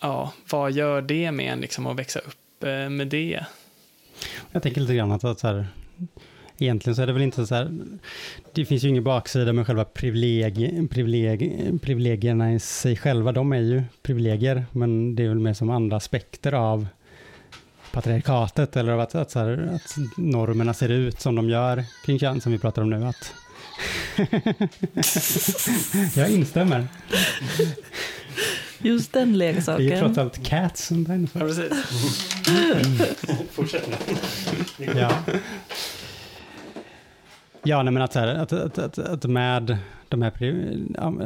ja, 0.00 0.32
vad 0.50 0.72
gör 0.72 1.02
det 1.02 1.32
med 1.32 1.52
en 1.52 1.60
liksom, 1.60 1.86
att 1.86 1.98
växa 1.98 2.18
upp 2.18 2.64
eh, 2.64 2.88
med 2.88 3.08
det? 3.08 3.44
Jag 4.52 4.62
tänker 4.62 4.80
lite 4.80 4.94
grann 4.94 5.12
att, 5.12 5.24
att 5.24 5.40
så 5.40 5.46
här, 5.46 5.66
egentligen 6.58 6.96
så 6.96 7.02
är 7.02 7.06
det 7.06 7.12
väl 7.12 7.22
inte 7.22 7.46
så 7.46 7.54
här, 7.54 7.70
det 8.52 8.64
finns 8.64 8.84
ju 8.84 8.88
ingen 8.88 9.04
baksida 9.04 9.52
med 9.52 9.66
själva 9.66 9.84
privilegi, 9.84 10.88
privilegi, 10.90 11.78
privilegierna 11.82 12.54
i 12.54 12.60
sig 12.60 12.96
själva, 12.96 13.32
de 13.32 13.52
är 13.52 13.60
ju 13.60 13.82
privilegier, 14.02 14.64
men 14.72 15.16
det 15.16 15.24
är 15.24 15.28
väl 15.28 15.38
mer 15.38 15.54
som 15.54 15.70
andra 15.70 15.96
aspekter 15.96 16.52
av 16.52 16.86
patriarkatet 17.92 18.76
eller 18.76 18.92
av 18.92 19.00
att, 19.00 19.14
att, 19.14 19.30
så 19.30 19.38
här, 19.38 19.70
att 19.74 19.96
normerna 20.16 20.74
ser 20.74 20.88
ut 20.88 21.20
som 21.20 21.34
de 21.34 21.48
gör 21.48 21.84
kring 22.04 22.18
kön 22.18 22.40
som 22.40 22.52
vi 22.52 22.58
pratar 22.58 22.82
om 22.82 22.90
nu. 22.90 23.04
Att 23.06 23.32
jag 26.16 26.30
instämmer. 26.30 26.86
Just 28.78 29.12
den 29.12 29.38
Det 29.38 29.44
är 29.46 29.52
ju 29.52 29.62
trots 29.62 29.78
leksaken. 29.78 30.18
allt 30.18 30.46
cats 30.46 30.86
som 30.86 30.98
inne. 30.98 31.28
Ja, 31.32 31.40
precis. 31.40 31.72
Fortsätt 33.52 33.88
nu. 34.78 34.86
Ja. 34.96 35.18
Ja, 37.66 37.82
nej, 37.82 37.92
men 37.92 38.02
att, 38.02 38.12
så 38.12 38.18
här, 38.18 38.34
att, 38.34 38.52
att, 38.52 38.78
att, 38.78 38.98
att 38.98 39.24
med 39.24 39.76
de 40.08 40.22
här, 40.22 40.32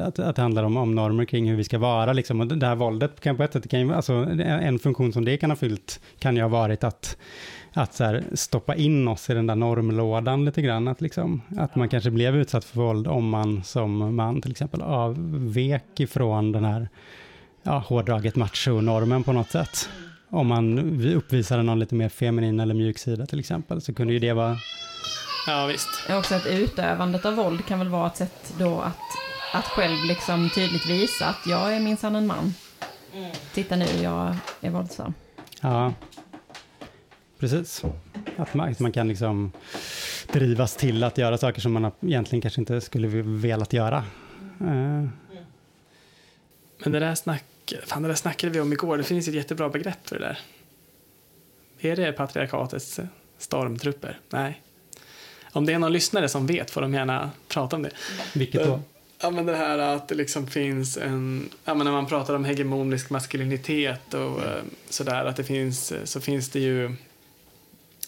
att, 0.02 0.18
att 0.18 0.36
det 0.36 0.42
handlar 0.42 0.62
om, 0.62 0.76
om 0.76 0.94
normer 0.94 1.24
kring 1.24 1.48
hur 1.48 1.56
vi 1.56 1.64
ska 1.64 1.78
vara, 1.78 2.12
liksom, 2.12 2.40
och 2.40 2.46
det 2.46 2.66
här 2.66 2.74
våldet 2.74 3.20
kan 3.20 3.36
på 3.36 3.42
ett 3.42 3.52
sätt, 3.52 3.70
kan 3.70 3.80
ju, 3.80 3.94
alltså, 3.94 4.12
en 4.12 4.78
funktion 4.78 5.12
som 5.12 5.24
det 5.24 5.36
kan 5.36 5.50
ha 5.50 5.56
fyllt 5.56 6.00
kan 6.18 6.36
ju 6.36 6.42
ha 6.42 6.48
varit 6.48 6.84
att, 6.84 7.16
att 7.72 7.94
så 7.94 8.04
här, 8.04 8.24
stoppa 8.32 8.74
in 8.74 9.08
oss 9.08 9.30
i 9.30 9.34
den 9.34 9.46
där 9.46 9.54
normlådan 9.54 10.44
lite 10.44 10.62
grann, 10.62 10.88
att, 10.88 11.00
liksom, 11.00 11.42
att 11.56 11.76
man 11.76 11.88
kanske 11.88 12.10
blev 12.10 12.36
utsatt 12.36 12.64
för 12.64 12.80
våld 12.80 13.06
om 13.06 13.28
man 13.28 13.64
som 13.64 14.16
man 14.16 14.40
till 14.40 14.50
exempel 14.50 14.82
avvek 14.82 16.00
ifrån 16.00 16.52
den 16.52 16.64
här 16.64 16.88
ja, 17.62 17.84
hårdraget 17.86 18.36
macho-normen 18.36 19.24
på 19.24 19.32
något 19.32 19.50
sätt. 19.50 19.88
Om 20.30 20.46
man 20.46 21.00
uppvisade 21.14 21.62
någon 21.62 21.78
lite 21.78 21.94
mer 21.94 22.08
feminin 22.08 22.60
eller 22.60 22.74
mjuk 22.74 22.98
sida 22.98 23.26
till 23.26 23.40
exempel, 23.40 23.80
så 23.80 23.94
kunde 23.94 24.12
ju 24.12 24.18
det 24.18 24.32
vara 24.32 24.56
Ja, 25.48 25.66
visst. 25.66 25.88
Också 26.10 26.34
att 26.34 26.46
utövandet 26.46 27.24
av 27.24 27.34
våld 27.34 27.66
kan 27.66 27.78
väl 27.78 27.88
vara 27.88 28.06
ett 28.06 28.16
sätt 28.16 28.54
då 28.58 28.80
att, 28.80 28.96
att 29.52 29.64
själv 29.64 30.04
liksom 30.04 30.50
tydligt 30.54 30.86
visa 30.86 31.26
att 31.26 31.46
jag 31.46 31.74
är 31.76 31.80
minsann 31.80 32.16
en 32.16 32.26
man. 32.26 32.54
Titta 33.54 33.76
nu, 33.76 33.84
jag 34.02 34.36
är 34.60 34.70
våldsam. 34.70 35.14
Ja, 35.60 35.92
precis. 37.38 37.84
Att 38.36 38.54
man, 38.54 38.72
att 38.72 38.80
man 38.80 38.92
kan 38.92 39.08
liksom 39.08 39.52
drivas 40.32 40.76
till 40.76 41.04
att 41.04 41.18
göra 41.18 41.38
saker 41.38 41.60
som 41.60 41.72
man 41.72 41.92
egentligen 42.00 42.42
kanske 42.42 42.60
inte 42.60 42.80
skulle 42.80 43.08
velat 43.22 43.72
göra. 43.72 43.96
Eh, 44.60 45.08
Men 46.84 46.92
det 46.92 46.98
där, 46.98 47.14
snack, 47.14 47.44
fan, 47.86 48.02
det 48.02 48.08
där 48.08 48.14
snackade 48.14 48.52
vi 48.52 48.60
om 48.60 48.72
igår. 48.72 48.96
Det 48.98 49.04
finns 49.04 49.28
ett 49.28 49.34
jättebra 49.34 49.68
begrepp 49.68 50.08
för 50.08 50.18
det 50.18 50.24
där. 50.24 50.38
Är 51.80 51.96
det 51.96 52.12
patriarkatets 52.12 53.00
stormtrupper? 53.38 54.20
Nej. 54.30 54.62
Om 55.52 55.66
det 55.66 55.72
är 55.72 55.78
någon 55.78 55.92
lyssnare 55.92 56.28
som 56.28 56.46
vet 56.46 56.70
får 56.70 56.80
de 56.80 56.94
gärna 56.94 57.30
prata 57.48 57.76
om 57.76 57.82
det. 57.82 57.90
vilket 58.32 58.64
då? 58.64 58.80
Ja, 59.20 59.30
men 59.30 59.46
det 59.46 59.56
här 59.56 59.78
att 59.78 60.08
det 60.08 60.14
liksom 60.14 60.46
finns 60.46 60.96
en... 60.96 61.48
Ja, 61.64 61.74
men 61.74 61.84
när 61.84 61.92
man 61.92 62.06
pratar 62.06 62.34
om 62.34 62.44
hegemonisk 62.44 63.10
maskulinitet 63.10 64.14
och 64.14 64.44
eh, 64.44 64.62
sådär, 64.88 65.24
att 65.24 65.36
det 65.36 65.44
finns, 65.44 65.92
så 66.04 66.20
finns 66.20 66.48
det 66.48 66.60
ju... 66.60 66.94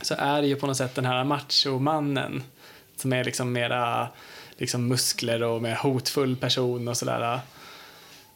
Så 0.03 0.15
är 0.19 0.43
det 0.43 0.49
ju 0.49 0.57
på 0.57 0.67
något 0.67 0.77
sätt 0.77 0.95
den 0.95 1.05
här 1.05 1.25
machomannen 1.25 2.43
som 2.97 3.13
är 3.13 3.25
liksom 3.25 3.53
mera 3.53 4.09
liksom 4.57 4.89
muskler 4.89 5.43
och 5.43 5.63
mer 5.63 5.75
hotfull 5.75 6.37
person 6.37 6.89
och 6.89 6.97
sådär. 6.97 7.41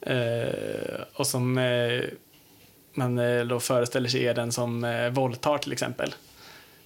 Eh, 0.00 1.00
och 1.14 1.26
som 1.26 1.58
eh, 1.58 2.00
man 2.94 3.18
eh, 3.18 3.44
då 3.44 3.60
föreställer 3.60 4.08
sig 4.08 4.26
är 4.26 4.34
den 4.34 4.52
som 4.52 4.84
eh, 4.84 5.10
våldtar 5.10 5.58
till 5.58 5.72
exempel. 5.72 6.14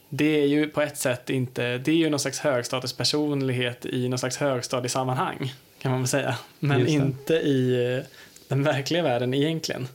Det 0.08 0.42
är 0.42 0.46
ju 0.46 0.68
på 0.68 0.82
ett 0.82 0.96
sätt 0.96 1.30
inte, 1.30 1.78
det 1.78 1.90
är 1.90 1.96
ju 1.96 2.10
någon 2.10 2.20
slags 2.20 2.38
högstatuspersonlighet 2.38 3.86
i 3.86 4.08
någon 4.08 4.18
slags 4.18 4.36
högstadiesammanhang 4.36 5.52
kan 5.78 5.90
man 5.90 6.00
väl 6.00 6.08
säga. 6.08 6.38
Men 6.58 6.86
inte 6.86 7.34
i 7.34 7.94
eh, 7.94 8.04
den 8.48 8.62
verkliga 8.62 9.02
världen 9.02 9.34
egentligen. 9.34 9.88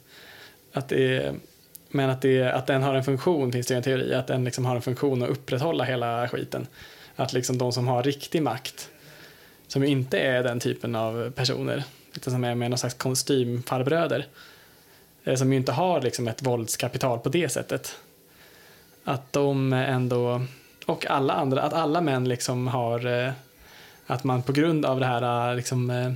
Att 0.73 0.89
det 0.89 1.33
men 1.95 2.09
att, 2.09 2.21
det, 2.21 2.43
att 2.43 2.67
den 2.67 2.83
har 2.83 2.95
en 2.95 3.03
funktion 3.03 3.51
finns 3.51 3.67
det 3.67 3.73
ju 3.73 3.77
en 3.77 3.83
teori, 3.83 4.13
att 4.13 4.27
den 4.27 4.43
liksom 4.43 4.65
har 4.65 4.75
en 4.75 4.81
funktion 4.81 5.23
att 5.23 5.29
upprätthålla 5.29 5.83
hela 5.83 6.27
skiten. 6.27 6.67
Att 7.15 7.33
liksom 7.33 7.57
de 7.57 7.71
som 7.71 7.87
har 7.87 8.03
riktig 8.03 8.41
makt, 8.41 8.89
som 9.67 9.83
ju 9.83 9.89
inte 9.89 10.19
är 10.19 10.43
den 10.43 10.59
typen 10.59 10.95
av 10.95 11.31
personer, 11.31 11.83
utan 12.15 12.33
som 12.33 12.43
är 12.43 12.55
med 12.55 12.69
någon 12.69 12.77
slags 12.77 12.95
kostymfarbröder, 12.95 14.25
eh, 15.23 15.35
som 15.35 15.53
ju 15.53 15.57
inte 15.57 15.71
har 15.71 16.01
liksom 16.01 16.27
ett 16.27 16.41
våldskapital 16.41 17.19
på 17.19 17.29
det 17.29 17.49
sättet. 17.49 17.95
Att 19.03 19.33
de 19.33 19.73
ändå, 19.73 20.41
och 20.85 21.05
alla 21.05 21.33
andra, 21.33 21.61
att 21.61 21.73
alla 21.73 22.01
män 22.01 22.27
liksom 22.29 22.67
har, 22.67 23.25
eh, 23.25 23.33
att 24.07 24.23
man 24.23 24.43
på 24.43 24.51
grund 24.51 24.85
av 24.85 24.99
det 24.99 25.05
här, 25.05 25.49
eh, 25.49 25.55
liksom, 25.55 25.89
eh, 25.89 26.11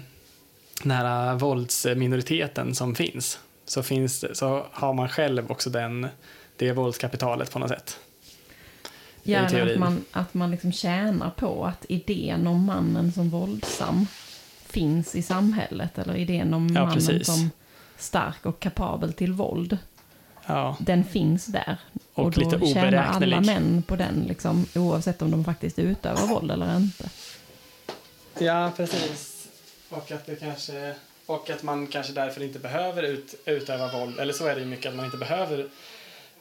den 0.83 0.91
här 0.91 1.35
våldsminoriteten 1.35 2.75
som 2.75 2.95
finns, 2.95 3.39
så, 3.65 3.83
finns 3.83 4.37
så 4.37 4.65
har 4.71 4.93
man 4.93 5.09
själv 5.09 5.51
också 5.51 5.69
den, 5.69 6.07
det 6.55 6.71
våldskapitalet 6.71 7.51
på 7.51 7.59
något 7.59 7.69
sätt. 7.69 7.99
Gärna 9.23 9.71
att 9.71 9.79
man, 9.79 10.05
att 10.11 10.33
man 10.33 10.51
liksom 10.51 10.71
tjänar 10.71 11.29
på 11.29 11.65
att 11.65 11.85
idén 11.89 12.47
om 12.47 12.65
mannen 12.65 13.11
som 13.11 13.29
våldsam 13.29 14.07
finns 14.65 15.15
i 15.15 15.21
samhället. 15.21 15.97
Eller 15.97 16.15
idén 16.15 16.53
om 16.53 16.67
Ja, 16.67 16.81
mannen 16.81 16.93
precis. 16.93 17.27
som 17.27 17.49
stark 17.97 18.45
och 18.45 18.59
kapabel 18.59 19.13
till 19.13 19.33
våld. 19.33 19.77
Ja, 20.47 20.77
Den 20.79 21.03
finns 21.03 21.45
där. 21.45 21.77
Och 22.13 22.23
Och, 22.25 22.31
då 22.31 22.41
lite 22.41 22.65
tjänar 22.73 23.03
alla 23.03 23.41
män 23.41 23.83
på 23.87 23.95
den, 23.95 24.25
liksom, 24.27 24.65
oavsett 24.75 25.21
om 25.21 25.31
de 25.31 25.43
faktiskt 25.45 25.79
utövar 25.79 26.27
våld 26.27 26.51
eller 26.51 26.75
inte. 26.77 27.09
ja 28.39 28.71
precis. 28.77 29.47
Och 29.89 30.11
att 30.11 30.25
det 30.25 30.35
kanske, 30.35 30.95
och 31.25 31.49
att 31.49 31.63
man 31.63 31.87
kanske 31.87 32.13
därför 32.13 32.43
inte 32.43 32.59
behöver 32.59 33.03
ut, 33.03 33.35
utöva 33.45 33.91
våld, 33.99 34.19
eller 34.19 34.33
så 34.33 34.45
är 34.47 34.55
det 34.55 34.61
ju 34.61 34.67
mycket 34.67 34.89
att 34.89 34.95
man 34.95 35.05
inte 35.05 35.17
behöver 35.17 35.67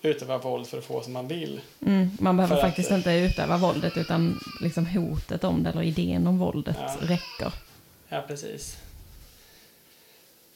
utöva 0.03 0.39
våld 0.39 0.67
för 0.67 0.79
att 0.79 0.85
få 0.85 1.03
som 1.03 1.13
man 1.13 1.29
vill. 1.29 1.61
Mm, 1.87 2.11
man 2.21 2.37
behöver 2.37 2.55
För 2.57 2.63
att- 2.63 2.69
faktiskt 2.71 2.91
inte 2.91 3.11
utöva 3.13 3.57
våldet, 3.57 3.97
utan 3.97 4.41
liksom 4.63 4.87
hotet 4.87 5.45
om 5.45 5.63
det 5.63 5.71
eller 5.71 5.83
idén 5.83 6.27
om 6.27 6.39
våldet 6.39 6.77
Ja. 6.81 6.97
räcker. 7.01 7.53
Ja, 8.09 8.25
precis. 8.29 8.77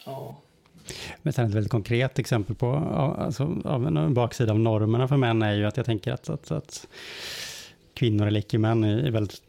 Ja. 0.04 0.36
Men 1.22 1.32
sen 1.32 1.46
ett 1.46 1.54
väldigt 1.54 1.70
konkret 1.70 2.18
exempel 2.18 2.56
på 2.56 2.72
alltså, 3.18 3.56
av 3.64 3.86
en 3.86 4.14
baksida 4.14 4.52
av 4.52 4.60
normerna 4.60 5.08
för 5.08 5.16
män 5.16 5.42
är 5.42 5.54
ju 5.54 5.66
att 5.66 5.76
jag 5.76 5.86
tänker 5.86 6.12
att, 6.12 6.30
att, 6.30 6.50
att 6.50 6.86
kvinnor 7.94 8.26
eller 8.26 8.40
icke-män 8.40 8.84
i 8.84 9.10
väldigt 9.10 9.42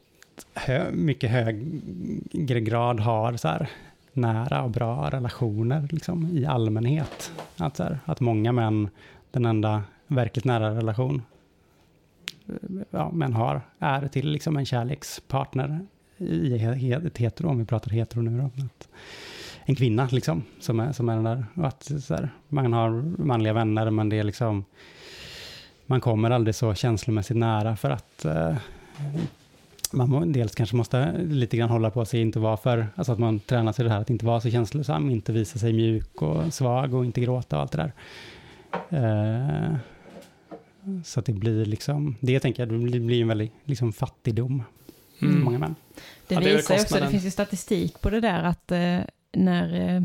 hö, 0.53 0.91
mycket 0.91 1.31
högre 1.31 2.61
grad 2.61 2.99
har 2.99 3.37
så 3.37 3.47
här, 3.47 3.69
nära 4.13 4.63
och 4.63 4.69
bra 4.69 5.09
relationer 5.09 5.87
liksom, 5.91 6.37
i 6.37 6.45
allmänhet. 6.45 7.31
Att, 7.57 7.77
så 7.77 7.83
här, 7.83 7.99
att 8.05 8.19
många 8.19 8.51
män, 8.51 8.89
den 9.31 9.45
enda 9.45 9.83
verkligt 10.07 10.45
nära 10.45 10.75
relation 10.75 11.21
ja, 12.89 13.11
män 13.11 13.33
har, 13.33 13.61
är 13.79 14.07
till 14.07 14.31
liksom 14.31 14.57
en 14.57 14.65
kärlekspartner 14.65 15.79
i 16.17 16.53
ett 16.93 17.17
hetero, 17.17 17.49
om 17.49 17.59
vi 17.59 17.65
pratar 17.65 17.91
hetero 17.91 18.21
nu 18.21 18.37
då. 18.37 18.49
En 19.65 19.75
kvinna 19.75 20.07
liksom, 20.11 20.43
som 20.59 20.79
är, 20.79 20.91
som 20.91 21.09
är 21.09 21.15
den 21.15 21.23
där. 21.23 21.45
Och 21.55 21.67
att 21.67 21.91
så 22.03 22.15
här, 22.15 22.29
man 22.47 22.73
har 22.73 22.89
manliga 23.23 23.53
vänner, 23.53 23.89
men 23.89 24.09
det 24.09 24.19
är 24.19 24.23
liksom, 24.23 24.65
man 25.85 26.01
kommer 26.01 26.31
aldrig 26.31 26.55
så 26.55 26.73
känslomässigt 26.73 27.37
nära 27.37 27.75
för 27.75 27.89
att 27.89 28.25
eh, 28.25 28.55
man 29.91 30.09
må, 30.09 30.25
dels 30.25 30.55
kanske 30.55 30.75
måste 30.75 31.13
lite 31.17 31.57
grann 31.57 31.69
hålla 31.69 31.89
på 31.89 32.05
sig, 32.05 32.21
inte 32.21 32.39
vara 32.39 32.57
för, 32.57 32.87
alltså 32.95 33.11
att 33.13 33.19
man 33.19 33.39
tränar 33.39 33.73
sig 33.73 33.85
det 33.85 33.91
här 33.91 34.01
att 34.01 34.09
inte 34.09 34.25
vara 34.25 34.41
så 34.41 34.49
känslosam, 34.49 35.09
inte 35.09 35.31
visa 35.31 35.59
sig 35.59 35.73
mjuk 35.73 36.21
och 36.21 36.53
svag 36.53 36.93
och 36.93 37.05
inte 37.05 37.21
gråta 37.21 37.55
och 37.55 37.61
allt 37.61 37.71
det 37.71 37.77
där. 37.77 37.93
Eh, 38.89 39.75
så 41.03 41.19
att 41.19 41.25
det 41.25 41.33
blir 41.33 41.65
liksom, 41.65 42.15
det 42.19 42.39
tänker 42.39 42.61
jag, 42.65 42.81
det 42.81 42.99
blir, 42.99 43.21
en 43.21 43.27
väldig 43.27 43.51
liksom 43.65 43.93
fattigdom 43.93 44.63
för 45.19 45.25
Mm. 45.25 45.43
många 45.43 45.59
män. 45.59 45.75
Det 46.27 46.35
Ja, 46.35 46.41
det 46.41 46.55
visar 46.55 46.75
ju 46.75 46.81
också, 46.81 46.99
det 46.99 47.07
finns 47.09 47.25
ju 47.25 47.31
statistik 47.31 48.01
på 48.01 48.09
det 48.09 48.19
där 48.19 48.43
att 48.43 48.71
eh, 48.71 48.99
när 49.33 49.95
eh, 49.95 50.03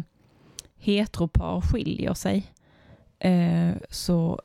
heteropar 0.76 1.60
skiljer 1.60 2.14
sig 2.14 2.52
eh, 3.18 3.74
så 3.90 4.40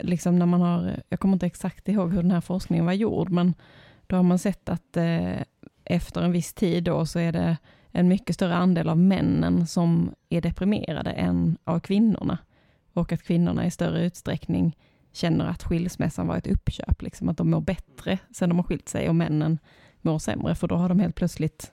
liksom 0.00 0.38
när 0.38 0.46
man 0.46 0.60
har, 0.60 1.02
jag 1.08 1.20
kommer 1.20 1.34
inte 1.34 1.46
exakt 1.46 1.88
ihåg 1.88 2.12
hur 2.12 2.22
den 2.22 2.30
här 2.30 2.40
forskningen 2.40 2.86
var 2.86 2.92
gjord, 2.92 3.30
men 3.30 3.54
då 4.06 4.16
har 4.16 4.22
man 4.22 4.38
sett 4.38 4.68
att 4.68 4.96
eh, 4.96 5.42
efter 5.84 6.22
en 6.22 6.32
viss 6.32 6.54
tid 6.54 6.84
då 6.84 7.06
så 7.06 7.18
är 7.18 7.32
det 7.32 7.56
en 7.90 8.08
mycket 8.08 8.34
större 8.34 8.54
andel 8.54 8.88
av 8.88 8.98
männen 8.98 9.66
som 9.66 10.14
är 10.28 10.40
deprimerade 10.40 11.10
än 11.10 11.58
av 11.64 11.80
kvinnorna. 11.80 12.38
Och 12.92 13.12
att 13.12 13.22
kvinnorna 13.22 13.66
i 13.66 13.70
större 13.70 14.04
utsträckning 14.04 14.76
känner 15.12 15.46
att 15.46 15.62
skilsmässan 15.62 16.26
var 16.26 16.36
ett 16.36 16.46
uppköp, 16.46 17.02
liksom 17.02 17.28
att 17.28 17.36
de 17.36 17.50
mår 17.50 17.60
bättre 17.60 18.18
sen 18.30 18.48
de 18.48 18.58
har 18.58 18.62
skilt 18.62 18.88
sig 18.88 19.08
och 19.08 19.14
männen 19.14 19.58
mår 20.00 20.18
sämre, 20.18 20.54
för 20.54 20.68
då 20.68 20.76
har 20.76 20.88
de 20.88 21.00
helt 21.00 21.14
plötsligt 21.14 21.72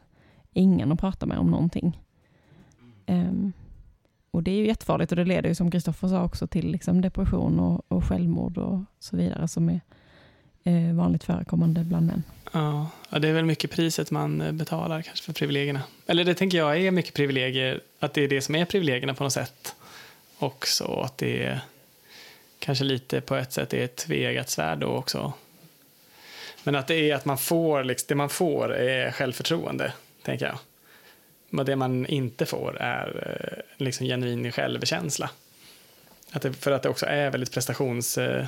ingen 0.54 0.92
att 0.92 1.00
prata 1.00 1.26
med 1.26 1.38
om 1.38 1.52
någonting. 1.52 2.02
Ehm, 3.06 3.54
och 4.32 4.44
det 4.44 4.52
är 4.52 4.56
ju 4.56 4.68
jättefarligt 4.68 5.12
och 5.12 5.16
det 5.16 5.26
leder 5.26 5.50
ju 5.50 5.56
som 5.56 5.72
Kristoffer 5.72 6.08
sa 6.08 6.24
också 6.24 6.48
till 6.48 6.72
liksom 6.72 7.02
depression 7.02 7.60
och, 7.60 7.86
och 7.88 8.06
självmord 8.06 8.58
och 8.58 8.80
så 9.00 9.18
vidare 9.18 9.48
som 9.48 9.70
är 9.70 9.82
eh, 10.64 10.96
vanligt 10.96 11.24
förekommande 11.24 11.84
bland 11.84 12.08
män. 12.08 12.24
Ja, 12.52 12.90
det 13.20 13.28
är 13.28 13.34
väl 13.34 13.46
mycket 13.46 13.72
priset 13.72 14.12
man 14.12 14.42
eh, 14.42 14.52
betalar 14.52 15.02
kanske 15.02 15.26
för 15.26 15.34
privilegierna. 15.34 15.82
Eller 16.08 16.24
det 16.24 16.34
tänker 16.34 16.58
jag 16.58 16.82
är 16.82 16.92
mycket 16.92 17.14
privilegier, 17.14 17.82
att 18.00 18.14
det 18.14 18.22
är 18.22 18.28
det 18.28 18.42
som 18.42 18.56
är 18.56 18.66
privilegierna 18.66 19.14
på 19.14 19.24
något 19.24 19.34
sätt. 19.34 19.76
Också 20.38 20.86
att 20.86 21.18
det 21.18 21.44
är 21.44 21.60
kanske 22.60 22.84
lite 22.84 23.22
på 23.22 23.36
ett 23.36 23.54
sätt 23.54 23.74
är 23.74 23.84
ett 23.84 23.96
tvegat 23.96 24.50
svärd 24.50 24.80
då 24.80 24.88
också. 24.88 25.34
Men 26.64 26.76
att 26.76 26.88
det 26.88 27.12
är 27.12 27.16
att 27.16 27.26
man 27.26 27.38
får, 27.38 27.84
liksom, 27.84 28.06
det 28.08 28.16
man 28.16 28.30
får 28.30 28.74
är 28.74 29.12
självförtroende, 29.12 29.94
tänker 30.24 30.46
jag. 30.46 30.58
Men 31.50 31.66
det 31.66 31.76
man 31.76 32.06
inte 32.06 32.46
får 32.46 32.78
är 32.80 33.08
eh, 33.78 33.86
liksom 33.86 34.06
genuin 34.08 34.52
självkänsla. 34.52 35.30
Att 36.32 36.42
det, 36.42 36.54
för 36.54 36.72
att 36.72 36.84
det 36.84 36.90
också 36.90 37.06
är 37.06 37.30
väldigt 37.32 37.52
prestations... 37.52 38.18
eh, 38.18 38.46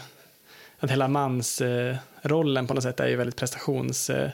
Att 0.80 0.92
hela 0.92 1.08
mansrollen 1.08 2.68
på 2.68 2.74
något 2.74 2.84
sätt 2.84 3.00
är 3.00 3.08
ju 3.08 3.16
väldigt 3.16 3.36
prestations... 3.36 4.10
eh, 4.10 4.30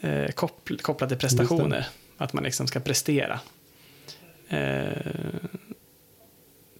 eh, 0.00 0.28
koppl- 0.28 0.82
kopplad 0.82 1.08
till 1.10 1.18
prestationer. 1.18 1.86
Att 2.18 2.32
man 2.32 2.44
liksom 2.44 2.66
ska 2.66 2.80
prestera. 2.80 3.40
Eh, 4.48 4.92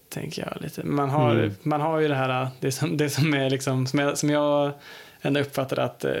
tänker 0.09 0.41
jag 0.41 0.61
lite. 0.61 0.83
Man 0.83 1.09
har, 1.09 1.35
Mm. 1.35 1.55
man 1.63 1.81
har 1.81 1.99
ju 1.99 2.07
det 2.07 2.15
här, 2.15 2.47
det 2.59 2.71
som, 2.71 2.97
det 2.97 3.09
som 3.09 3.33
är 3.33 3.49
liksom, 3.49 3.87
som 3.87 3.99
jag, 3.99 4.17
som 4.17 4.29
jag 4.29 4.71
ändå 5.21 5.39
uppfattar 5.39 5.77
att 5.79 6.05
eh, 6.05 6.13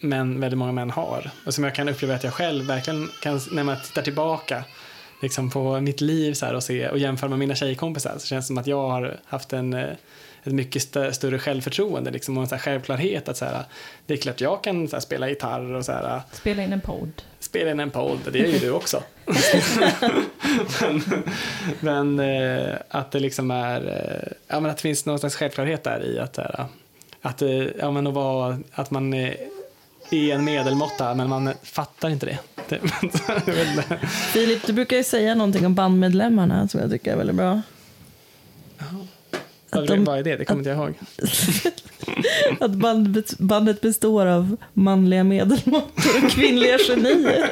män, 0.00 0.40
väldigt 0.40 0.58
många 0.58 0.72
män 0.72 0.90
har. 0.90 1.30
Och 1.46 1.54
som 1.54 1.64
jag 1.64 1.74
kan 1.74 1.88
uppleva 1.88 2.14
att 2.14 2.24
jag 2.24 2.34
själv 2.34 2.66
verkligen 2.66 3.08
kan, 3.22 3.40
när 3.50 3.64
man 3.64 3.76
tittar 3.80 4.02
tillbaka 4.02 4.64
liksom 5.22 5.50
på 5.50 5.80
mitt 5.80 6.00
liv 6.00 6.34
så 6.34 6.56
och, 6.56 6.62
se, 6.62 6.88
och 6.88 6.98
jämför 6.98 7.28
med 7.28 7.38
mina 7.38 7.54
tjejkompisar 7.54 8.14
så 8.18 8.26
känns 8.26 8.44
det 8.44 8.46
som 8.46 8.58
att 8.58 8.66
jag 8.66 8.88
har 8.88 9.16
haft 9.24 9.52
en, 9.52 9.74
eh, 9.74 9.88
ett 10.44 10.52
mycket 10.52 10.82
stö- 10.82 11.12
större 11.12 11.38
självförtroende 11.38 12.10
liksom, 12.10 12.36
och 12.36 12.42
en 12.42 12.48
så 12.48 12.54
här 12.54 12.62
självklarhet 12.62 13.28
att 13.28 13.36
så 13.36 13.44
här, 13.44 13.64
det 14.06 14.14
är 14.14 14.18
klart 14.18 14.40
jag 14.40 14.64
kan 14.64 14.88
så 14.88 14.96
här, 14.96 15.00
spela 15.00 15.28
gitarr 15.28 15.74
och 15.74 15.84
så 15.84 15.92
här, 15.92 16.20
Spela 16.32 16.62
in 16.62 16.72
en 16.72 16.80
podd. 16.80 17.22
spela 17.40 17.70
in 17.70 17.80
en 17.80 17.90
podd, 17.90 18.18
det 18.32 18.38
gör 18.38 18.46
ju 18.46 18.58
du 18.58 18.70
också. 18.70 19.02
men 20.80 21.02
men 21.80 22.20
eh, 22.20 22.74
att 22.88 23.10
det 23.10 23.20
liksom 23.20 23.50
är, 23.50 23.80
eh, 23.86 24.32
ja 24.48 24.60
men 24.60 24.70
att 24.70 24.76
det 24.76 24.82
finns 24.82 25.06
någon 25.06 25.18
slags 25.18 25.36
självklarhet 25.36 25.84
där 25.84 26.04
i 26.04 26.18
att, 26.18 26.34
så 26.34 26.40
här, 26.40 26.64
att, 27.22 27.42
eh, 27.42 27.64
ja 27.78 27.90
men 27.90 28.06
att 28.06 28.14
vara, 28.14 28.58
att 28.72 28.90
man 28.90 29.14
är 30.10 30.34
en 30.34 30.44
medelmåtta 30.44 31.14
men 31.14 31.28
man 31.28 31.52
fattar 31.62 32.08
inte 32.10 32.26
det. 32.68 32.78
Filip, 34.32 34.66
du 34.66 34.72
brukar 34.72 34.96
ju 34.96 35.04
säga 35.04 35.34
någonting 35.34 35.66
om 35.66 35.74
bandmedlemmarna 35.74 36.68
som 36.68 36.80
jag 36.80 36.90
tycker 36.90 37.12
är 37.12 37.16
väldigt 37.16 37.36
bra. 37.36 37.62
De- 39.86 40.04
vad 40.04 40.18
är 40.18 40.22
det? 40.22 40.36
Det 40.36 40.44
kommer 40.44 40.60
inte 40.60 40.70
jag 40.70 40.78
ihåg. 40.78 40.94
Att 42.60 42.70
bandet, 42.70 43.38
bandet 43.38 43.80
består 43.80 44.26
av 44.26 44.56
manliga 44.72 45.24
medelmåttor 45.24 46.24
och 46.24 46.30
kvinnliga 46.30 46.78
genier. 46.78 47.50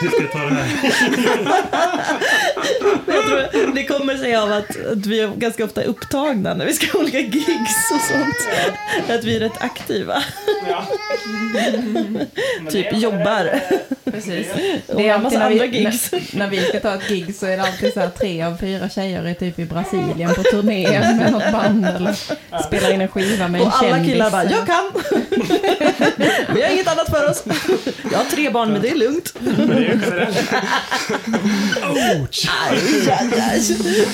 Hur 0.00 0.08
ska 0.10 0.22
jag 0.22 0.32
ta 0.32 0.38
det 0.38 0.54
här? 0.54 0.68
Jag 3.06 3.24
tror 3.24 3.74
det 3.74 3.84
kommer 3.84 4.16
sig 4.16 4.36
av 4.36 4.52
att, 4.52 4.86
att 4.86 5.06
vi 5.06 5.20
är 5.20 5.28
ganska 5.36 5.64
ofta 5.64 5.82
upptagna 5.82 6.54
när 6.54 6.66
vi 6.66 6.72
ska 6.72 6.92
ha 6.92 7.00
olika 7.00 7.18
gigs 7.18 7.90
och 7.94 8.00
sånt. 8.00 8.48
Att 9.10 9.24
vi 9.24 9.36
är 9.36 9.40
rätt 9.40 9.62
aktiva. 9.62 10.22
Typ 12.70 12.96
jobbar. 12.96 13.60
Precis. 14.04 14.46
Och 14.86 14.96
Det 14.96 15.08
är 15.08 15.18
massa 15.18 15.44
alltid 15.44 15.58
när 15.58 15.64
andra 15.64 15.66
vi, 15.66 15.78
gigs. 15.78 16.12
när, 16.12 16.38
när 16.38 16.48
vi 16.50 16.60
ska 16.60 16.80
ta 16.80 16.94
ett 16.94 17.08
gig 17.08 17.34
så 17.34 17.46
är 17.46 17.56
det 17.56 17.62
alltid 17.62 17.92
så 17.92 18.00
här 18.00 18.08
tre 18.08 18.42
av 18.42 18.56
fyra 18.56 18.88
tjejer 18.88 19.24
är 19.24 19.34
typ 19.34 19.58
i 19.58 19.66
Brasilien 19.72 20.34
på 20.34 20.42
turné 20.42 21.00
med 21.00 21.32
något 21.32 21.52
band 21.52 21.86
eller 21.86 22.16
spelar 22.66 22.92
in 22.94 23.00
en 23.00 23.08
skiva 23.08 23.48
med 23.48 23.60
en 23.60 23.66
Och 23.66 23.72
alla 23.72 23.90
kändis. 23.90 24.12
killar 24.12 24.30
bara, 24.30 24.44
jag 24.44 24.66
kan! 24.66 24.90
Vi 26.54 26.62
har 26.62 26.70
inget 26.70 26.88
annat 26.88 27.10
för 27.10 27.30
oss. 27.30 27.44
Jag 28.12 28.18
har 28.18 28.24
tre 28.24 28.50
barn 28.50 28.72
men 28.72 28.82
det 28.82 28.88
är 28.90 28.94
lugnt. 28.94 29.34
Men 29.38 29.66
det 29.68 29.74
är 29.74 29.80
ju 29.80 29.94
också 29.94 30.10
det. 30.10 30.28
Aj, 32.70 33.10
aj, 33.10 33.40
aj. 33.40 34.06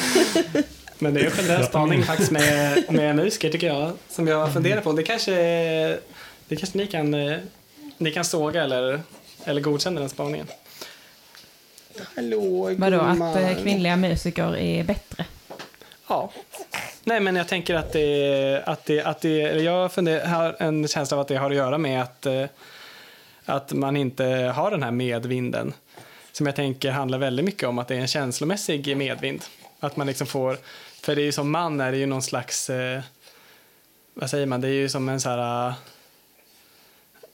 Men 0.99 1.15
det 1.15 1.21
är 1.21 1.25
en 1.25 1.31
generell 1.31 1.65
spaning 1.65 2.03
faktiskt 2.05 2.31
med, 2.31 2.85
med 2.89 3.17
musiker 3.17 3.51
tycker 3.51 3.67
jag. 3.67 3.93
Som 4.11 4.27
jag 4.29 4.53
funderar 4.53 4.81
på. 4.81 4.93
Det 4.93 5.03
kanske, 5.03 5.33
det 6.49 6.57
kanske 6.57 6.79
ni 6.79 6.87
kan, 6.87 7.11
ni 7.99 8.11
kan 8.11 8.25
såga 8.25 8.65
eller, 8.65 9.01
eller 9.45 9.61
godkänna 9.61 10.01
den 10.01 10.09
spaningen. 10.09 10.47
Hallå 12.17 12.75
Vadå, 12.77 13.01
att 13.01 13.37
eh, 13.37 13.63
kvinnliga 13.63 13.97
musiker 13.97 14.57
är 14.57 14.85
bättre? 14.85 15.25
Ja. 16.09 16.31
Nej 17.05 17.21
men 17.21 17.37
jag 17.37 17.49
tänker 17.49 17.75
att 17.75 17.93
det, 17.93 18.63
att 18.67 18.85
det, 18.85 19.03
att 19.03 19.21
det 19.21 19.39
jag 19.39 19.93
funder, 19.93 20.27
har 20.27 20.57
en 20.59 20.89
känsla 20.89 21.17
av 21.17 21.21
att 21.21 21.29
det 21.29 21.37
har 21.37 21.51
att 21.51 21.57
göra 21.57 21.79
med 21.79 22.03
att, 22.03 22.27
eh, 22.27 22.45
att 23.45 23.73
man 23.73 23.97
inte 23.97 24.25
har 24.55 24.71
den 24.71 24.83
här 24.83 24.91
medvinden. 24.91 25.73
Som 26.33 26.47
jag 26.47 26.57
tänker 26.57 26.91
handlar 26.91 27.19
väldigt 27.19 27.45
mycket 27.45 27.69
om 27.69 27.79
att 27.79 27.89
det 27.89 27.95
är 27.95 28.01
en 28.01 28.09
känslomässig 28.09 28.97
medvind. 28.97 29.45
Att 29.81 29.97
man 29.97 30.07
liksom 30.07 30.27
får, 30.27 30.59
för 31.01 31.15
det 31.15 31.23
är 31.23 31.25
ju 31.25 31.33
som 31.33 31.51
man 31.51 31.81
är 31.81 31.93
det 31.93 31.99
ju 31.99 32.07
någon 32.07 32.23
slags, 32.23 32.71
eh, 32.71 33.01
vad 34.15 34.31
säger 34.31 34.47
man, 34.47 34.61
det 34.61 34.69
är 34.69 34.73
ju 34.73 34.89
som 34.89 35.09
en 35.09 35.21
så 35.21 35.29
här, 35.29 35.69
eh, 35.69 35.75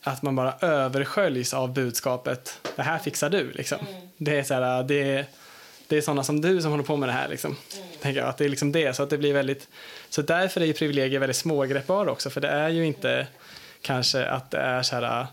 att 0.02 0.22
man 0.22 0.36
bara 0.36 0.54
översköljs 0.60 1.54
av 1.54 1.72
budskapet, 1.72 2.60
det 2.76 2.82
här 2.82 2.98
fixar 2.98 3.30
du 3.30 3.52
liksom. 3.52 3.78
Det 4.16 4.38
är 4.38 4.42
så 4.42 4.54
här, 4.54 4.82
det 4.82 5.02
är, 5.02 5.26
det 5.88 5.96
är 5.96 6.00
sådana 6.00 6.24
som 6.24 6.40
du 6.40 6.62
som 6.62 6.70
håller 6.70 6.84
på 6.84 6.96
med 6.96 7.08
det 7.08 7.12
här 7.12 7.28
liksom. 7.28 7.56
Tänker 8.00 8.20
jag, 8.20 8.28
att 8.28 8.36
det 8.36 8.44
är 8.44 8.48
liksom 8.48 8.72
det, 8.72 8.96
så 8.96 9.02
att 9.02 9.10
det 9.10 9.18
blir 9.18 9.32
väldigt, 9.32 9.68
så 10.08 10.22
därför 10.22 10.60
är 10.60 10.64
ju 10.64 10.72
privilegier 10.72 11.20
väldigt 11.20 11.36
smågreppbara 11.36 12.12
också, 12.12 12.30
för 12.30 12.40
det 12.40 12.48
är 12.48 12.68
ju 12.68 12.86
inte 12.86 13.26
kanske 13.80 14.26
att 14.26 14.50
det 14.50 14.58
är 14.58 14.82
så 14.82 14.96
här, 14.96 15.26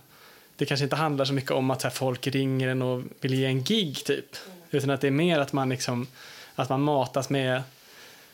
det 0.56 0.66
kanske 0.66 0.84
inte 0.84 0.96
handlar 0.96 1.26
så 1.26 1.34
mycket 1.34 1.52
om 1.52 1.72
att 1.72 1.84
här, 1.84 1.90
folk 1.90 2.28
ringer 2.28 2.68
en 2.68 2.82
och 2.82 3.04
vill 3.20 3.34
ge 3.34 3.46
en 3.46 3.64
gig 3.64 4.06
typ, 4.06 4.36
utan 4.72 4.90
att 4.90 5.02
det 5.02 5.08
är 5.08 5.12
mer 5.12 5.40
att 5.40 5.54
man 5.54 5.70
liksom, 5.70 6.08
att 6.56 6.70
man 6.70 6.82
matas 6.82 7.30
med, 7.30 7.64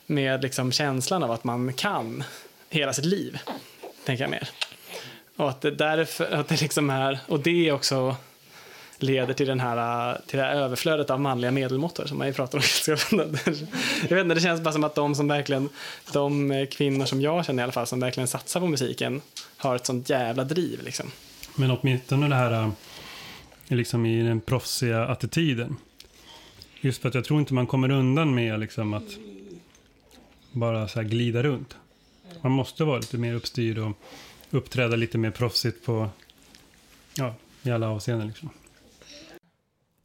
med 0.05 0.41
liksom 0.41 0.71
känslan 0.71 1.23
av 1.23 1.31
att 1.31 1.43
man 1.43 1.73
kan 1.73 2.23
hela 2.69 2.93
sitt 2.93 3.05
liv, 3.05 3.39
tänker 4.05 4.23
jag 4.23 4.31
mer. 4.31 4.49
Och 5.35 5.49
att 5.49 5.61
det 5.61 5.71
därför, 5.71 6.31
att 6.31 6.47
det 6.47 6.61
liksom 6.61 6.89
är, 6.89 7.19
och 7.27 7.39
det 7.39 7.71
också 7.71 8.15
leder 8.99 9.33
till, 9.33 9.47
den 9.47 9.59
här, 9.59 10.11
äh, 10.11 10.19
till 10.27 10.37
det 10.37 10.43
här 10.43 10.55
överflödet 10.55 11.09
av 11.09 11.19
manliga 11.19 11.51
medelmåttor 11.51 12.05
som 12.05 12.17
man 12.17 12.27
ju 12.27 12.33
pratar 12.33 12.57
om. 12.57 12.63
Jag 14.09 14.15
vet 14.15 14.23
inte, 14.23 14.35
det 14.35 14.41
känns 14.41 14.61
bara 14.61 14.73
som 14.73 14.83
att 14.83 14.95
de 14.95 15.15
som 15.15 15.27
verkligen, 15.27 15.69
de 16.13 16.51
eh, 16.51 16.67
kvinnor 16.67 17.05
som 17.05 17.21
jag 17.21 17.45
känner 17.45 17.63
i 17.63 17.63
alla 17.63 17.71
fall, 17.71 17.87
som 17.87 17.99
verkligen 17.99 18.27
satsar 18.27 18.59
på 18.59 18.67
musiken, 18.67 19.21
har 19.57 19.75
ett 19.75 19.85
sånt 19.85 20.09
jävla 20.09 20.43
driv 20.43 20.83
liksom. 20.83 21.11
Men 21.55 21.71
åtminstone 21.71 22.27
det 22.27 22.35
här 22.35 22.51
äh, 22.51 22.69
liksom 23.67 24.05
i 24.05 24.23
den 24.23 24.41
proffsiga 24.41 25.05
attityden. 25.05 25.77
Just 26.81 27.01
för 27.01 27.09
att 27.09 27.15
jag 27.15 27.25
tror 27.25 27.39
inte 27.39 27.53
man 27.53 27.67
kommer 27.67 27.91
undan 27.91 28.35
med 28.35 28.59
liksom 28.59 28.93
att 28.93 29.17
bara 30.51 30.87
så 30.87 30.99
här 30.99 31.07
glida 31.07 31.43
runt. 31.43 31.75
Man 32.41 32.51
måste 32.51 32.83
vara 32.83 32.97
lite 32.97 33.17
mer 33.17 33.33
uppstyrd 33.33 33.77
och 33.77 33.97
uppträda 34.49 34.95
lite 34.95 35.17
mer 35.17 35.31
proffsigt 35.31 35.85
på, 35.85 36.09
ja, 37.13 37.35
i 37.63 37.71
alla 37.71 37.89
avseenden 37.89 38.27
liksom. 38.27 38.49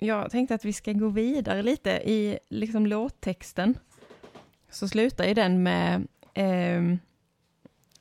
Jag 0.03 0.31
tänkte 0.31 0.55
att 0.55 0.65
vi 0.65 0.73
ska 0.73 0.93
gå 0.93 1.09
vidare 1.09 1.63
lite 1.63 1.91
i 1.91 2.39
liksom 2.49 2.87
låttexten. 2.87 3.79
Så 4.71 4.89
slutar 4.89 5.25
ju 5.25 5.35
den 5.35 5.63
med 5.63 6.07
um, 6.37 6.93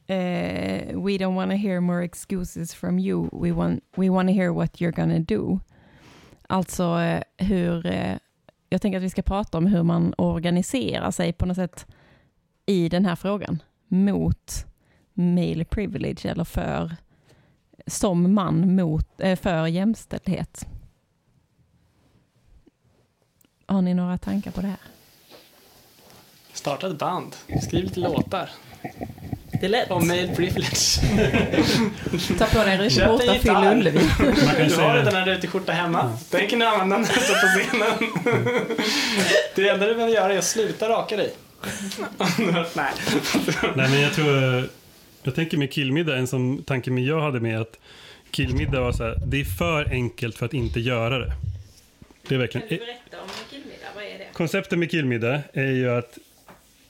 uh, 0.10 1.04
We 1.04 1.18
don't 1.18 1.36
wanna 1.36 1.56
hear 1.56 1.80
more 1.80 2.06
excuses 2.06 2.76
from 2.76 2.99
you. 2.99 3.30
We 3.32 3.52
want, 3.52 3.84
we 3.95 4.10
wanna 4.10 4.32
hear 4.32 4.49
what 4.49 4.82
you're 4.82 4.95
gonna 4.95 5.20
do. 5.20 5.60
Alltså 6.47 6.99
eh, 6.99 7.24
hur, 7.38 7.86
eh, 7.86 8.18
jag 8.70 8.82
tänker 8.82 8.97
att 8.97 9.04
vi 9.04 9.10
ska 9.10 9.22
prata 9.22 9.58
om 9.58 9.66
hur 9.66 9.84
man 9.84 10.14
organiserar 10.18 11.12
sig 11.12 11.34
på 11.34 11.45
något 11.45 11.56
sätt 11.56 11.88
i 12.66 12.89
den 12.89 13.06
här 13.06 13.16
frågan 13.16 13.64
mot 13.88 14.66
male 15.14 15.66
privilege 15.66 16.26
eller 16.26 16.43
för 16.43 16.95
som 17.88 18.34
man 18.34 18.76
mot, 18.76 19.08
för 19.18 19.68
jämställdhet. 19.68 20.68
Har 23.72 23.82
ni 23.82 23.93
några 23.93 24.17
tankar 24.17 24.51
på 24.51 24.61
det 24.61 24.67
här? 24.67 24.78
Starta 26.53 26.88
ett 26.88 26.97
band, 26.97 27.36
skriv 27.63 27.84
lite 27.84 27.99
låtar. 27.99 28.49
Det 29.51 29.65
är 29.65 29.69
lätt. 29.69 29.91
Om 29.91 30.07
male 30.07 30.36
privilege. 30.36 31.01
Ta 32.38 32.45
på 32.45 32.63
dig 32.63 32.74
en 32.74 32.89
ruta, 32.89 33.39
fyll. 33.39 33.51
Ullevi. 33.51 33.99
Kan 34.57 34.67
Du 34.67 34.76
har 34.76 34.95
redan 34.95 35.15
en 35.15 35.26
rutig 35.26 35.49
skjorta 35.49 35.72
hemma. 35.72 36.17
Den 36.32 36.47
kan 36.47 36.59
du 36.59 36.65
använda 36.65 36.97
när 36.97 37.07
du 37.07 37.19
står 37.19 37.34
på 37.34 37.47
scenen. 37.47 38.11
Det 39.55 39.69
enda 39.69 39.86
du 39.86 39.93
behöver 39.93 40.13
göra 40.13 40.34
är 40.34 40.38
att 40.38 40.43
sluta 40.43 40.89
raka 40.89 41.17
dig. 41.17 41.34
Nej. 42.76 42.93
nej 43.76 43.89
men 43.89 44.01
jag 44.01 44.13
tror, 44.13 44.69
jag 45.24 45.36
tänker 45.36 45.57
med 45.57 45.72
killmiddag, 45.72 46.17
en 46.17 46.28
som 46.28 46.63
tanke 46.63 46.91
med 46.91 47.03
jag 47.03 47.22
hade 47.22 47.39
med 47.39 47.61
att 47.61 47.80
killmiddag 48.32 48.82
var 48.82 48.91
så 48.91 49.03
här, 49.03 49.17
det 49.26 49.41
är 49.41 49.45
för 49.45 49.91
enkelt 49.91 50.38
för 50.38 50.45
att 50.45 50.53
inte 50.53 50.80
göra 50.80 51.19
det. 51.19 51.34
Det 52.28 52.36
är 52.36 52.39
verkligen, 52.39 52.67
berätta 52.67 53.22
om 53.22 53.30
killmiddag? 53.49 53.88
Vad 53.95 54.03
är 54.03 54.17
det? 54.17 54.28
Konceptet 54.41 54.79
med 54.79 54.91
killmiddag 54.91 55.41
är 55.53 55.71
ju 55.71 55.89
att 55.89 56.17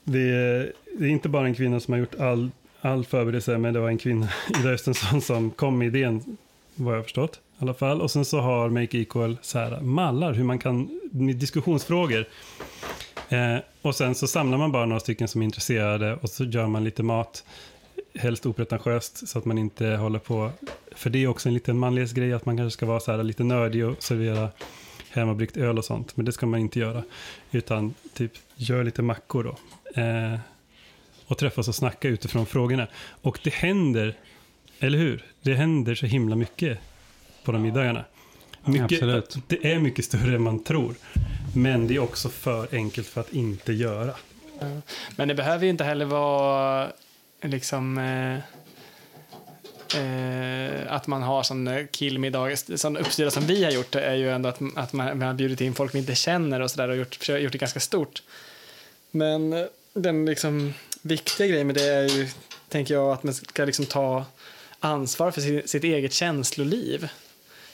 det 0.04 0.20
är, 0.20 0.72
det 0.98 1.04
är 1.04 1.08
inte 1.08 1.28
bara 1.28 1.46
en 1.46 1.54
kvinna 1.54 1.80
som 1.80 1.92
har 1.92 1.98
gjort 1.98 2.14
all, 2.20 2.50
all 2.80 3.04
förberedelse, 3.04 3.58
men 3.58 3.74
det 3.74 3.80
var 3.80 3.88
en 3.88 3.98
kvinna, 3.98 4.28
Ida 4.60 4.70
Östensson, 4.70 5.20
som 5.20 5.50
kom 5.50 5.78
med 5.78 5.88
idén, 5.88 6.36
vad 6.74 6.94
jag 6.94 6.98
har 6.98 7.02
förstått 7.02 7.40
i 7.58 7.62
alla 7.62 7.74
fall. 7.74 8.00
Och 8.00 8.10
sen 8.10 8.24
så 8.24 8.40
har 8.40 8.68
Make 8.68 8.98
Equal 8.98 9.36
så 9.42 9.58
här, 9.58 9.80
mallar, 9.80 10.32
hur 10.32 10.44
man 10.44 10.58
kan, 10.58 11.00
med 11.10 11.36
diskussionsfrågor. 11.36 12.24
Eh, 13.28 13.56
och 13.82 13.94
sen 13.94 14.14
så 14.14 14.26
samlar 14.26 14.58
man 14.58 14.72
bara 14.72 14.86
några 14.86 15.00
stycken 15.00 15.28
som 15.28 15.42
är 15.42 15.44
intresserade 15.44 16.14
och 16.14 16.30
så 16.30 16.44
gör 16.44 16.66
man 16.66 16.84
lite 16.84 17.02
mat, 17.02 17.44
helst 18.14 18.46
opretentiöst, 18.46 19.28
så 19.28 19.38
att 19.38 19.44
man 19.44 19.58
inte 19.58 19.86
håller 19.86 20.18
på, 20.18 20.50
för 20.92 21.10
det 21.10 21.18
är 21.18 21.26
också 21.26 21.48
en 21.48 21.54
liten 21.54 21.78
manlighetsgrej, 21.78 22.32
att 22.32 22.46
man 22.46 22.56
kanske 22.56 22.76
ska 22.76 22.86
vara 22.86 23.00
så 23.00 23.12
här 23.12 23.22
lite 23.22 23.44
nördig 23.44 23.86
och 23.86 24.02
servera 24.02 24.48
hemmabryggt 25.12 25.56
öl 25.56 25.78
och 25.78 25.84
sånt, 25.84 26.16
men 26.16 26.26
det 26.26 26.32
ska 26.32 26.46
man 26.46 26.60
inte 26.60 26.78
göra. 26.78 27.02
Utan 27.50 27.94
typ 28.14 28.32
gör 28.56 28.84
lite 28.84 29.02
mackor 29.02 29.44
då. 29.44 29.56
Eh, 30.02 30.38
och 31.26 31.38
träffas 31.38 31.68
och 31.68 31.74
snacka 31.74 32.08
utifrån 32.08 32.46
frågorna. 32.46 32.86
Och 33.22 33.38
det 33.42 33.54
händer, 33.54 34.16
eller 34.78 34.98
hur? 34.98 35.24
Det 35.42 35.54
händer 35.54 35.94
så 35.94 36.06
himla 36.06 36.36
mycket 36.36 36.78
på 37.44 37.52
de 37.52 37.62
middagarna. 37.62 38.04
Mycket, 38.64 38.82
Absolut. 38.82 39.36
Det 39.46 39.72
är 39.72 39.78
mycket 39.78 40.04
större 40.04 40.34
än 40.34 40.42
man 40.42 40.64
tror. 40.64 40.94
Men 41.54 41.86
det 41.86 41.94
är 41.94 41.98
också 41.98 42.28
för 42.28 42.68
enkelt 42.72 43.06
för 43.06 43.20
att 43.20 43.32
inte 43.32 43.72
göra. 43.72 44.14
Men 45.16 45.28
det 45.28 45.34
behöver 45.34 45.64
ju 45.64 45.70
inte 45.70 45.84
heller 45.84 46.04
vara 46.04 46.92
liksom 47.42 47.98
eh, 47.98 48.38
eh, 49.94 50.92
att 50.92 51.06
man 51.06 51.22
har 51.22 51.42
sån 51.42 51.68
eh, 51.68 51.86
killmiddag, 51.90 52.56
sån 52.56 52.96
uppstyra 52.96 53.30
som 53.30 53.46
vi 53.46 53.64
har 53.64 53.70
gjort 53.70 53.94
är 53.94 54.14
ju 54.14 54.30
ändå 54.30 54.48
att, 54.48 54.60
att 54.76 54.92
man, 54.92 55.18
man 55.18 55.28
har 55.28 55.34
bjudit 55.34 55.60
in 55.60 55.74
folk 55.74 55.94
vi 55.94 55.98
inte 55.98 56.14
känner 56.14 56.60
och 56.60 56.70
sådär 56.70 56.88
och 56.88 56.96
gjort, 56.96 57.28
gjort 57.28 57.52
det 57.52 57.58
ganska 57.58 57.80
stort. 57.80 58.22
Men 59.10 59.52
eh, 59.52 59.64
den 59.94 60.26
liksom 60.26 60.74
viktiga 61.02 61.46
grejen 61.46 61.66
med 61.66 61.76
det 61.76 61.88
är 61.88 62.08
ju, 62.08 62.28
tänker 62.68 62.94
jag, 62.94 63.12
att 63.12 63.22
man 63.22 63.34
ska 63.34 63.64
liksom 63.64 63.86
ta 63.86 64.24
ansvar 64.80 65.30
för 65.30 65.40
sitt, 65.40 65.70
sitt 65.70 65.84
eget 65.84 66.12
känsloliv. 66.12 67.08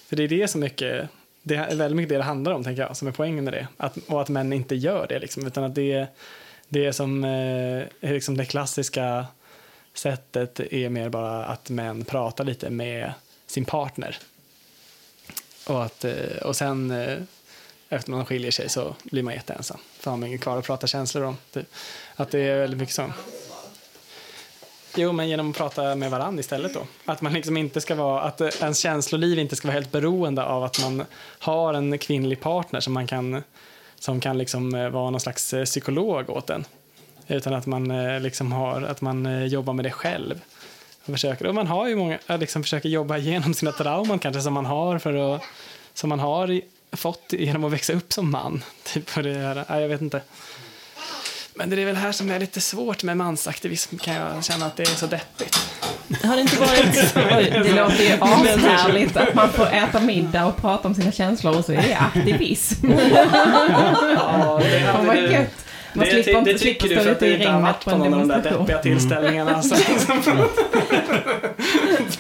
För 0.09 0.17
det 0.17 0.23
är 0.23 0.29
det 0.29 0.49
som 0.49 0.61
mycket, 0.61 1.09
det 1.43 1.55
är 1.55 1.77
väldigt 1.77 1.97
mycket 1.97 2.09
det 2.09 2.17
det 2.17 2.23
handlar 2.23 2.53
om, 2.53 2.65
tänker 2.65 2.83
jag, 2.83 2.97
som 2.97 3.09
är 3.09 3.13
poängen 3.13 3.45
med 3.45 3.53
det. 3.53 3.69
Att, 3.77 3.97
och 4.07 4.23
att 4.23 4.29
män 4.29 4.53
inte 4.53 4.75
gör 4.75 5.07
det, 5.09 5.19
liksom, 5.19 5.47
utan 5.47 5.65
att 5.65 5.75
det, 5.75 6.07
det 6.69 6.87
är 6.87 6.93
som 6.93 7.25
eh, 7.25 8.11
liksom 8.13 8.37
det 8.37 8.45
klassiska 8.45 9.27
sättet 9.99 10.61
är 10.61 10.89
mer 10.89 11.09
bara 11.09 11.45
att 11.45 11.71
män 11.71 12.05
pratar 12.05 12.45
lite 12.45 12.71
med 12.71 13.13
sin 13.47 13.65
partner. 13.65 14.19
Och, 15.67 15.85
att, 15.85 16.05
eh, 16.05 16.37
och 16.45 16.57
sen 16.57 16.91
eh, 16.91 17.19
efter 17.89 18.11
man 18.11 18.27
skiljer 18.27 18.51
sig 18.51 18.69
så 18.69 18.95
blir 19.03 19.23
man 19.23 19.35
jätteensam. 19.35 19.79
För 19.99 20.11
har 20.11 20.19
man 20.19 20.29
inget 20.29 20.41
kvar 20.41 20.59
att 20.59 20.65
prata 20.65 20.87
känslor 20.87 21.25
om. 21.25 21.37
Typ. 21.53 21.67
Att 22.17 22.31
det 22.31 22.39
är 22.41 22.61
väldigt 22.61 22.81
mycket 22.81 22.95
så. 22.95 23.13
Jo, 24.97 25.13
men 25.13 25.29
genom 25.29 25.51
att 25.51 25.57
prata 25.57 25.95
med 25.95 26.11
varandra 26.11 26.41
istället 26.41 26.75
då. 26.75 26.87
Att 27.05 27.21
man 27.21 27.33
liksom 27.33 27.57
inte 27.57 27.81
ska 27.81 27.95
vara, 27.95 28.23
att 28.23 28.41
ens 28.41 28.79
känsloliv 28.79 29.39
inte 29.39 29.57
ska 29.57 29.69
vara 29.69 29.75
helt 29.75 29.93
beroende 29.93 30.45
av 30.45 30.65
att 30.65 30.81
man 30.81 31.05
har 31.39 31.75
en 31.75 31.99
kvinnlig 31.99 32.41
partner 32.41 32.81
som 32.81 32.93
man 32.93 33.07
kan, 33.07 33.43
som 33.99 34.21
kan 34.21 34.39
liksom 34.39 34.75
eh, 34.75 34.89
vara 34.89 35.11
någon 35.11 35.21
slags 35.21 35.55
psykolog 35.65 36.31
åt 36.31 36.51
en. 36.51 36.65
Utan 37.29 37.55
att 37.55 37.67
man 37.67 37.91
eh, 37.91 38.21
liksom 38.21 38.53
har, 38.53 38.83
att 38.83 39.01
man 39.01 39.27
eh, 39.27 39.45
jobbar 39.45 39.73
med 39.73 39.85
det 39.85 39.91
själv. 39.91 40.41
Och, 41.05 41.13
försöker, 41.13 41.47
och 41.47 41.55
man 41.55 41.67
har 41.67 41.89
ju 41.89 41.97
många, 41.97 42.19
liksom 42.27 42.63
försöker 42.63 42.89
jobba 42.89 43.17
igenom 43.19 43.55
sina 43.55 43.73
trauman 43.73 44.19
kanske 44.19 44.43
som 44.43 44.55
man 44.55 44.67
har 44.67 44.99
för 44.99 45.35
att, 45.35 45.43
som 45.95 46.09
man 46.09 46.21
har 46.21 46.61
fått 46.93 47.33
genom 47.33 47.65
att 47.65 47.73
växa 47.73 47.93
upp 47.93 48.13
som 48.13 48.31
man. 48.31 48.63
Typ 48.83 49.11
för 49.11 49.23
det 49.23 49.65
här, 49.69 49.81
jag 49.81 49.89
vet 49.89 50.01
inte. 50.01 50.21
Men 51.55 51.71
det 51.71 51.83
är 51.83 51.87
väl 51.87 51.97
här 51.97 52.13
som 52.13 52.31
är 52.31 52.39
lite 52.39 52.61
svårt 52.61 53.03
med 53.03 53.17
mansaktivism 53.17 53.97
kan 53.97 54.15
jag 54.15 54.45
känna 54.45 54.67
att 54.67 54.77
det 54.77 54.83
är 54.83 54.87
så 54.87 55.07
deppigt. 55.07 55.59
Har 56.25 56.37
det 56.37 56.43
inte 56.43 56.57
varit... 56.61 57.15
Oj, 57.17 57.63
Det 57.65 57.73
låter 57.73 58.05
ju 58.05 58.13
ashärligt 58.13 59.17
att 59.17 59.35
man 59.35 59.49
får 59.49 59.67
äta 59.67 60.01
middag 60.01 60.47
och 60.47 60.57
prata 60.57 60.89
om 60.89 60.95
sina 60.95 61.13
känslor 61.13 61.59
och 61.59 61.65
så 61.65 61.73
är 61.73 61.83
det 61.83 61.95
aktivism. 61.95 62.91
Ja, 62.91 64.61
det 64.63 65.07
vad 65.07 65.17
gött. 65.17 65.68
Man 65.93 66.05
det, 66.05 66.11
slipper 66.11 66.33
det, 66.33 66.39
inte 66.39 66.53
det 66.53 66.59
slipper 66.59 66.83
tycker 66.83 66.97
du 66.97 67.03
för 67.03 67.13
att 67.13 67.21
du 67.21 67.35
inte 67.35 67.49
har 67.49 67.61
varit 67.61 67.85
på 67.85 67.97
någon 67.97 68.15
av 68.15 68.21
de 68.21 68.29
där 68.29 68.43
deppiga 68.43 68.79
tillställningarna. 68.79 69.63
Så. 69.63 69.75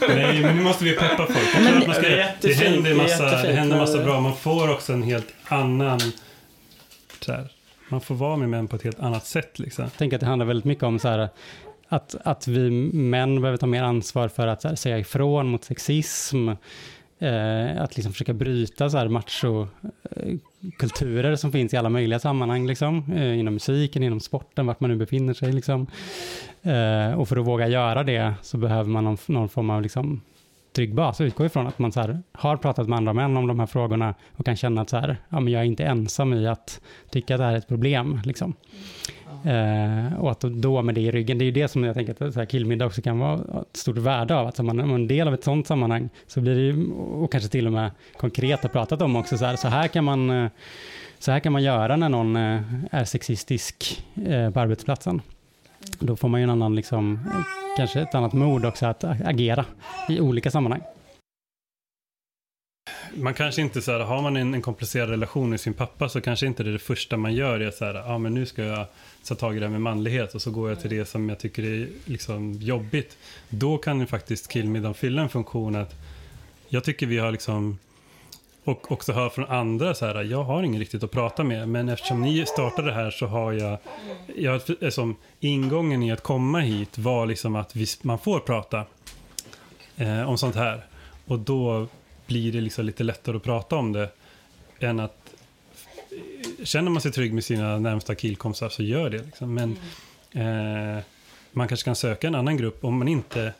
Nej, 0.08 0.42
men 0.42 0.56
nu 0.56 0.62
måste 0.62 0.84
vi 0.84 0.96
peppa 0.96 1.26
folk. 1.26 1.38
Jag 1.54 1.62
Men 1.62 1.72
tror 1.72 1.80
att 1.80 1.86
man 1.86 1.96
ska, 1.96 2.08
det 2.08 2.34
det, 2.40 2.54
händer 2.54 2.94
massa, 2.94 3.24
det 3.24 3.52
händer 3.52 3.76
massa 3.76 4.04
bra. 4.04 4.20
Man 4.20 4.36
får 4.36 4.70
också 4.70 4.92
en 4.92 5.02
helt 5.02 5.28
annan... 5.48 6.00
Så 7.20 7.32
här, 7.32 7.48
man 7.88 8.00
får 8.00 8.14
vara 8.14 8.36
med 8.36 8.48
män 8.48 8.68
på 8.68 8.76
ett 8.76 8.82
helt 8.82 9.00
annat 9.00 9.26
sätt. 9.26 9.58
Liksom. 9.58 9.84
Jag 9.84 9.96
tänker 9.96 10.16
att 10.16 10.20
det 10.20 10.26
handlar 10.26 10.46
väldigt 10.46 10.64
mycket 10.64 10.84
om 10.84 10.98
så 10.98 11.08
här, 11.08 11.28
att, 11.88 12.14
att 12.24 12.48
vi 12.48 12.70
män 12.92 13.40
behöver 13.40 13.56
ta 13.56 13.66
mer 13.66 13.82
ansvar 13.82 14.28
för 14.28 14.46
att 14.46 14.64
här, 14.64 14.74
säga 14.74 14.98
ifrån 14.98 15.48
mot 15.48 15.64
sexism. 15.64 16.50
Eh, 17.18 17.82
att 17.82 17.96
liksom 17.96 18.12
försöka 18.12 18.32
bryta 18.32 18.90
så 18.90 18.98
här 18.98 19.08
machokulturer 19.08 21.30
eh, 21.30 21.36
som 21.36 21.52
finns 21.52 21.74
i 21.74 21.76
alla 21.76 21.88
möjliga 21.88 22.18
sammanhang, 22.18 22.66
liksom, 22.66 23.12
eh, 23.12 23.38
inom 23.38 23.54
musiken, 23.54 24.02
inom 24.02 24.20
sporten, 24.20 24.66
vart 24.66 24.80
man 24.80 24.90
nu 24.90 24.96
befinner 24.96 25.34
sig. 25.34 25.52
Liksom. 25.52 25.86
Eh, 26.62 27.12
och 27.12 27.28
för 27.28 27.36
att 27.36 27.46
våga 27.46 27.68
göra 27.68 28.02
det 28.02 28.34
så 28.42 28.56
behöver 28.56 28.90
man 28.90 29.04
någon, 29.04 29.18
någon 29.26 29.48
form 29.48 29.70
av 29.70 29.82
liksom, 29.82 30.20
trygg 30.72 30.94
bas. 30.94 31.20
Utgå 31.20 31.46
ifrån 31.46 31.66
att 31.66 31.78
man 31.78 31.92
så 31.92 32.00
här, 32.00 32.22
har 32.32 32.56
pratat 32.56 32.88
med 32.88 32.96
andra 32.96 33.12
män 33.12 33.36
om 33.36 33.46
de 33.46 33.58
här 33.58 33.66
frågorna 33.66 34.14
och 34.36 34.44
kan 34.44 34.56
känna 34.56 34.80
att 34.80 34.90
så 34.90 34.96
här, 34.96 35.16
ja, 35.28 35.40
men 35.40 35.52
jag 35.52 35.62
är 35.62 35.66
inte 35.66 35.84
ensam 35.84 36.34
i 36.34 36.46
att 36.46 36.80
tycka 37.10 37.34
att 37.34 37.38
det 37.38 37.44
här 37.44 37.52
är 37.52 37.56
ett 37.56 37.68
problem. 37.68 38.20
Liksom. 38.24 38.54
Eh, 39.44 40.20
och 40.20 40.30
att 40.30 40.40
då 40.40 40.82
med 40.82 40.94
det 40.94 41.00
i 41.00 41.10
ryggen, 41.10 41.38
det 41.38 41.44
är 41.44 41.46
ju 41.46 41.52
det 41.52 41.68
som 41.68 41.84
jag 41.84 41.94
tänker 41.94 42.24
att 42.24 42.34
så 42.34 42.40
här, 42.40 42.46
killmiddag 42.46 42.86
också 42.86 43.02
kan 43.02 43.18
vara 43.18 43.34
ett 43.34 43.76
stort 43.76 43.98
värde 43.98 44.34
av. 44.34 44.46
Att 44.46 44.58
om 44.58 44.66
man 44.66 44.80
är 44.80 44.94
en 44.94 45.08
del 45.08 45.28
av 45.28 45.34
ett 45.34 45.44
sånt 45.44 45.66
sammanhang 45.66 46.08
så 46.26 46.40
blir 46.40 46.54
det 46.54 46.60
ju, 46.60 46.92
och 46.92 47.32
kanske 47.32 47.50
till 47.50 47.66
och 47.66 47.72
med 47.72 47.90
konkret 48.16 48.62
har 48.62 48.68
pratat 48.68 49.02
om 49.02 49.16
också, 49.16 49.38
så 49.38 49.44
här, 49.44 49.56
så 49.56 49.68
här 49.68 49.88
kan 49.88 50.04
man 50.04 50.30
eh, 50.30 50.50
så 51.18 51.32
här 51.32 51.40
kan 51.40 51.52
man 51.52 51.62
göra 51.62 51.96
när 51.96 52.08
någon 52.08 52.36
eh, 52.36 52.60
är 52.90 53.04
sexistisk 53.04 54.04
eh, 54.26 54.50
på 54.50 54.60
arbetsplatsen. 54.60 55.22
Då 55.98 56.16
får 56.16 56.28
man 56.28 56.40
ju 56.40 56.44
en 56.44 56.50
annan, 56.50 56.74
liksom, 56.74 57.30
kanske 57.76 58.00
ett 58.00 58.14
annat 58.14 58.32
mod 58.32 58.66
också 58.66 58.86
att 58.86 59.04
agera 59.04 59.64
i 60.08 60.20
olika 60.20 60.50
sammanhang. 60.50 60.82
Man 63.14 63.34
kanske 63.34 63.62
inte 63.62 63.82
så 63.82 63.92
här, 63.92 64.00
har 64.00 64.22
man 64.22 64.36
en, 64.36 64.54
en 64.54 64.62
komplicerad 64.62 65.10
relation 65.10 65.50
med 65.50 65.60
sin 65.60 65.74
pappa 65.74 66.08
så 66.08 66.20
kanske 66.20 66.46
inte 66.46 66.62
det, 66.62 66.70
är 66.70 66.72
det 66.72 66.78
första 66.78 67.16
man 67.16 67.34
gör 67.34 67.60
är 67.60 67.70
så 67.70 67.84
här, 67.84 67.94
ja 67.94 68.14
ah, 68.14 68.18
men 68.18 68.34
nu 68.34 68.46
ska 68.46 68.64
jag 68.64 68.86
ta 69.28 69.34
tag 69.34 69.56
i 69.56 69.58
det 69.58 69.66
här 69.66 69.72
med 69.72 69.80
manlighet 69.80 70.34
och 70.34 70.42
så 70.42 70.50
går 70.50 70.68
jag 70.68 70.80
till 70.80 70.90
det 70.90 71.04
som 71.04 71.28
jag 71.28 71.38
tycker 71.38 71.62
är 71.62 71.88
liksom 72.04 72.52
jobbigt. 72.52 73.16
Då 73.48 73.78
kan 73.78 74.00
ju 74.00 74.06
faktiskt 74.06 74.48
killmiddagen 74.48 74.94
fylla 74.94 75.22
en 75.22 75.28
funktion 75.28 75.76
att 75.76 75.94
jag 76.68 76.84
tycker 76.84 77.06
vi 77.06 77.18
har 77.18 77.32
liksom 77.32 77.78
och 78.68 78.92
också 78.92 79.12
hör 79.12 79.28
från 79.28 79.44
andra 79.44 79.94
så 79.94 80.06
här, 80.06 80.24
jag 80.24 80.44
har 80.44 80.62
ingen 80.62 80.80
riktigt 80.80 81.02
att 81.02 81.10
prata 81.10 81.44
med, 81.44 81.68
men 81.68 81.88
eftersom 81.88 82.22
ni 82.22 82.46
startade 82.46 82.88
det 82.88 82.94
här 82.94 83.10
så 83.10 83.26
har 83.26 83.52
jag, 83.52 83.78
jag 84.36 84.60
liksom, 84.80 85.16
ingången 85.40 86.02
i 86.02 86.12
att 86.12 86.22
komma 86.22 86.60
hit 86.60 86.98
var 86.98 87.26
liksom 87.26 87.56
att 87.56 87.76
vi, 87.76 87.86
man 88.02 88.18
får 88.18 88.40
prata 88.40 88.84
eh, 89.96 90.28
om 90.28 90.38
sånt 90.38 90.54
här. 90.54 90.86
Och 91.26 91.38
då 91.38 91.86
blir 92.26 92.52
det 92.52 92.60
liksom 92.60 92.84
lite 92.84 93.04
lättare 93.04 93.36
att 93.36 93.42
prata 93.42 93.76
om 93.76 93.92
det 93.92 94.08
än 94.78 95.00
att 95.00 95.17
känner 96.64 96.90
man 96.90 97.02
sig 97.02 97.12
trygg 97.12 97.32
med 97.34 97.44
sina 97.44 97.78
närmsta 97.78 98.14
killkompisar 98.14 98.68
så 98.68 98.82
gör 98.82 99.10
det. 99.10 99.22
Liksom. 99.22 99.54
Men 99.54 99.76
eh, 100.32 101.02
man 101.52 101.68
kanske 101.68 101.84
kan 101.84 101.96
söka 101.96 102.26
en 102.26 102.34
annan 102.34 102.56
grupp 102.56 102.84
om 102.84 102.98
man 102.98 103.08
inte 103.08 103.52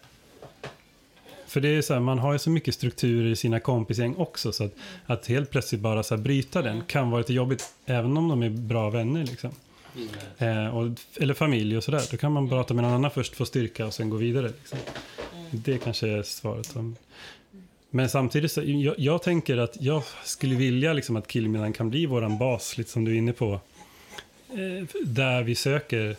för 1.47 1.61
det 1.61 1.69
är 1.69 1.83
så 1.83 1.93
här, 1.93 2.01
man 2.01 2.19
har 2.19 2.33
ju 2.33 2.39
så 2.39 2.51
mycket 2.51 2.75
strukturer 2.75 3.31
i 3.31 3.37
sina 3.37 3.61
kompisgäng 3.61 4.15
också 4.17 4.53
så 4.53 4.65
att, 4.65 4.75
att 5.07 5.27
helt 5.27 5.51
plötsligt 5.51 5.81
bara 5.81 6.03
så 6.03 6.17
här, 6.17 6.23
bryta 6.23 6.63
den 6.63 6.85
kan 6.85 7.11
vara 7.11 7.21
lite 7.21 7.33
jobbigt 7.33 7.65
även 7.87 8.17
om 8.17 8.29
de 8.29 8.43
är 8.43 8.51
bra 8.51 8.91
vänner 8.91 9.25
liksom. 9.25 9.51
Eh, 10.39 10.77
och, 10.77 10.91
eller 11.17 11.35
familj 11.35 11.77
och 11.77 11.85
sådär. 11.85 12.03
Då 12.11 12.17
kan 12.17 12.33
man 12.33 12.49
prata 12.49 12.75
med 12.75 12.85
någon 12.85 12.93
annan 12.93 13.11
först, 13.11 13.37
få 13.37 13.45
styrka 13.45 13.87
och 13.87 13.95
sen 13.95 14.11
gå 14.11 14.17
vidare. 14.17 14.49
Liksom. 14.49 14.79
Det 15.51 15.79
kanske 15.79 16.09
är 16.09 16.23
svaret. 16.23 16.67
Som, 16.67 16.97
men 17.91 18.09
samtidigt 18.09 18.53
så, 18.53 18.63
jag, 18.65 18.95
jag 18.99 19.23
tänker 19.23 19.57
att 19.57 19.77
jag 19.81 20.03
skulle 20.25 20.55
vilja 20.55 20.93
liksom 20.93 21.17
att 21.17 21.27
killmiddagen 21.27 21.73
kan 21.73 21.91
bli 21.91 22.07
våran 22.07 22.39
bas, 22.39 22.79
lite 22.79 22.91
som 22.91 23.05
du 23.05 23.13
är 23.13 23.19
inne 23.19 23.33
på. 23.33 23.61
Eh, 24.51 24.87
där 25.05 25.43
vi 25.43 25.55
söker, 25.55 26.17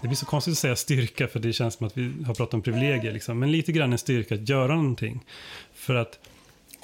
det 0.00 0.08
blir 0.08 0.14
så 0.14 0.26
konstigt 0.26 0.52
att 0.52 0.58
säga 0.58 0.76
styrka 0.76 1.28
för 1.28 1.40
det 1.40 1.52
känns 1.52 1.74
som 1.74 1.86
att 1.86 1.96
vi 1.96 2.12
har 2.26 2.34
pratat 2.34 2.54
om 2.54 2.62
privilegier. 2.62 3.12
Liksom. 3.12 3.38
Men 3.38 3.52
lite 3.52 3.72
grann 3.72 3.92
en 3.92 3.98
styrka 3.98 4.34
att 4.34 4.48
göra 4.48 4.74
någonting. 4.74 5.20
För 5.74 5.94
att 5.94 6.18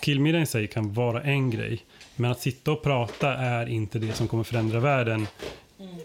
killmiddagen 0.03 0.43
i 0.43 0.47
sig 0.47 0.67
kan 0.67 0.93
vara 0.93 1.23
en 1.23 1.51
grej. 1.51 1.85
Men 2.17 2.31
att 2.31 2.41
sitta 2.41 2.73
och 2.73 2.83
prata 2.83 3.35
är 3.35 3.69
inte 3.69 3.99
det 3.99 4.13
som 4.13 4.29
kommer 4.29 4.45
förändra 4.45 4.81
världen. 4.81 5.27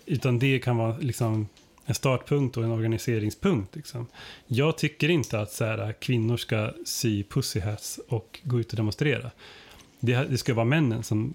Utan 0.06 0.40
det 0.40 0.60
kan 0.60 0.78
vara 0.78 0.98
liksom 0.98 1.48
en 1.90 1.96
startpunkt 1.96 2.58
och 2.58 2.64
en 2.64 2.72
organiseringspunkt. 2.72 3.76
Liksom. 3.76 4.08
Jag 4.48 4.78
tycker 4.78 5.10
inte 5.10 5.40
att 5.40 5.52
så 5.52 5.66
här, 5.66 5.94
kvinnor 5.94 6.38
ska 6.38 6.74
sy 6.86 7.24
pussy 7.24 7.60
hats 7.60 8.00
och 8.08 8.40
gå 8.44 8.60
ut 8.60 8.70
och 8.72 8.76
demonstrera. 8.76 9.32
Det, 10.00 10.16
det 10.30 10.38
ska 10.38 10.54
vara 10.54 10.66
männen 10.66 11.04
som, 11.04 11.34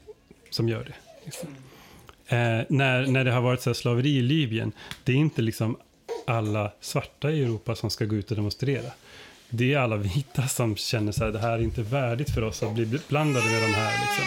som 0.51 0.69
gör 0.69 0.85
det. 0.85 0.95
Liksom. 1.25 1.49
Eh, 2.27 2.67
när, 2.69 3.07
när 3.07 3.25
det 3.25 3.33
har 3.33 3.41
varit 3.41 3.61
så 3.61 3.71
här 3.71 3.75
slaveri 3.75 4.17
i 4.17 4.23
Libyen, 4.23 4.73
det 5.05 5.13
är 5.13 5.17
inte 5.17 5.43
liksom 5.43 5.77
alla 6.27 6.73
svarta 6.81 7.31
i 7.31 7.43
Europa 7.43 7.75
som 7.75 7.91
ska 7.91 8.05
gå 8.05 8.17
ut 8.17 8.31
och 8.31 8.37
demonstrera. 8.37 8.93
Det 9.49 9.75
är 9.75 9.79
alla 9.79 9.97
vita 9.97 10.49
som 10.49 10.77
känner 10.77 11.13
så 11.13 11.25
här, 11.25 11.33
det 11.33 11.39
här 11.39 11.53
är 11.53 11.63
inte 11.63 11.83
värdigt 11.83 12.31
för 12.31 12.43
oss 12.43 12.63
att 12.63 12.75
bli 12.75 12.99
blandade 13.09 13.47
med 13.47 13.63
de 13.63 13.75
här. 13.75 13.93
Liksom. 14.01 14.25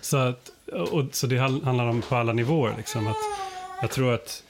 Så, 0.00 0.16
att, 0.16 0.50
och, 0.90 1.04
så 1.12 1.26
det 1.26 1.38
handlar 1.38 1.86
om 1.86 2.02
på 2.02 2.16
alla 2.16 2.32
nivåer. 2.32 2.74
Liksom, 2.76 3.06
att 3.06 3.16
jag 3.80 3.90
tror 3.90 4.14
att 4.14 4.42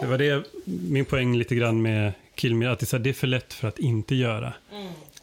det 0.00 0.06
var 0.06 0.18
det 0.18 0.44
min 0.64 1.04
poäng 1.04 1.36
lite 1.36 1.54
grann 1.54 1.82
med 1.82 2.12
Kill 2.34 2.66
att 2.66 2.78
det 2.78 2.92
är, 2.92 2.98
det 2.98 3.10
är 3.10 3.14
för 3.14 3.26
lätt 3.26 3.52
för 3.52 3.68
att 3.68 3.78
inte 3.78 4.14
göra. 4.14 4.52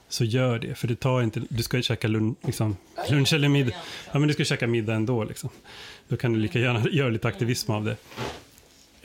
Så 0.09 0.23
gör 0.23 0.59
det, 0.59 0.75
för 0.75 0.87
det 0.87 0.95
tar 0.95 1.21
inte, 1.21 1.41
du 1.49 1.63
ska 1.63 1.77
ju 1.77 1.83
käka 1.83 2.07
lun, 2.07 2.35
liksom, 2.41 2.77
lunch 3.09 3.33
eller 3.33 3.49
middag. 3.49 3.75
Ja, 4.11 4.19
men 4.19 4.27
du 4.27 4.33
ska 4.33 4.43
käka 4.43 4.67
middag 4.67 4.93
ändå. 4.93 5.23
Liksom. 5.23 5.49
Då 6.07 6.17
kan 6.17 6.33
du 6.33 6.39
lika 6.39 6.59
gärna 6.59 6.89
göra 6.91 7.09
lite 7.09 7.27
aktivism 7.27 7.71
av 7.71 7.83
det. 7.85 7.95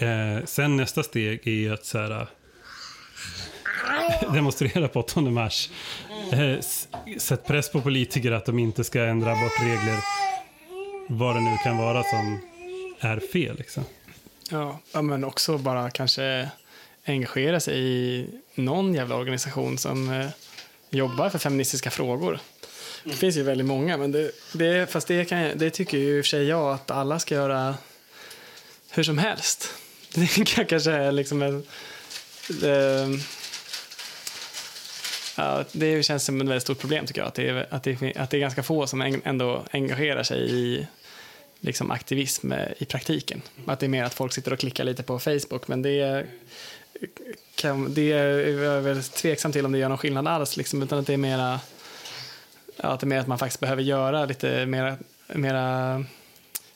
Eh, 0.07 0.45
sen 0.45 0.77
nästa 0.77 1.03
steg 1.03 1.49
är 1.49 1.73
att 1.73 1.85
så 1.85 1.99
här, 1.99 2.27
demonstrera 4.35 4.89
på 4.89 5.01
8 5.01 5.21
mars. 5.21 5.71
Eh, 6.33 6.61
sätt 7.19 7.47
press 7.47 7.71
på 7.73 7.81
politiker 7.81 8.33
att 8.33 8.47
de 8.47 8.59
inte 8.59 8.85
ska 8.85 9.05
ändra 9.05 9.31
bort 9.31 9.61
regler. 9.61 9.99
Vad 11.09 11.37
det 11.37 11.41
nu 11.41 11.57
kan 11.65 11.77
vara 11.77 12.03
som 12.03 12.39
är 13.01 13.21
fel. 13.21 13.57
Liksom. 13.59 13.85
Ja, 14.51 15.03
men 15.03 15.25
också 15.25 15.59
bara 15.59 15.91
kanske 15.91 16.51
engagera 17.05 17.61
sig 17.61 17.79
i 17.79 18.27
någon 18.55 18.95
jävla 18.95 19.17
organisation 19.17 19.79
som 19.79 20.11
eh, 20.11 20.29
jobbar 20.91 21.31
för 21.31 21.39
feministiska 21.39 21.91
frågor. 21.91 22.41
Det 23.05 23.13
finns 23.13 23.37
ju 23.37 23.43
väldigt 23.43 23.67
många, 23.67 23.97
men 23.97 24.13
det, 24.13 24.31
det, 24.53 24.91
fast 24.91 25.09
det, 25.09 25.25
kan, 25.25 25.59
det 25.59 25.71
tycker 25.71 25.99
ju 25.99 26.19
i 26.19 26.21
och 26.21 26.25
för 26.25 26.29
sig 26.29 26.45
jag 26.45 26.75
att 26.75 26.91
alla 26.91 27.19
ska 27.19 27.35
göra 27.35 27.75
hur 28.91 29.03
som 29.03 29.19
helst. 29.19 29.75
Det 30.15 30.45
kan 30.47 30.67
kanske 30.67 30.93
är 30.93 31.13
liksom 31.13 31.43
en... 31.43 31.67
Eh, 32.63 33.21
ja, 35.37 35.65
det 35.73 36.03
känns 36.03 36.25
som 36.25 36.41
ett 36.41 36.47
väldigt 36.47 36.63
stort 36.63 36.79
problem 36.79 37.07
tycker 37.07 37.21
jag, 37.21 37.29
att 37.29 37.35
det 37.35 37.49
är, 37.49 37.67
att 37.71 37.83
det, 37.83 38.17
att 38.17 38.31
det 38.31 38.37
är 38.37 38.41
ganska 38.41 38.63
få 38.63 38.87
som 38.87 39.21
ändå 39.25 39.65
engagerar 39.71 40.23
sig 40.23 40.51
i 40.51 40.87
liksom 41.61 41.91
aktivism 41.91 42.53
eh, 42.53 42.69
i 42.79 42.85
praktiken. 42.85 43.43
Att 43.67 43.81
det 43.81 43.87
är 43.87 43.89
mer 43.89 44.05
att 44.05 44.15
folk 44.15 44.33
sitter 44.33 44.53
och 44.53 44.59
klickar 44.59 44.85
lite 44.85 45.03
på 45.03 45.19
Facebook, 45.19 45.69
men 45.69 45.83
det 45.83 46.01
är, 46.01 46.27
kan, 47.55 47.95
det 47.95 48.13
är 48.13 48.49
jag 48.63 48.81
väl 48.83 49.03
tveksam 49.03 49.53
till 49.53 49.65
om 49.65 49.73
det 49.73 49.79
gör 49.79 49.89
någon 49.89 49.99
skillnad 49.99 50.29
alls, 50.29 50.57
liksom, 50.57 50.83
utan 50.83 50.99
att 50.99 51.07
det 51.07 51.13
är 51.13 51.17
mera 51.17 51.61
att 52.77 53.01
det 53.01 53.05
är 53.05 53.09
mer 53.09 53.19
att 53.19 53.27
man 53.27 53.39
faktiskt 53.39 53.61
behöver 53.61 53.83
göra 53.83 54.25
lite 54.25 54.67
mer 54.67 54.97
mera 55.35 56.05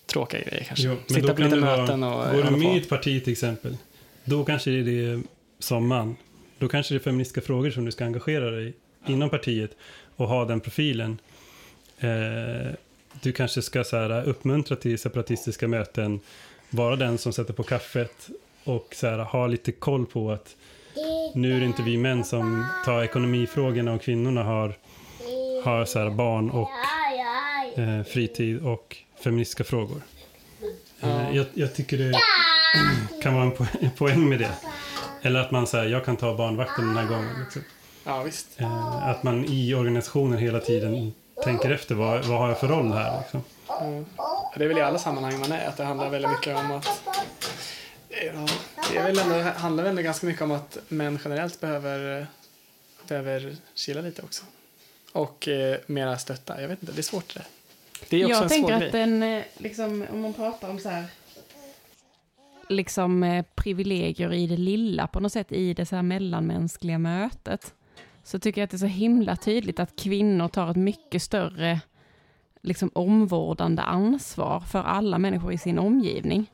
tråkiga 0.07 0.41
grejer 0.43 0.65
kanske. 0.65 0.87
Jo, 0.87 0.97
Sitta 1.15 1.35
på 1.35 1.43
lite 1.43 1.55
det 1.57 1.61
vara- 1.61 1.77
möten 1.77 2.03
och 2.03 2.25
Går 2.35 2.43
du 2.43 2.51
med 2.51 2.63
på. 2.63 2.75
i 2.75 2.79
ett 2.79 2.89
parti 2.89 3.25
till 3.25 3.33
exempel, 3.33 3.77
då 4.25 4.45
kanske 4.45 4.71
det 4.71 4.79
är 4.79 4.83
det 5.17 5.23
som 5.59 5.87
man. 5.89 6.17
Då 6.59 6.69
kanske 6.69 6.95
det 6.95 6.99
är 6.99 7.03
feministiska 7.03 7.41
frågor 7.41 7.71
som 7.71 7.85
du 7.85 7.93
ska 7.93 8.05
engagera 8.05 8.51
dig 8.51 8.69
i 8.69 9.13
inom 9.13 9.31
partiet 9.31 9.71
och 10.17 10.29
ha 10.29 10.45
den 10.45 10.61
profilen. 10.61 11.19
Eh, 11.99 12.73
du 13.23 13.33
kanske 13.33 13.63
ska 13.63 13.85
så 13.85 13.97
här, 13.97 14.29
uppmuntra 14.29 14.77
till 14.77 14.99
separatistiska 14.99 15.69
möten, 15.69 16.21
vara 16.71 16.97
den 16.97 17.19
som 17.19 17.33
sätter 17.33 17.53
på 17.53 17.63
kaffet 17.63 18.29
och 18.65 18.95
så 18.95 19.07
här, 19.07 19.19
ha 19.19 19.47
lite 19.47 19.73
koll 19.73 20.07
på 20.07 20.31
att 20.31 20.57
nu 21.35 21.57
är 21.57 21.61
det 21.61 21.67
inte 21.67 21.83
vi 21.83 21.97
män 21.97 22.25
som 22.25 22.67
tar 22.85 23.03
ekonomifrågorna 23.03 23.93
och 23.93 24.03
kvinnorna 24.03 24.43
har, 24.43 24.75
har 25.65 25.85
så 25.85 25.99
här, 25.99 26.11
barn 26.11 26.51
och 26.51 26.71
eh, 27.79 28.03
fritid 28.03 28.63
och 28.63 28.97
feministiska 29.25 29.65
frågor. 29.65 30.03
Eh, 31.01 31.37
jag, 31.37 31.47
jag 31.55 31.75
tycker 31.75 31.99
det 31.99 32.13
kan 33.23 33.35
vara 33.35 33.45
en, 33.45 33.51
po 33.51 33.65
en 33.81 33.91
poäng 33.91 34.29
med 34.29 34.39
det. 34.39 34.55
Eller 35.23 35.41
att 35.41 35.51
man 35.51 35.67
säger, 35.67 35.91
jag 35.91 36.05
kan 36.05 36.17
ta 36.17 36.35
barnvakten 36.35 36.87
den 36.87 36.97
här 36.97 37.09
gången. 37.09 37.41
Liksom. 37.45 37.63
Ja, 38.05 38.23
visst. 38.23 38.61
Eh, 38.61 39.09
att 39.09 39.23
man 39.23 39.45
i 39.45 39.75
organisationen 39.75 40.39
hela 40.39 40.61
tiden 40.61 41.13
tänker 41.45 41.71
efter, 41.71 41.95
vad, 41.95 42.25
vad 42.25 42.39
har 42.39 42.49
jag 42.49 42.61
för 42.61 42.69
roll 42.69 42.93
här? 42.93 43.19
Liksom. 43.19 43.45
Det 44.57 44.65
är 44.65 44.69
väl 44.69 44.79
i 44.79 44.81
alla 44.81 44.99
sammanhang 44.99 45.39
man 45.41 45.53
är, 45.53 45.69
att 45.69 45.77
det 45.77 45.85
handlar 45.85 46.11
väldigt 46.11 46.31
mycket 46.31 46.57
om 46.57 46.71
att 46.73 47.03
Ja, 48.09 48.47
det 48.91 48.99
är 48.99 49.03
väl 49.03 49.19
ändå, 49.19 49.51
handlar 49.51 49.83
väl 49.85 49.91
ändå 49.91 50.03
ganska 50.03 50.27
mycket 50.27 50.43
om 50.43 50.51
att 50.51 50.79
män 50.89 51.19
generellt 51.25 51.61
behöver, 51.61 52.27
behöver 53.09 53.57
chilla 53.75 54.01
lite 54.01 54.23
också. 54.23 54.45
Och 55.13 55.49
eh, 55.49 55.79
mera 55.87 56.19
stötta. 56.19 56.61
Jag 56.61 56.69
vet 56.69 56.83
inte, 56.83 56.93
det 56.93 57.01
är 57.01 57.03
svårt 57.03 57.35
det. 57.35 57.43
Det 58.09 58.23
är 58.23 58.25
också 58.25 58.35
jag 58.35 58.43
en 58.43 58.49
tänker 58.49 58.79
svår 58.79 58.87
att 58.87 58.93
den, 58.93 59.23
eh, 59.23 59.45
liksom, 59.57 60.07
om 60.13 60.21
man 60.21 60.33
pratar 60.33 60.71
om 60.71 60.79
så 60.79 60.89
här, 60.89 61.05
liksom 62.69 63.23
eh, 63.23 63.45
privilegier 63.55 64.33
i 64.33 64.47
det 64.47 64.57
lilla 64.57 65.07
på 65.07 65.21
något 65.21 65.33
sätt 65.33 65.53
i 65.53 65.75
det 65.75 65.87
så 65.87 65.97
här 65.97 66.03
mellanmänskliga 66.03 66.99
mötet, 66.99 67.75
så 68.25 68.39
tycker 68.39 68.61
jag 68.61 68.65
att 68.65 68.71
det 68.71 68.77
är 68.77 68.79
så 68.79 68.87
himla 68.87 69.37
tydligt 69.37 69.81
att 69.81 69.97
kvinnor 69.97 70.49
tar 70.49 70.71
ett 70.71 70.77
mycket 70.77 71.23
större 71.23 71.81
liksom 72.63 72.91
omvårdande 72.95 73.83
ansvar 73.83 74.61
för 74.61 74.83
alla 74.83 75.19
människor 75.19 75.53
i 75.53 75.59
sin 75.59 75.79
omgivning. 75.79 76.51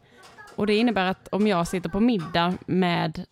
Och 0.56 0.66
det 0.66 0.76
innebär 0.76 1.04
att 1.04 1.28
om 1.28 1.46
jag 1.46 1.68
sitter 1.68 1.88
på 1.88 2.00
middag 2.00 2.54
med 2.66 3.24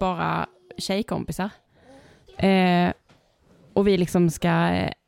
bara 0.00 0.46
tjejkompisar 0.78 1.50
eh, 2.36 2.92
och 3.72 3.86
vi 3.86 3.96
liksom 3.96 4.30
ska 4.30 4.50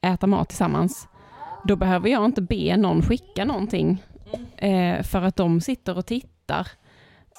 äta 0.01 0.27
mat 0.27 0.49
tillsammans, 0.49 1.09
då 1.65 1.77
behöver 1.77 2.09
jag 2.09 2.25
inte 2.25 2.43
be 2.43 2.77
någon 2.77 3.03
skicka 3.03 3.45
någonting 3.45 4.03
eh, 4.57 5.03
för 5.03 5.23
att 5.23 5.37
de 5.37 5.61
sitter 5.61 5.99
och 5.99 6.07
tittar 6.07 6.69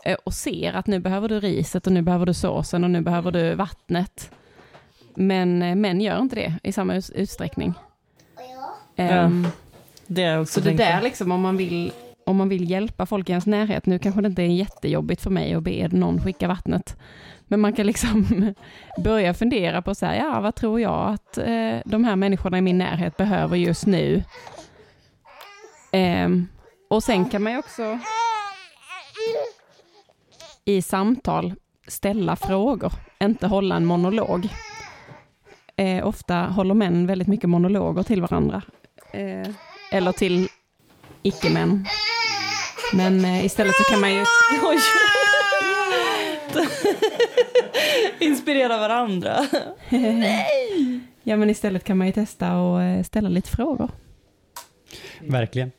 eh, 0.05 0.17
och 0.25 0.33
ser 0.33 0.73
att 0.73 0.87
nu 0.87 0.99
behöver 0.99 1.29
du 1.29 1.39
riset 1.39 1.87
och 1.87 1.93
nu 1.93 2.01
behöver 2.01 2.25
du 2.25 2.33
såsen 2.33 2.83
och 2.83 2.89
nu 2.89 3.01
behöver 3.01 3.31
du 3.31 3.55
vattnet. 3.55 4.31
Men 5.15 5.61
eh, 5.61 5.75
män 5.75 6.01
gör 6.01 6.19
inte 6.21 6.35
det 6.35 6.53
i 6.63 6.71
samma 6.71 6.95
ut- 6.95 7.09
utsträckning. 7.15 7.73
Ehm, 8.95 9.47
Det 10.07 10.23
är 10.23 10.41
också 10.41 10.61
så 10.61 10.69
det 10.69 10.75
där 10.75 11.01
liksom 11.01 11.31
om 11.31 11.41
man 11.41 11.57
vill 11.57 11.91
om 12.25 12.37
man 12.37 12.49
vill 12.49 12.69
hjälpa 12.69 13.05
folk 13.05 13.29
i 13.29 13.31
ens 13.31 13.45
närhet, 13.45 13.85
nu 13.85 13.99
kanske 13.99 14.21
det 14.21 14.27
inte 14.27 14.41
är 14.41 14.45
jättejobbigt 14.47 15.21
för 15.21 15.29
mig 15.29 15.53
att 15.53 15.63
be 15.63 15.87
någon 15.91 16.21
skicka 16.23 16.47
vattnet, 16.47 16.97
men 17.47 17.59
man 17.59 17.73
kan 17.73 17.87
liksom 17.87 18.27
börja 19.03 19.33
fundera 19.33 19.81
på 19.81 19.95
så 19.95 20.05
här, 20.05 20.15
ja 20.15 20.39
vad 20.41 20.55
tror 20.55 20.81
jag 20.81 21.09
att 21.13 21.37
eh, 21.37 21.77
de 21.85 22.03
här 22.03 22.15
människorna 22.15 22.57
i 22.57 22.61
min 22.61 22.77
närhet 22.77 23.17
behöver 23.17 23.57
just 23.57 23.85
nu? 23.85 24.23
Ehm, 25.91 26.47
och 26.89 27.03
sen 27.03 27.25
kan 27.29 27.43
man 27.43 27.53
ju 27.53 27.59
också 27.59 27.99
i 30.65 30.81
samtal 30.81 31.53
ställa 31.87 32.35
frågor, 32.35 32.93
inte 33.19 33.47
hålla 33.47 33.75
en 33.75 33.85
monolog. 33.85 34.47
Eh, 35.81 36.07
ofta 36.07 36.35
håller 36.35 36.73
män 36.73 37.07
väldigt 37.07 37.27
mycket 37.27 37.49
monologer 37.49 38.03
till 38.03 38.21
varandra. 38.21 38.61
Eh, 39.13 39.49
eller 39.91 40.11
till 40.11 40.47
icke-män. 41.21 41.85
Men 42.93 43.25
eh, 43.25 43.45
istället 43.45 43.75
så 43.75 43.83
kan 43.83 44.01
man 44.01 44.13
ju... 44.13 44.25
Oj. 44.63 44.77
Inspirera 48.27 48.77
varandra. 48.77 49.37
Ja, 51.23 51.37
men 51.37 51.49
istället 51.49 51.83
kan 51.83 51.97
man 51.97 52.07
ju 52.07 52.13
testa 52.13 52.57
och 52.57 52.83
eh, 52.83 53.03
ställa 53.03 53.29
lite 53.29 53.49
frågor. 53.49 53.89
Verkligen. 55.19 55.71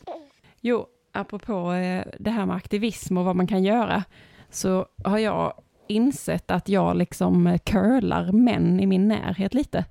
Jo, 0.60 0.86
apropå 1.12 1.72
eh, 1.72 2.04
det 2.18 2.30
här 2.30 2.46
med 2.46 2.56
aktivism 2.56 3.16
och 3.16 3.24
vad 3.24 3.36
man 3.36 3.46
kan 3.46 3.64
göra, 3.64 4.04
så 4.50 4.86
har 5.04 5.18
jag 5.18 5.61
insett 5.86 6.50
att 6.50 6.68
jag 6.68 6.96
liksom 6.96 7.46
eh, 7.46 7.58
curlar 7.58 8.32
män 8.32 8.80
i 8.80 8.86
min 8.86 9.08
närhet 9.08 9.54
lite. 9.54 9.84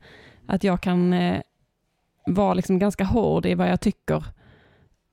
Att 0.46 0.64
jag 0.64 0.82
kan 0.82 1.14
eh, 1.14 1.42
vara 2.26 2.54
liksom 2.54 2.80
ganska 2.80 3.04
hård 3.04 3.46
i 3.46 3.56
vad 3.56 3.70
jag 3.70 3.82
tycker 3.82 4.24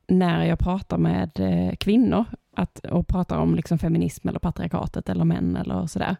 när 0.08 0.44
jag 0.44 0.58
pratar 0.58 0.98
med 0.98 1.30
eh, 1.40 1.76
kvinnor 1.76 2.24
att, 2.56 2.78
och 2.78 3.08
pratar 3.08 3.38
om 3.38 3.54
liksom 3.54 3.78
feminism 3.78 4.28
eller 4.28 4.38
patriarkatet 4.38 5.08
eller 5.08 5.24
män 5.24 5.56
eller 5.56 5.86
sådär. 5.86 6.16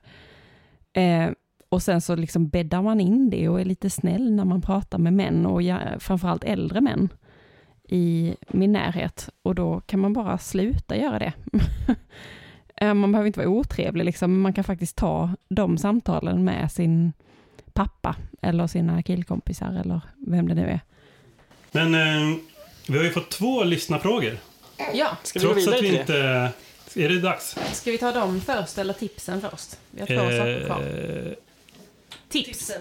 Eh, 0.93 1.31
och 1.69 1.83
sen 1.83 2.01
så 2.01 2.17
liksom 2.17 2.49
bäddar 2.49 2.83
man 2.83 3.01
in 3.01 3.31
det 3.31 3.49
och 3.49 3.61
är 3.61 3.65
lite 3.65 3.91
snäll 3.91 4.33
när 4.33 4.45
man 4.45 4.63
pratar 4.63 4.99
med 4.99 5.13
män 5.13 5.47
och 5.47 5.63
ja, 5.63 5.79
framförallt 5.99 6.45
äldre 6.45 6.81
män 6.81 7.09
i 7.89 8.37
min 8.49 8.73
närhet 8.73 9.29
och 9.43 9.55
då 9.55 9.81
kan 9.81 10.01
man 10.01 10.13
bara 10.13 10.39
sluta 10.39 10.97
göra 10.97 11.19
det. 11.19 11.33
Eh, 12.81 12.95
man 12.95 13.13
behöver 13.13 13.27
inte 13.27 13.41
vara 13.41 13.49
otrevlig, 13.49 14.05
liksom. 14.05 14.41
man 14.41 14.53
kan 14.53 14.65
faktiskt 14.65 14.97
ta 14.97 15.31
de 15.49 15.79
samtalen 15.79 16.45
med 16.45 16.73
sin 16.73 17.13
pappa 17.73 18.17
eller 18.43 18.67
sina 18.67 19.03
killkompisar 19.03 19.81
eller 19.85 20.01
vem 20.27 20.49
det 20.49 20.55
nu 20.55 20.67
är. 20.69 20.81
Men 21.73 21.95
eh, 21.95 22.37
vi 22.89 22.97
har 22.99 23.05
ju 23.05 23.11
fått 23.11 23.31
två 23.31 23.65
lyssnarfrågor. 23.65 24.39
Ja, 24.95 25.17
Ska 25.23 25.39
vi 25.39 25.47
gå 25.47 25.53
Trots 25.53 25.67
vidare 25.67 25.79
att 25.79 25.85
vi 25.85 25.89
till 25.89 25.97
det? 25.97 26.01
inte... 26.01 26.53
Är 26.95 27.09
det 27.09 27.21
dags? 27.21 27.59
ska 27.73 27.91
vi 27.91 27.99
ta 27.99 28.13
dem 28.13 28.41
först 28.41 28.79
eller 28.79 28.93
tipsen 28.95 29.41
först? 29.41 29.79
Vi 29.91 30.01
har 30.01 30.07
två 30.07 30.15
saker 30.39 30.67
kvar. 30.67 30.81
Eh, 30.83 31.33
Tips. 32.29 32.73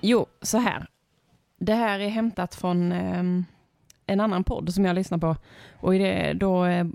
Jo, 0.00 0.26
så 0.42 0.58
här. 0.58 0.86
Det 1.58 1.74
här 1.74 2.00
är 2.00 2.08
hämtat 2.08 2.54
från 2.54 2.92
ehm, 2.92 3.44
en 4.06 4.20
annan 4.20 4.44
podd 4.44 4.74
som 4.74 4.84
jag 4.84 4.94
lyssnar 4.94 5.18
på. 5.18 5.36
Och 5.80 5.94
i 5.94 5.98
det, 5.98 6.32
då 6.32 6.64
eh, 6.64 6.86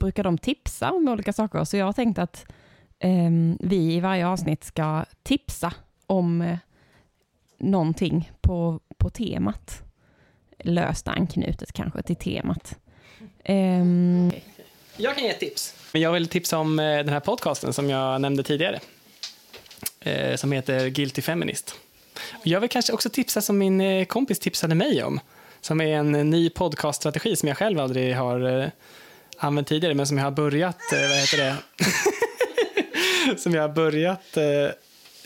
brukar 0.00 0.24
de 0.24 0.38
tipsa 0.38 0.92
om 0.92 1.08
olika 1.08 1.32
saker. 1.32 1.64
Så 1.64 1.76
jag 1.76 1.86
har 1.86 1.92
tänkt 1.92 2.18
att 2.18 2.46
eh, 2.98 3.30
vi 3.60 3.76
i 3.94 4.00
varje 4.00 4.26
avsnitt 4.26 4.64
ska 4.64 5.04
tipsa 5.22 5.72
om 6.06 6.42
eh, 6.42 6.58
någonting 7.58 8.30
på, 8.40 8.80
på 8.96 9.10
temat. 9.10 9.82
Löst 10.58 11.08
anknutet 11.08 11.72
kanske 11.72 12.02
till 12.02 12.16
temat. 12.16 12.78
Eh, 13.44 13.84
Jag 14.96 15.14
kan 15.14 15.24
ge 15.24 15.30
ett 15.30 15.40
tips. 15.40 15.74
Jag 15.92 16.12
vill 16.12 16.28
tipsa 16.28 16.58
om 16.58 16.78
eh, 16.78 16.84
den 16.84 17.08
här 17.08 17.20
podcasten 17.20 17.72
som 17.72 17.90
jag 17.90 18.20
nämnde 18.20 18.42
tidigare. 18.42 18.80
Eh, 20.00 20.36
som 20.36 20.52
heter 20.52 20.88
Guilty 20.88 21.22
Feminist. 21.22 21.74
Jag 22.42 22.60
vill 22.60 22.70
kanske 22.70 22.92
också 22.92 23.10
tipsa 23.10 23.40
som 23.40 23.58
min 23.58 23.80
eh, 23.80 24.04
kompis 24.04 24.38
tipsade 24.38 24.74
mig 24.74 25.02
om. 25.04 25.20
Som 25.60 25.80
är 25.80 25.96
en 25.96 26.14
eh, 26.14 26.24
ny 26.24 26.50
podcaststrategi 26.50 27.36
som 27.36 27.48
jag 27.48 27.58
själv 27.58 27.80
aldrig 27.80 28.16
har 28.16 28.60
eh, 28.62 28.68
använt 29.38 29.68
tidigare, 29.68 29.94
men 29.94 30.06
som 30.06 30.18
jag 30.18 30.24
har 30.24 30.30
börjat, 30.30 30.92
eh, 30.92 31.00
vad 31.00 31.18
heter 31.18 31.38
det? 31.38 31.56
som 33.38 33.54
jag 33.54 33.62
har 33.62 33.68
börjat 33.68 34.36
eh, 34.36 34.70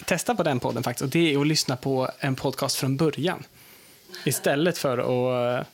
testa 0.04 0.34
på 0.34 0.42
den 0.42 0.60
podden 0.60 0.82
faktiskt. 0.82 1.02
Och 1.02 1.08
det 1.08 1.34
är 1.34 1.40
att 1.40 1.46
lyssna 1.46 1.76
på 1.76 2.10
en 2.18 2.36
podcast 2.36 2.76
från 2.76 2.96
början. 2.96 3.44
Istället 4.24 4.78
för 4.78 4.98
att 4.98 5.60
eh, 5.60 5.66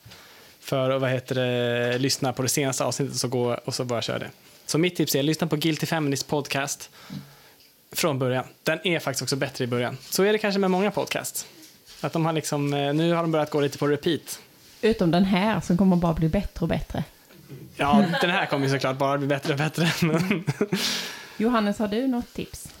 för 0.59 0.89
att 0.89 1.01
vad 1.01 1.09
heter 1.09 1.35
det, 1.35 1.97
lyssna 1.97 2.33
på 2.33 2.41
det 2.41 2.49
senaste 2.49 2.83
avsnittet 2.83 3.13
och 3.13 3.19
så, 3.19 3.27
gå, 3.27 3.59
och 3.65 3.75
så 3.75 3.83
bara 3.85 4.01
köra 4.01 4.19
det. 4.19 4.29
Så 4.65 4.77
mitt 4.77 4.95
tips 4.95 5.15
är 5.15 5.23
lyssna 5.23 5.47
på 5.47 5.55
Guilty 5.55 5.85
Feminist 5.85 6.27
podcast 6.27 6.89
från 7.91 8.19
början. 8.19 8.45
Den 8.63 8.87
är 8.87 8.99
faktiskt 8.99 9.21
också 9.21 9.35
bättre 9.35 9.63
i 9.63 9.67
början. 9.67 9.97
Så 10.09 10.23
är 10.23 10.33
det 10.33 10.37
kanske 10.37 10.59
med 10.59 10.71
många 10.71 10.91
podcasts. 10.91 11.47
Att 12.01 12.13
de 12.13 12.25
har 12.25 12.33
liksom, 12.33 12.73
eh, 12.73 12.93
nu 12.93 13.13
har 13.13 13.21
de 13.21 13.31
börjat 13.31 13.49
gå 13.49 13.61
lite 13.61 13.77
på 13.77 13.87
repeat 13.87 14.39
utom 14.81 15.11
den 15.11 15.25
här 15.25 15.59
som 15.59 15.77
kommer 15.77 15.95
bara 15.95 16.13
bli 16.13 16.29
bättre 16.29 16.63
och 16.63 16.67
bättre. 16.67 17.03
Ja, 17.75 18.05
den 18.21 18.29
här 18.29 18.45
kommer 18.45 18.65
ju 18.65 18.71
såklart 18.71 18.97
bara 18.97 19.17
bli 19.17 19.27
bättre 19.27 19.53
och 19.53 19.57
bättre. 19.57 19.87
Men 20.01 20.43
Johannes, 21.37 21.79
har 21.79 21.87
du 21.87 22.07
något 22.07 22.33
tips? 22.33 22.73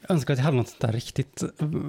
Jag 0.00 0.10
önskar 0.10 0.34
att 0.34 0.38
jag 0.38 0.44
hade 0.44 0.56
något 0.56 0.68
sånt 0.68 0.80
där 0.80 0.92
riktigt 0.92 1.42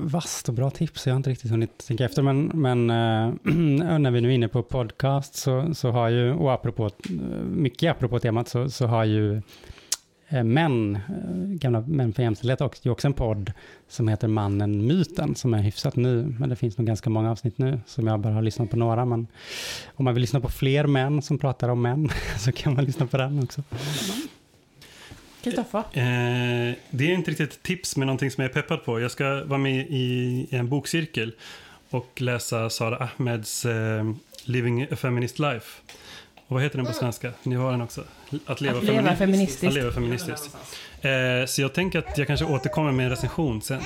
vasst 0.03 0.49
och 0.49 0.53
bra 0.53 0.69
tips. 0.69 1.07
Jag 1.07 1.13
har 1.13 1.17
inte 1.17 1.29
riktigt 1.29 1.51
hunnit 1.51 1.87
tänka 1.87 2.05
efter. 2.05 2.21
Men, 2.21 2.45
men 2.45 2.89
eh, 2.89 3.33
när 3.99 4.11
vi 4.11 4.21
nu 4.21 4.29
är 4.29 4.33
inne 4.33 4.47
på 4.47 4.63
podcast 4.63 5.35
så, 5.35 5.73
så 5.73 5.91
har 5.91 6.09
ju, 6.09 6.33
och 6.33 6.53
apropå, 6.53 6.89
mycket 7.45 7.91
apropå 7.91 8.19
temat, 8.19 8.47
så, 8.47 8.69
så 8.69 8.87
har 8.87 9.03
ju 9.03 9.35
eh, 9.35 9.41
män, 10.29 10.95
eh, 10.95 11.01
gamla 11.59 11.81
Män 11.81 12.13
för 12.13 12.23
jämställdhet 12.23 12.61
också, 12.61 12.83
det 12.83 12.89
är 12.89 12.91
också 12.91 13.07
en 13.07 13.13
podd 13.13 13.51
som 13.87 14.07
heter 14.07 14.27
Mannen 14.27 14.87
Myten, 14.87 15.35
som 15.35 15.53
är 15.53 15.61
hyfsat 15.61 15.95
ny, 15.95 16.23
men 16.23 16.49
det 16.49 16.55
finns 16.55 16.77
nog 16.77 16.87
ganska 16.87 17.09
många 17.09 17.31
avsnitt 17.31 17.57
nu, 17.57 17.79
som 17.85 18.07
jag 18.07 18.19
bara 18.19 18.33
har 18.33 18.41
lyssnat 18.41 18.69
på 18.69 18.77
några, 18.77 19.05
men 19.05 19.27
om 19.95 20.05
man 20.05 20.13
vill 20.13 20.21
lyssna 20.21 20.39
på 20.39 20.49
fler 20.49 20.87
män 20.87 21.21
som 21.21 21.37
pratar 21.37 21.69
om 21.69 21.81
män, 21.81 22.09
så 22.37 22.51
kan 22.51 22.73
man 22.73 22.85
lyssna 22.85 23.07
på 23.07 23.17
den 23.17 23.43
också. 23.43 23.63
Kristoffer? 25.43 25.79
Eh, 25.79 26.75
det 26.89 27.11
är 27.11 27.13
inte 27.13 27.31
riktigt 27.31 27.51
ett 27.53 27.63
tips, 27.63 27.97
men 27.97 28.05
någonting 28.05 28.31
som 28.31 28.41
jag 28.41 28.49
är 28.49 28.53
peppad 28.53 28.85
på. 28.85 28.99
Jag 28.99 29.11
ska 29.11 29.43
vara 29.43 29.59
med 29.59 29.85
i 29.89 30.47
en 30.49 30.69
bokcirkel 30.69 31.33
och 31.89 32.21
läsa 32.21 32.69
Sara 32.69 32.97
Ahmeds 32.97 33.65
eh, 33.65 34.11
Living 34.43 34.83
a 34.83 34.95
Feminist 34.95 35.39
Life. 35.39 35.81
Och 36.47 36.53
vad 36.53 36.63
heter 36.63 36.77
den 36.77 36.85
på 36.85 36.93
svenska? 36.93 37.31
Ni 37.43 37.55
har 37.55 37.71
den 37.71 37.81
också. 37.81 38.03
Att 38.45 38.61
leva, 38.61 38.77
Att 38.77 38.83
leva 38.83 39.01
femini- 39.01 39.15
feministiskt. 39.15 39.63
Att 39.67 39.73
leva 39.73 39.91
feministiskt. 39.91 40.57
Eh, 41.01 41.09
så 41.47 41.61
jag 41.61 41.73
tänker 41.73 41.99
att 41.99 42.17
jag 42.17 42.27
kanske 42.27 42.45
återkommer 42.45 42.91
med 42.91 43.03
en 43.03 43.09
recension 43.09 43.61
sen. 43.61 43.79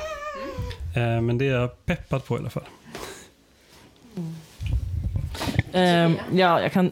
Eh, 0.96 1.22
men 1.22 1.38
det 1.38 1.48
är 1.48 1.52
jag 1.54 1.86
peppad 1.86 2.26
på 2.26 2.36
i 2.36 2.40
alla 2.40 2.50
fall. 2.50 2.64
Ehm, 5.74 6.16
ja, 6.34 6.62
jag, 6.62 6.72
kan, 6.72 6.92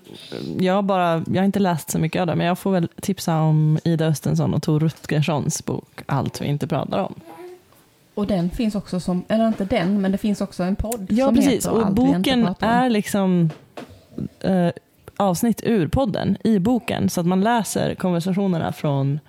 jag, 0.59 0.73
har 0.73 0.81
bara, 0.81 1.23
jag 1.27 1.35
har 1.41 1.43
inte 1.45 1.59
läst 1.59 1.91
så 1.91 1.99
mycket 1.99 2.19
av 2.21 2.27
det, 2.27 2.35
men 2.35 2.47
jag 2.47 2.59
får 2.59 2.71
väl 2.71 2.87
tipsa 3.01 3.39
om 3.41 3.79
Ida 3.83 4.05
Östensson 4.05 4.53
och 4.53 4.63
Tor 4.63 4.79
Rutgerssons 4.79 5.65
bok 5.65 6.01
Allt 6.05 6.41
vi 6.41 6.45
inte 6.45 6.67
pratar 6.67 6.97
om. 6.99 7.15
Och 8.13 8.27
den 8.27 8.49
finns 8.49 8.75
också 8.75 8.99
som, 8.99 9.23
eller 9.27 9.47
inte 9.47 9.65
den, 9.65 10.01
men 10.01 10.11
det 10.11 10.17
finns 10.17 10.41
också 10.41 10.63
en 10.63 10.75
podd 10.75 11.07
Ja, 11.09 11.25
som 11.25 11.35
precis. 11.35 11.53
heter 11.53 11.71
Och 11.71 11.85
Allt 11.85 11.97
vi 11.99 12.01
inte 12.01 12.17
boken 12.19 12.45
pratar 12.45 12.67
om. 12.67 12.73
är 12.73 12.89
liksom 12.89 13.49
eh, 14.39 14.67
avsnitt 15.19 15.61
ur 15.63 15.87
podden 15.87 16.37
i 16.43 16.59
boken, 16.59 17.09
så 17.09 17.21
att 17.21 17.27
man 17.27 17.41
läser 17.41 17.95
konversationerna 17.95 18.71
från, 18.71 19.19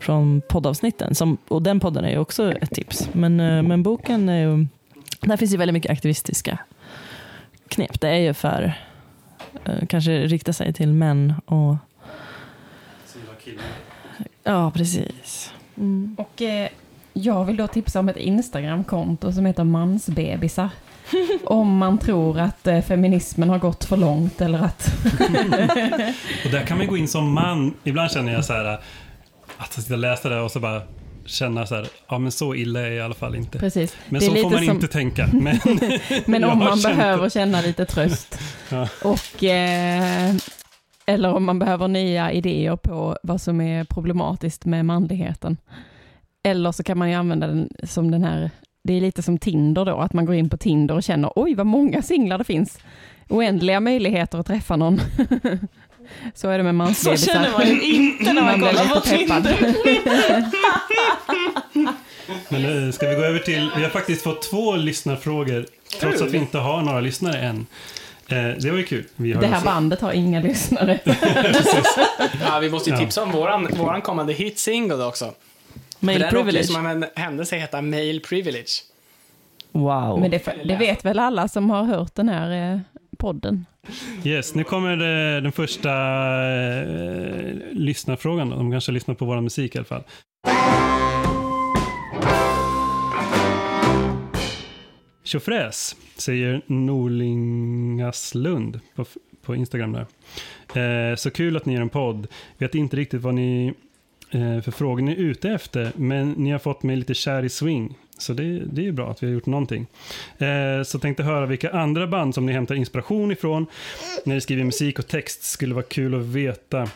från 0.00 0.42
poddavsnitten. 0.48 1.14
Som, 1.14 1.38
och 1.48 1.62
den 1.62 1.80
podden 1.80 2.04
är 2.04 2.10
ju 2.10 2.18
också 2.18 2.52
ett 2.52 2.70
tips. 2.70 3.08
Men, 3.12 3.40
eh, 3.40 3.62
men 3.62 3.82
boken 3.82 4.28
är 4.28 4.40
ju, 4.40 4.66
där 5.20 5.36
finns 5.36 5.52
ju 5.52 5.56
väldigt 5.56 5.74
mycket 5.74 5.92
aktivistiska 5.92 6.58
knep. 7.68 8.00
Det 8.00 8.08
är 8.08 8.18
ju 8.18 8.34
för, 8.34 8.72
eh, 9.64 9.86
kanske 9.88 10.26
rikta 10.26 10.52
sig 10.52 10.72
till 10.72 10.92
män 10.92 11.34
och 11.46 11.76
Ja, 14.42 14.70
precis. 14.70 15.52
Mm. 15.76 16.16
Och 16.18 16.42
eh, 16.42 16.68
jag 17.12 17.44
vill 17.44 17.56
då 17.56 17.66
tipsa 17.66 18.00
om 18.00 18.08
ett 18.08 18.16
Instagramkonto 18.16 19.32
som 19.32 19.46
heter 19.46 19.64
Mansbebisar. 19.64 20.70
om 21.44 21.76
man 21.76 21.98
tror 21.98 22.40
att 22.40 22.66
eh, 22.66 22.80
feminismen 22.80 23.50
har 23.50 23.58
gått 23.58 23.84
för 23.84 23.96
långt 23.96 24.40
eller 24.40 24.58
att... 24.62 24.90
Och 26.44 26.50
där 26.50 26.66
kan 26.66 26.78
man 26.78 26.86
gå 26.86 26.96
in 26.96 27.08
som 27.08 27.32
man. 27.32 27.74
Ibland 27.84 28.10
känner 28.10 28.32
jag 28.32 28.44
så 28.44 28.52
här 28.52 28.64
att 29.58 29.86
jag 29.90 29.98
läser 29.98 30.30
det 30.30 30.40
och 30.40 30.50
så 30.50 30.60
bara 30.60 30.82
känna 31.26 31.66
så 31.66 31.74
här, 31.74 31.86
ja 32.08 32.18
men 32.18 32.32
så 32.32 32.54
illa 32.54 32.80
är 32.80 32.84
jag 32.84 32.94
i 32.94 33.00
alla 33.00 33.14
fall 33.14 33.34
inte. 33.34 33.58
Precis. 33.58 33.96
Men 34.08 34.20
så 34.20 34.34
får 34.34 34.50
man 34.50 34.64
som- 34.64 34.74
inte 34.74 34.88
tänka. 34.88 35.26
Men, 35.32 35.58
Men 36.26 36.44
om 36.44 36.58
man 36.58 36.80
behöver 36.80 37.24
det. 37.24 37.30
känna 37.30 37.60
lite 37.60 37.84
tröst. 37.84 38.38
Ja. 38.70 38.88
Och, 39.04 39.44
eh, 39.44 40.34
eller 41.06 41.34
om 41.34 41.44
man 41.44 41.58
behöver 41.58 41.88
nya 41.88 42.32
idéer 42.32 42.76
på 42.76 43.16
vad 43.22 43.40
som 43.40 43.60
är 43.60 43.84
problematiskt 43.84 44.64
med 44.64 44.84
manligheten. 44.84 45.56
Eller 46.42 46.72
så 46.72 46.82
kan 46.82 46.98
man 46.98 47.08
ju 47.10 47.14
använda 47.14 47.46
den 47.46 47.68
som 47.82 48.10
den 48.10 48.24
här, 48.24 48.50
det 48.86 48.96
är 48.96 49.00
lite 49.00 49.22
som 49.22 49.38
Tinder 49.38 49.84
då, 49.84 49.98
att 49.98 50.12
man 50.12 50.26
går 50.26 50.34
in 50.34 50.50
på 50.50 50.56
Tinder 50.56 50.94
och 50.94 51.02
känner 51.02 51.30
oj 51.36 51.54
vad 51.54 51.66
många 51.66 52.02
singlar 52.02 52.38
det 52.38 52.44
finns. 52.44 52.78
Oändliga 53.28 53.80
möjligheter 53.80 54.38
att 54.38 54.46
träffa 54.46 54.76
någon. 54.76 55.00
så 56.34 56.48
är 56.50 56.58
det 56.58 56.64
med 56.64 56.70
Så 56.72 56.76
mansbebisar. 56.76 57.32
känner 57.32 57.50
man 57.52 57.66
ju 57.66 57.82
inte 57.82 58.32
när 58.32 58.42
man 58.42 58.58
blir 58.58 58.68
kollar 58.68 58.94
på. 58.94 59.00
Tinder. 59.00 59.56
Men 62.48 62.62
nu 62.62 62.92
ska 62.92 63.08
vi 63.08 63.14
gå 63.14 63.22
över 63.22 63.38
till, 63.38 63.70
vi 63.76 63.82
har 63.82 63.90
faktiskt 63.90 64.22
fått 64.22 64.42
två 64.42 64.76
lyssnarfrågor, 64.76 65.66
trots 66.00 66.22
att 66.22 66.30
vi 66.30 66.38
inte 66.38 66.58
har 66.58 66.82
några 66.82 67.00
lyssnare 67.00 67.38
än. 67.40 67.66
Eh, 68.28 68.36
det 68.62 68.70
var 68.70 68.78
ju 68.78 68.84
kul. 68.84 69.04
Vi 69.16 69.32
har 69.32 69.40
Det 69.40 69.46
här 69.46 69.54
alltså- 69.54 69.68
bandet 69.70 70.00
har 70.00 70.12
inga 70.12 70.40
lyssnare. 70.40 70.98
Ja, 72.48 72.58
vi 72.60 72.70
måste 72.70 72.90
ju 72.90 72.96
tipsa 72.96 73.22
om 73.22 73.30
våran, 73.32 73.68
våran 73.76 74.02
kommande 74.02 74.32
hit 74.32 74.58
single 74.58 75.04
också. 75.04 75.32
Råkar 76.00 76.12
ju 76.12 76.30
privilege. 76.30 76.64
som 76.64 76.86
av 76.86 76.92
en 76.92 77.04
händelse 77.16 77.56
heta 77.56 77.82
Male 77.82 78.20
Privilege. 78.20 78.82
Wow. 79.72 80.20
Men 80.20 80.30
det, 80.30 80.54
det 80.64 80.76
vet 80.76 81.04
väl 81.04 81.18
alla 81.18 81.48
som 81.48 81.70
har 81.70 81.84
hört 81.84 82.14
den 82.14 82.28
här 82.28 82.74
eh, 82.74 82.80
podden. 83.16 83.66
Yes, 84.24 84.54
nu 84.54 84.64
kommer 84.64 84.96
det, 84.96 85.40
den 85.40 85.52
första 85.52 85.90
eh, 85.90 87.54
lyssnarfrågan. 87.72 88.50
Då. 88.50 88.56
De 88.56 88.70
kanske 88.70 88.92
lyssnar 88.92 89.14
på 89.14 89.24
vår 89.24 89.40
musik 89.40 89.74
i 89.74 89.78
alla 89.78 89.84
fall. 89.84 90.02
Tjofräs, 95.24 95.96
säger 96.16 96.62
Norlingaslund 96.66 98.80
på, 98.94 99.04
på 99.42 99.54
Instagram 99.54 99.92
där. 99.92 100.06
Eh, 100.74 101.14
så 101.16 101.30
kul 101.30 101.56
att 101.56 101.66
ni 101.66 101.74
gör 101.74 101.80
en 101.80 101.88
podd. 101.88 102.26
Vet 102.58 102.74
inte 102.74 102.96
riktigt 102.96 103.22
vad 103.22 103.34
ni 103.34 103.74
för 104.64 104.70
frågor 104.70 105.02
ni 105.02 105.12
är 105.12 105.16
ute 105.16 105.50
efter, 105.50 105.92
men 105.96 106.30
ni 106.32 106.50
har 106.50 106.58
fått 106.58 106.82
mig 106.82 106.96
lite 106.96 107.14
kär 107.14 107.44
i 107.44 107.48
swing. 107.48 107.94
Så 108.18 108.32
det, 108.32 108.58
det 108.58 108.80
är 108.80 108.84
ju 108.84 108.92
bra 108.92 109.10
att 109.10 109.22
vi 109.22 109.26
har 109.26 109.34
gjort 109.34 109.46
någonting. 109.46 109.86
Eh, 110.38 110.82
så 110.84 110.98
tänkte 110.98 111.22
höra 111.22 111.46
vilka 111.46 111.70
andra 111.70 112.06
band 112.06 112.34
som 112.34 112.46
ni 112.46 112.52
hämtar 112.52 112.74
inspiration 112.74 113.30
ifrån 113.32 113.66
när 114.24 114.34
ni 114.34 114.40
skriver 114.40 114.64
musik 114.64 114.98
och 114.98 115.06
text. 115.06 115.42
Skulle 115.42 115.74
vara 115.74 115.84
kul 115.84 116.14
att 116.14 116.22
veta. 116.26 116.90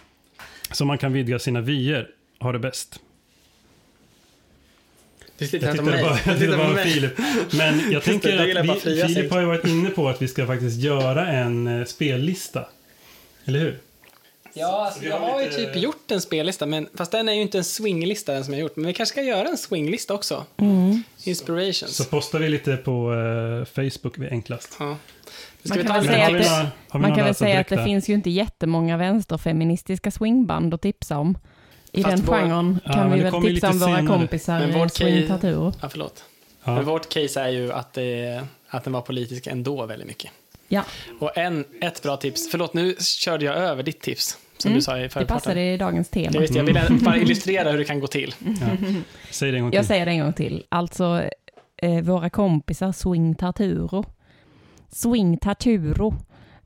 Så 0.72 0.84
man 0.84 0.98
kan 0.98 1.12
vidga 1.12 1.38
sina 1.38 1.60
vyer. 1.60 2.08
Ha 2.40 2.52
det 2.52 2.58
bäst. 2.58 3.00
Du 5.38 5.44
Jag 5.44 5.50
tittade 5.50 5.82
mig. 5.82 6.02
bara, 6.02 6.18
jag 6.26 6.38
tittade 6.38 6.56
bara 6.56 6.72
på. 6.72 6.78
Filip. 6.78 7.12
Men 7.52 7.92
jag 7.92 8.02
tänker 8.04 8.56
att 8.56 8.86
vi. 8.86 9.02
Filip 9.02 9.30
har 9.30 9.40
ju 9.40 9.46
varit 9.46 9.66
inne 9.66 9.90
på 9.90 10.08
att 10.08 10.22
vi 10.22 10.28
ska 10.28 10.46
faktiskt 10.46 10.80
göra 10.80 11.26
en 11.28 11.66
eh, 11.66 11.84
spellista. 11.84 12.66
Eller 13.44 13.58
hur? 13.58 13.78
Ja, 14.52 14.84
alltså, 14.86 15.00
vi 15.00 15.06
jag 15.08 15.18
har 15.18 15.40
ju 15.40 15.48
lite- 15.48 15.64
typ 15.64 15.76
gjort 15.76 16.10
en 16.10 16.20
spellista, 16.20 16.66
men, 16.66 16.88
fast 16.94 17.12
den 17.12 17.28
är 17.28 17.32
ju 17.32 17.42
inte 17.42 17.58
en 17.58 17.64
swinglista 17.64 18.32
den 18.32 18.44
som 18.44 18.54
jag 18.54 18.58
har 18.58 18.62
gjort. 18.62 18.76
Men 18.76 18.86
vi 18.86 18.92
kanske 18.94 19.12
ska 19.12 19.22
göra 19.22 19.48
en 19.48 19.58
swinglista 19.58 20.14
också. 20.14 20.44
Mm. 20.56 21.02
Inspirations. 21.24 21.96
Så 21.96 22.04
postar 22.04 22.38
vi 22.38 22.48
lite 22.48 22.76
på 22.76 23.12
eh, 23.12 23.64
Facebook, 23.64 24.14
det 24.18 24.26
är 24.26 24.30
enklast. 24.30 24.76
ja. 24.78 24.84
Man 25.62 25.78
vi 25.78 25.84
kan 25.84 25.94
väl 25.94 26.04
säga 26.04 26.18
har 26.18 26.26
att 26.26 26.34
vi 26.34 26.38
det- 26.38 26.50
några, 26.50 26.56
har 26.58 26.64
vi 26.64 26.70
Man 26.92 27.00
några 27.02 27.14
kan 27.16 27.24
väl 27.24 27.34
säga 27.34 27.60
att 27.60 27.68
det 27.68 27.74
direkta? 27.74 27.84
finns 27.84 28.08
ju 28.08 28.14
inte 28.14 28.30
jättemånga 28.30 28.96
vänsterfeministiska 28.96 30.10
swingband 30.10 30.74
att 30.74 30.82
tipsa 30.82 31.18
om. 31.18 31.38
I 31.92 32.02
Fast 32.02 32.16
den 32.16 32.26
vår- 32.26 32.34
genren 32.36 32.80
Ja, 32.84 32.92
kan 32.92 33.12
vi 33.12 33.20
väl 33.20 33.32
tipsa 33.32 33.48
lite 33.48 33.66
om 33.66 33.78
våra 33.78 33.96
senare. 33.96 34.06
kompisar 34.18 34.58
Men 34.60 34.78
vårt 34.78 34.92
Swing 34.92 35.14
case- 35.22 35.28
Taturo. 35.28 35.72
Ja, 35.82 35.88
förlåt. 35.88 36.24
Ja. 36.64 36.74
Men 36.74 36.84
vårt 36.84 37.08
case 37.08 37.40
är 37.40 37.48
ju 37.48 37.72
att, 37.72 37.92
det, 37.92 38.42
att 38.68 38.84
den 38.84 38.92
var 38.92 39.00
politisk 39.00 39.46
ändå 39.46 39.86
väldigt 39.86 40.08
mycket. 40.08 40.30
Ja, 40.72 40.84
Och 41.18 41.38
en, 41.38 41.64
ett 41.80 42.02
bra 42.02 42.16
tips, 42.16 42.50
förlåt 42.50 42.74
nu 42.74 42.94
körde 43.00 43.44
jag 43.44 43.56
över 43.56 43.82
ditt 43.82 44.00
tips, 44.00 44.38
som 44.58 44.68
Mm, 44.68 44.78
du 44.78 44.82
sa 44.82 44.98
i 44.98 45.02
det 45.02 45.26
passade 45.26 45.62
i 45.72 45.76
dagens 45.76 46.10
Jag, 46.12 46.24
tema. 46.32 46.40
visste, 46.40 46.58
jag 46.58 46.64
ville 46.64 46.86
bara 47.04 47.16
illustrera 47.16 47.70
hur 47.70 47.78
det 47.78 47.84
kan 47.84 48.00
gå 48.00 48.06
till. 48.06 48.34
Säg 49.30 49.50
det 49.50 49.56
en 49.58 49.62
gång 49.62 49.72
Jag 49.72 49.82
till. 49.82 49.88
säger 49.88 50.06
det 50.06 50.12
en 50.12 50.20
gång 50.20 50.32
till. 50.32 50.64
Alltså, 50.68 51.22
eh, 51.76 52.00
våra 52.00 52.30
kompisar 52.30 52.92
Swing 52.92 53.34
Taturo. 53.34 54.04
Swing 54.88 55.36
Taturo. 55.38 56.14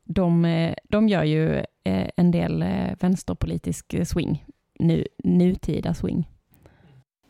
De, 0.05 0.45
eh, 0.45 0.75
de 0.89 1.09
gör 1.09 1.25
ju 1.25 1.55
eh, 1.85 2.09
en 2.17 2.31
del 2.31 2.63
eh, 2.63 2.69
vänsterpolitisk 3.01 3.95
swing. 4.07 4.45
Nu, 4.79 5.07
nutida 5.25 5.95
swing. 5.95 6.29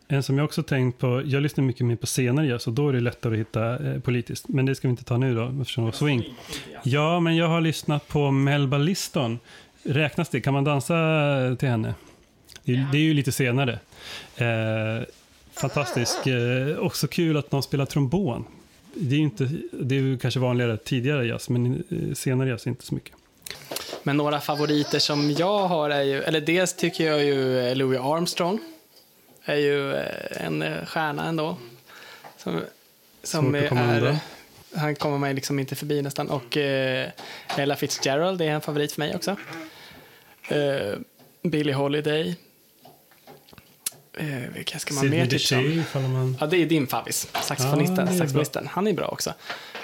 En 0.08 0.22
som 0.22 0.38
jag 0.38 0.44
också 0.44 0.62
tänkt 0.62 0.98
på, 0.98 1.22
jag 1.26 1.42
lyssnar 1.42 1.64
mycket 1.64 1.86
mer 1.86 1.96
på 1.96 2.06
senare 2.06 2.46
jazz 2.46 2.66
och 2.66 2.72
då 2.72 2.88
är 2.88 2.92
det 2.92 3.00
lättare 3.00 3.34
att 3.34 3.40
hitta 3.40 3.86
eh, 3.86 4.00
politiskt. 4.00 4.48
Men 4.48 4.66
det 4.66 4.74
ska 4.74 4.88
vi 4.88 4.90
inte 4.90 5.04
ta 5.04 5.16
nu 5.16 5.34
då, 5.34 5.54
eftersom 5.60 5.84
det 5.84 5.90
var 5.90 5.92
swing. 5.92 6.34
Ja, 6.82 7.20
men 7.20 7.36
jag 7.36 7.48
har 7.48 7.60
lyssnat 7.60 8.08
på 8.08 8.30
Melba 8.30 8.78
Liston. 8.78 9.38
Räknas 9.82 10.28
det? 10.28 10.40
Kan 10.40 10.54
man 10.54 10.64
dansa 10.64 10.94
till 11.58 11.68
henne? 11.68 11.94
Det 12.64 12.72
är, 12.72 12.86
det 12.92 12.98
är 12.98 13.02
ju 13.02 13.14
lite 13.14 13.32
senare. 13.32 13.78
Eh, 14.36 15.06
fantastisk. 15.52 16.26
Eh, 16.26 16.78
också 16.78 17.06
kul 17.06 17.36
att 17.36 17.52
någon 17.52 17.62
spelar 17.62 17.86
trombon. 17.86 18.44
Det 18.94 19.14
är 19.14 19.18
ju 19.18 19.24
inte, 19.24 19.50
det 19.72 19.94
är 19.94 20.00
ju 20.00 20.18
kanske 20.18 20.40
vanligare 20.40 20.76
tidigare 20.76 21.26
jazz, 21.26 21.48
men 21.48 21.84
eh, 21.90 22.14
senare 22.14 22.48
jazz 22.48 22.66
inte 22.66 22.84
så 22.84 22.94
mycket. 22.94 23.12
Men 24.02 24.16
några 24.16 24.40
favoriter 24.40 24.98
som 24.98 25.30
jag 25.30 25.68
har 25.68 25.90
är 25.90 26.02
ju, 26.02 26.22
eller 26.22 26.40
dels 26.40 26.76
tycker 26.76 27.04
jag 27.04 27.24
ju 27.24 27.58
eh, 27.58 27.76
Louis 27.76 28.00
Armstrong 28.00 28.60
är 29.44 29.56
ju 29.56 29.94
eh, 29.96 30.46
en 30.46 30.62
eh, 30.62 30.84
stjärna 30.84 31.24
ändå. 31.24 31.56
Som, 32.36 32.62
som 33.22 33.54
är, 33.54 34.18
han 34.74 34.94
kommer 34.94 35.18
mig 35.18 35.34
liksom 35.34 35.58
inte 35.58 35.74
förbi 35.74 36.02
nästan. 36.02 36.30
Och 36.30 36.56
eh, 36.56 37.08
Ella 37.56 37.76
Fitzgerald 37.76 38.40
är 38.40 38.46
en 38.46 38.60
favorit 38.60 38.92
för 38.92 39.00
mig 39.00 39.14
också. 39.16 39.36
Eh, 40.48 40.98
Billie 41.42 41.72
Holiday. 41.72 42.36
Eh, 44.18 44.26
vilka 44.54 44.78
ska 44.78 44.94
man 44.94 45.02
Sidney 45.02 45.20
mer 45.20 45.26
tipsa 45.26 45.58
om? 45.58 46.12
Man... 46.12 46.36
Ja, 46.40 46.46
det 46.46 46.56
är 46.56 46.66
din 46.66 46.86
favvis. 46.86 47.28
Saxofonisten. 47.42 48.08
Är 48.08 48.18
saxofonisten. 48.18 48.68
Han 48.72 48.86
är 48.86 48.92
bra 48.92 49.06
också. 49.06 49.34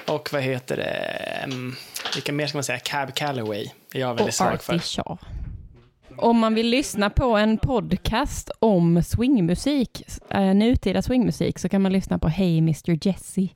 Och 0.07 0.33
vad 0.33 0.43
heter 0.43 0.77
det? 0.77 1.45
Um, 1.53 1.77
vilka 2.15 2.33
mer 2.33 2.47
ska 2.47 2.59
man 2.59 2.65
säga? 2.65 2.79
Cab 2.79 3.15
Calloway 3.15 3.71
är 3.95 4.01
jag 4.01 4.15
väldigt 4.15 4.35
svag 4.35 4.63
för. 4.63 4.75
Artie 4.75 5.03
Shaw. 5.03 5.19
Om 6.23 6.39
man 6.39 6.55
vill 6.55 6.69
lyssna 6.69 7.11
på 7.11 7.37
en 7.37 7.59
podcast 7.59 8.51
om 8.59 9.03
swingmusik, 9.03 10.03
eh, 10.31 10.55
nutida 10.55 11.03
swingmusik, 11.03 11.59
så 11.59 11.69
kan 11.69 11.83
man 11.83 11.93
lyssna 11.93 12.19
på 12.19 12.29
Hey 12.29 12.59
Mr 12.59 13.07
Jesse, 13.07 13.49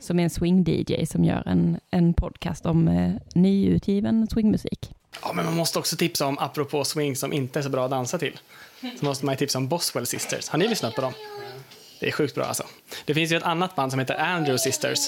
som 0.00 0.18
är 0.18 0.22
en 0.22 0.30
swing-DJ 0.30 1.04
som 1.04 1.24
gör 1.24 1.48
en, 1.48 1.80
en 1.90 2.14
podcast 2.14 2.66
om 2.66 2.88
eh, 2.88 3.12
nyutgiven 3.34 4.26
swingmusik. 4.30 4.90
Ja, 5.22 5.32
men 5.32 5.44
man 5.44 5.56
måste 5.56 5.78
också 5.78 5.96
tipsa 5.96 6.26
om, 6.26 6.38
apropå 6.38 6.84
swing 6.84 7.16
som 7.16 7.32
inte 7.32 7.58
är 7.58 7.62
så 7.62 7.68
bra 7.68 7.84
att 7.84 7.90
dansa 7.90 8.18
till, 8.18 8.38
så 8.98 9.04
måste 9.04 9.26
man 9.26 9.32
ju 9.32 9.36
tipsa 9.36 9.58
om 9.58 9.68
Boswell 9.68 10.06
Sisters. 10.06 10.48
Har 10.48 10.58
ni 10.58 10.68
lyssnat 10.68 10.94
på 10.94 11.00
dem? 11.00 11.12
Det 12.00 12.08
är 12.08 12.12
sjukt 12.12 12.34
bra 12.34 12.44
alltså. 12.44 12.64
Det 13.04 13.14
finns 13.14 13.32
ju 13.32 13.36
ett 13.36 13.42
annat 13.42 13.76
band 13.76 13.92
som 13.92 13.98
heter 13.98 14.18
Andrew 14.18 14.58
Sisters, 14.58 14.98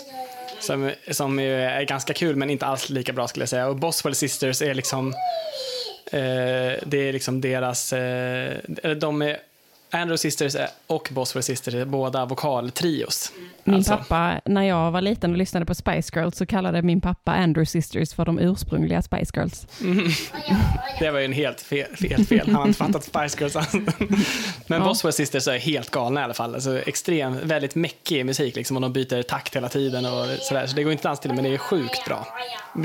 som, 0.60 0.90
som 1.10 1.38
är, 1.38 1.82
ganska 1.82 2.14
kul 2.14 2.36
men 2.36 2.50
inte 2.50 2.66
alls 2.66 2.88
lika 2.88 3.12
bra 3.12 3.28
skulle 3.28 3.42
jag 3.42 3.48
säga. 3.48 3.68
Och 3.68 3.76
Boswell 3.76 4.14
Sisters 4.14 4.62
är 4.62 4.74
liksom, 4.74 5.14
Eh, 6.14 6.78
det 6.86 7.08
är 7.08 7.12
liksom 7.12 7.40
deras, 7.40 7.92
eh, 7.92 8.56
de 8.96 9.22
är, 9.22 9.38
Andrew 9.94 10.16
Sisters 10.18 10.56
och 10.86 11.08
Boswell 11.12 11.42
Sisters 11.42 11.74
är 11.74 11.84
båda 11.84 12.24
vokaltrios. 12.24 13.32
Min 13.64 13.74
Alltså. 13.74 13.96
pappa, 13.96 14.40
när 14.44 14.62
jag 14.62 14.90
var 14.90 15.00
liten 15.00 15.30
och 15.30 15.36
lyssnade 15.36 15.66
på 15.66 15.74
Spice 15.74 16.20
Girls, 16.20 16.36
så 16.36 16.46
kallade 16.46 16.82
min 16.82 17.00
pappa 17.00 17.32
Andrew 17.32 17.66
Sisters 17.66 18.14
för 18.14 18.24
de 18.24 18.38
ursprungliga 18.38 19.02
Spice 19.02 19.32
Girls. 19.36 19.66
Det 20.98 21.10
var 21.10 21.18
ju 21.18 21.24
en 21.24 21.32
helt 21.32 21.60
fel, 21.60 21.96
fel, 21.96 22.24
fel. 22.24 22.46
Han 22.46 22.54
har 22.54 22.66
inte 22.66 22.78
fattat 22.78 23.04
Spice 23.04 23.36
Girls. 23.40 23.56
alls. 23.56 23.72
Men 24.66 24.82
Boswell 24.82 25.12
Sisters 25.12 25.48
är 25.48 25.58
helt 25.58 25.90
galna 25.90 26.20
i 26.20 26.24
alla 26.24 26.34
fall. 26.34 26.54
Alltså, 26.54 26.78
extrem, 26.78 27.38
väldigt 27.46 27.74
mäckig 27.74 28.26
musik 28.26 28.56
liksom, 28.56 28.76
och 28.76 28.80
de 28.82 28.92
byter 28.92 29.22
takt 29.22 29.56
hela 29.56 29.68
tiden 29.68 30.06
och 30.06 30.26
sådär. 30.40 30.66
Så 30.66 30.76
det 30.76 30.82
går 30.82 30.92
inte 30.92 31.10
alls 31.10 31.20
till 31.20 31.32
men 31.34 31.44
det 31.44 31.54
är 31.54 31.58
sjukt 31.58 32.04
bra. 32.04 32.26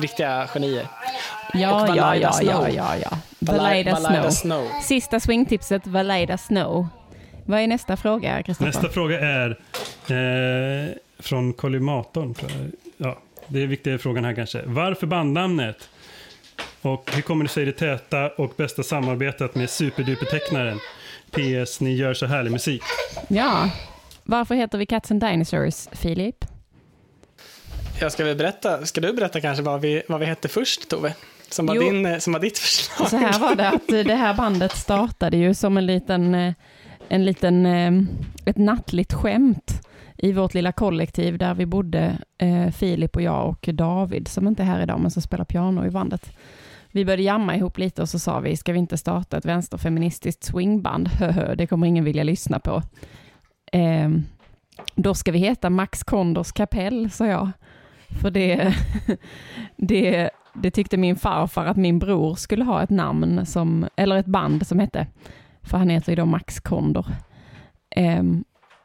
Riktiga 0.02 0.48
genier. 0.48 0.88
Ja, 1.54 1.96
ja, 1.96 2.16
ja, 2.16 2.40
ja, 2.42 2.70
ja, 2.70 2.96
ja. 2.98 3.18
Valida 3.40 3.96
Snow. 3.96 4.30
Snow. 4.30 4.68
Sista 4.84 5.20
swingtipset, 5.20 5.88
Valida 5.88 6.38
Snow. 6.38 6.88
Vad 7.50 7.60
är 7.60 7.68
nästa 7.68 7.98
fråga, 7.98 8.44
Kristoffer? 8.44 8.66
Nästa 8.66 8.90
fråga 8.90 9.20
är 9.20 9.50
eh, 10.08 10.94
från 11.20 11.54
kollimatorn. 11.54 12.36
Ja, 12.98 13.20
det 13.48 13.64
är 13.64 13.68
viktiga 13.68 13.98
frågan 13.98 14.26
här 14.26 14.34
kanske. 14.34 14.62
Varför 14.66 15.08
bandnamnet? 15.08 15.90
Och 16.82 17.12
hur 17.14 17.22
kommer 17.22 17.44
det 17.44 17.50
sig 17.50 17.66
det 17.66 17.72
täta 17.72 18.30
och 18.30 18.54
bästa 18.58 18.84
samarbetet 18.84 19.56
med 19.56 19.70
superdupertecknaren? 19.70 20.80
PS, 21.32 21.80
ni 21.82 21.96
gör 21.96 22.14
så 22.14 22.26
härlig 22.26 22.52
musik. 22.52 22.82
Ja. 23.28 23.70
Varför 24.24 24.56
heter 24.56 24.78
vi 24.78 24.86
Cats 24.86 25.12
and 25.12 25.22
Dinosaurs, 25.22 25.88
Filip? 25.92 26.46
Jag 28.02 28.12
ska, 28.12 28.24
väl 28.26 28.38
berätta, 28.38 28.86
ska 28.86 29.02
du 29.02 29.14
berätta 29.14 29.42
kanske 29.42 29.64
vad 29.64 29.82
vi, 29.82 30.04
vad 30.08 30.20
vi 30.20 30.26
hette 30.26 30.48
först, 30.48 30.90
Tove? 30.90 31.14
Som 31.50 31.66
var, 31.66 31.76
Jo. 31.76 31.82
din, 31.82 32.06
eh, 32.06 32.18
som 32.18 32.34
var 32.34 32.40
ditt 32.40 32.60
förslag. 32.60 33.10
Så 33.10 33.18
här 33.18 33.40
var 33.40 33.56
det 33.56 33.70
att 33.70 33.88
det 33.88 34.16
här 34.16 34.34
bandet 34.34 34.78
startade 34.78 35.38
ju 35.38 35.54
som 35.54 35.78
en 35.78 35.86
liten, 35.86 36.36
eh, 36.36 36.54
en 37.10 37.26
liten, 37.26 37.66
eh, 37.66 37.92
ett 38.46 38.58
nattligt 38.58 39.14
skämt 39.14 39.82
i 40.18 40.32
vårt 40.32 40.54
lilla 40.54 40.72
kollektiv 40.72 41.38
där 41.38 41.54
vi 41.54 41.66
bodde, 41.66 42.18
eh, 42.38 42.72
Filip 42.72 43.16
och 43.16 43.22
jag 43.22 43.48
och 43.48 43.70
David, 43.74 44.28
som 44.28 44.48
inte 44.48 44.64
är 44.64 44.66
här 44.66 44.82
idag, 44.82 45.00
men 45.00 45.12
som 45.12 45.22
spelar 45.22 45.46
piano 45.46 45.86
i 45.86 45.90
bandet. 45.90 46.32
Vi 46.92 47.06
började 47.06 47.24
jamma 47.24 47.56
ihop 47.56 47.78
lite 47.78 48.02
och 48.02 48.10
så 48.10 48.20
sa 48.20 48.40
vi, 48.40 48.58
ska 48.58 48.74
vi 48.74 48.80
inte 48.80 48.98
starta 48.98 49.38
ett 49.38 49.46
vänsterfeministiskt 49.46 50.44
swingband? 50.44 51.10
Det 51.58 51.68
kommer 51.68 51.88
ingen 51.88 52.04
vilja 52.04 52.24
lyssna 52.24 52.60
på. 52.60 52.82
Ehm, 53.72 54.24
då 54.96 55.14
ska 55.14 55.32
vi 55.32 55.40
heta 55.40 55.70
Max 55.70 56.04
Kondors 56.04 56.52
kapell, 56.52 57.10
sa 57.12 57.28
jag. 57.28 57.50
För 58.22 58.32
det, 58.32 58.76
det, 59.76 60.30
det 60.54 60.72
tyckte 60.72 60.98
min 60.98 61.16
farfar 61.16 61.66
att 61.66 61.78
min 61.78 62.00
bror 62.00 62.36
skulle 62.36 62.64
ha 62.64 62.84
ett 62.84 62.90
namn, 62.90 63.46
som, 63.46 63.88
eller 63.96 64.16
ett 64.16 64.26
band 64.26 64.68
som 64.68 64.80
hette. 64.80 65.08
För 65.64 65.78
han 65.78 65.90
heter 65.90 66.12
ju 66.12 66.16
då 66.16 66.26
Max 66.26 66.60
Kondor. 66.60 67.06
Ehm, 67.96 68.44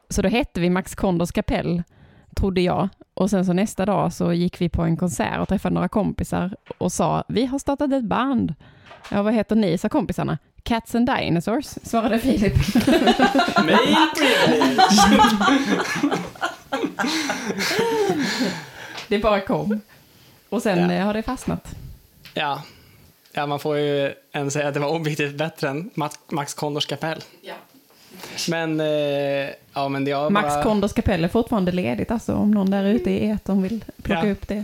så 0.09 0.21
då 0.21 0.29
hette 0.29 0.59
vi 0.59 0.69
Max 0.69 0.95
Kondors 0.95 1.31
kapell, 1.31 1.83
trodde 2.35 2.61
jag. 2.61 2.89
Och 3.13 3.29
sen 3.29 3.45
så 3.45 3.53
nästa 3.53 3.85
dag 3.85 4.13
så 4.13 4.33
gick 4.33 4.61
vi 4.61 4.69
på 4.69 4.81
en 4.83 4.97
konsert 4.97 5.39
och 5.39 5.47
träffade 5.47 5.75
några 5.75 5.87
kompisar 5.89 6.55
och 6.77 6.91
sa, 6.91 7.23
vi 7.27 7.45
har 7.45 7.59
startat 7.59 7.91
ett 7.93 8.03
band. 8.03 8.55
Ja, 9.11 9.21
vad 9.23 9.33
heter 9.33 9.55
ni, 9.55 9.77
sa 9.77 9.89
kompisarna. 9.89 10.37
Cats 10.63 10.95
and 10.95 11.09
Dinosaurs, 11.15 11.65
svarade 11.83 12.19
Filip. 12.19 12.53
Det 19.07 19.19
bara 19.19 19.39
kom. 19.39 19.81
Och 20.49 20.61
sen 20.61 20.79
Ja. 20.89 20.91
eh, 20.95 21.05
har 21.05 21.13
det 21.13 21.23
fastnat. 21.23 21.75
Ja. 22.33 22.61
Ja, 23.35 23.45
man 23.45 23.59
får 23.59 23.77
ju 23.77 24.13
än 24.31 24.51
säga 24.51 24.67
att 24.67 24.73
det 24.73 24.79
var 24.79 24.89
objektivt 24.89 25.35
bättre 25.35 25.69
än 25.69 25.89
Max, 26.31 26.53
Kondors 26.53 26.85
kapell. 26.85 27.23
Men, 28.49 28.79
eh, 28.79 29.49
ja 29.73 29.89
men 29.89 30.07
jag 30.07 30.31
Max 30.31 30.47
bara... 30.47 30.63
Kondors 30.63 30.93
kapell 30.93 31.23
är 31.23 31.27
fortfarande 31.27 31.71
ledigt, 31.71 32.11
alltså 32.11 32.33
om 32.33 32.51
någon 32.51 32.71
där 32.71 32.83
ute 32.85 33.09
i 33.11 33.29
etern 33.29 33.61
vill 33.61 33.85
plocka 34.03 34.25
Ja. 34.27 34.31
upp 34.31 34.47
det. 34.47 34.63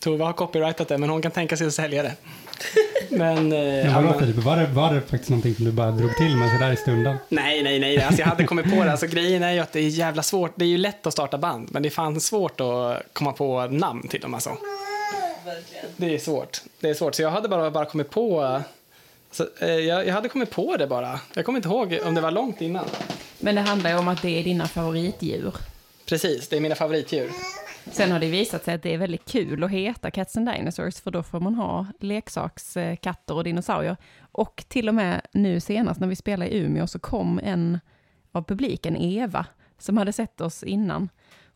Tove 0.00 0.24
har 0.24 0.32
copyrightat 0.32 0.88
det, 0.88 0.98
men 0.98 1.10
hon 1.10 1.22
kan 1.22 1.30
tänka 1.32 1.56
sig 1.56 1.66
att 1.66 1.74
sälja 1.74 2.02
det. 2.02 2.12
Men, 3.10 3.52
eh, 3.52 3.58
Ja, 3.58 3.84
ja, 3.84 4.00
men, 4.00 4.18
Filip, 4.18 4.36
var 4.36 4.56
det, 4.56 4.66
var 4.66 4.94
det 4.94 5.00
faktiskt 5.00 5.30
någonting 5.30 5.54
som 5.54 5.64
du 5.64 5.72
bara 5.72 5.90
drog 5.90 6.16
till 6.16 6.36
med 6.36 6.50
sådär 6.50 6.72
i 6.72 6.76
stunden? 6.76 7.16
nej, 7.28 7.62
nej, 7.62 7.78
nej. 7.78 8.02
Alltså, 8.02 8.20
jag 8.22 8.28
hade 8.28 8.44
kommit 8.44 8.64
på 8.76 8.84
det. 8.84 8.90
Alltså, 8.90 9.06
grejen 9.06 9.42
är 9.42 9.52
ju 9.52 9.58
att 9.58 9.72
det 9.72 9.80
är 9.80 9.88
jävla 9.88 10.22
svårt. 10.22 10.52
Det 10.56 10.64
är 10.64 10.68
ju 10.68 10.76
lätt 10.78 11.06
att 11.06 11.12
starta 11.12 11.38
band, 11.38 11.68
men 11.72 11.82
det 11.82 11.88
är 11.88 11.90
fan 11.90 12.20
svårt 12.20 12.60
att 12.60 13.02
komma 13.12 13.32
på 13.32 13.66
namn 13.66 14.08
till 14.08 14.20
dem. 14.20 14.34
Alltså. 14.34 14.56
Det 15.96 16.14
är 16.14 16.18
svårt. 16.18 16.62
Det 16.80 16.90
är 16.90 16.94
svårt. 16.94 17.14
Så 17.14 17.22
jag 17.22 17.30
hade 17.30 17.48
bara, 17.48 17.70
bara 17.70 17.84
kommit 17.84 18.10
på... 18.10 18.60
Så, 19.30 19.46
eh, 19.60 19.68
jag, 19.68 20.06
jag 20.06 20.14
hade 20.14 20.28
kommit 20.28 20.50
på 20.50 20.76
det 20.76 20.86
bara. 20.86 21.20
Jag 21.34 21.44
kommer 21.44 21.58
inte 21.58 21.68
ihåg 21.68 21.98
om 22.04 22.14
det 22.14 22.20
var 22.20 22.30
långt 22.30 22.60
innan. 22.60 22.84
Men 23.40 23.54
det 23.54 23.60
handlar 23.60 23.90
ju 23.90 23.98
om 23.98 24.08
att 24.08 24.22
det 24.22 24.40
är 24.40 24.44
dina 24.44 24.68
favoritdjur. 24.68 25.54
Precis, 26.06 26.48
det 26.48 26.56
är 26.56 26.60
mina 26.60 26.74
favoritdjur. 26.74 27.30
Sen 27.90 28.12
har 28.12 28.20
det 28.20 28.26
visat 28.26 28.64
sig 28.64 28.74
att 28.74 28.82
det 28.82 28.94
är 28.94 28.98
väldigt 28.98 29.24
kul 29.24 29.64
att 29.64 29.70
heta 29.70 30.10
Cats 30.10 30.36
and 30.36 30.48
Dinosaurs, 30.48 31.00
för 31.00 31.10
då 31.10 31.22
får 31.22 31.40
man 31.40 31.54
ha 31.54 31.86
leksakskatter 32.00 33.34
och 33.34 33.44
dinosaurier. 33.44 33.96
Och 34.32 34.64
till 34.68 34.88
och 34.88 34.94
med 34.94 35.20
nu 35.32 35.60
senast 35.60 36.00
när 36.00 36.08
vi 36.08 36.16
spelade 36.16 36.50
i 36.50 36.58
Umeå 36.58 36.86
så 36.86 36.98
kom 36.98 37.40
en 37.44 37.78
av 38.32 38.42
publiken, 38.42 38.96
Eva, 38.96 39.46
som 39.78 39.96
hade 39.96 40.12
sett 40.12 40.40
oss 40.40 40.62
innan. 40.62 41.08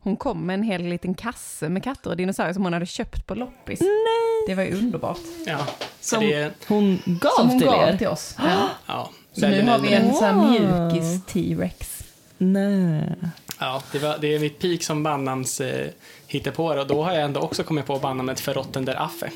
Hon 0.07 0.17
kom 0.17 0.45
med 0.45 0.53
en 0.53 0.63
hel 0.63 0.83
liten 0.83 1.13
kasse 1.13 1.69
med 1.69 1.83
katter 1.83 2.09
och 2.09 2.17
dinosaurier 2.17 2.53
som 2.53 2.63
hon 2.63 2.73
hade 2.73 2.85
köpt 2.85 3.27
på 3.27 3.35
loppis. 3.35 3.79
Det 4.47 4.55
var 4.55 4.63
ju 4.63 4.77
underbart. 4.77 5.17
Ja, 5.45 5.57
så 6.01 6.15
Som- 6.15 6.23
det. 6.23 6.51
Hon 6.67 6.99
gav 7.05 7.29
Som 7.29 7.49
hon 7.49 7.59
till 7.59 7.67
gav 7.67 7.89
er? 7.89 7.97
till 7.97 8.07
oss. 8.07 8.35
Ja. 8.37 8.69
Ja, 8.85 9.09
Så 9.33 9.47
nu 9.47 9.61
har 9.67 9.79
vi 9.79 9.93
en 9.93 10.13
sån 10.13 10.51
mjukis 10.51 11.25
T-rex. 11.25 12.03
Nej. 12.37 13.15
Ja, 13.59 13.81
det, 13.91 13.99
var, 13.99 14.17
det 14.21 14.35
är 14.35 14.39
mitt 14.39 14.59
peak 14.59 14.83
som 14.83 15.03
bandnamns 15.03 15.61
eh, 15.61 15.87
på 16.55 16.73
det 16.73 16.81
och 16.81 16.87
då 16.87 17.03
har 17.03 17.13
jag 17.13 17.23
ändå 17.23 17.39
också 17.39 17.63
kommit 17.63 17.85
på 17.85 17.99
bandnamnet 17.99 18.47
Verrotten 18.47 18.85
der 18.85 19.01
Affe. 19.01 19.31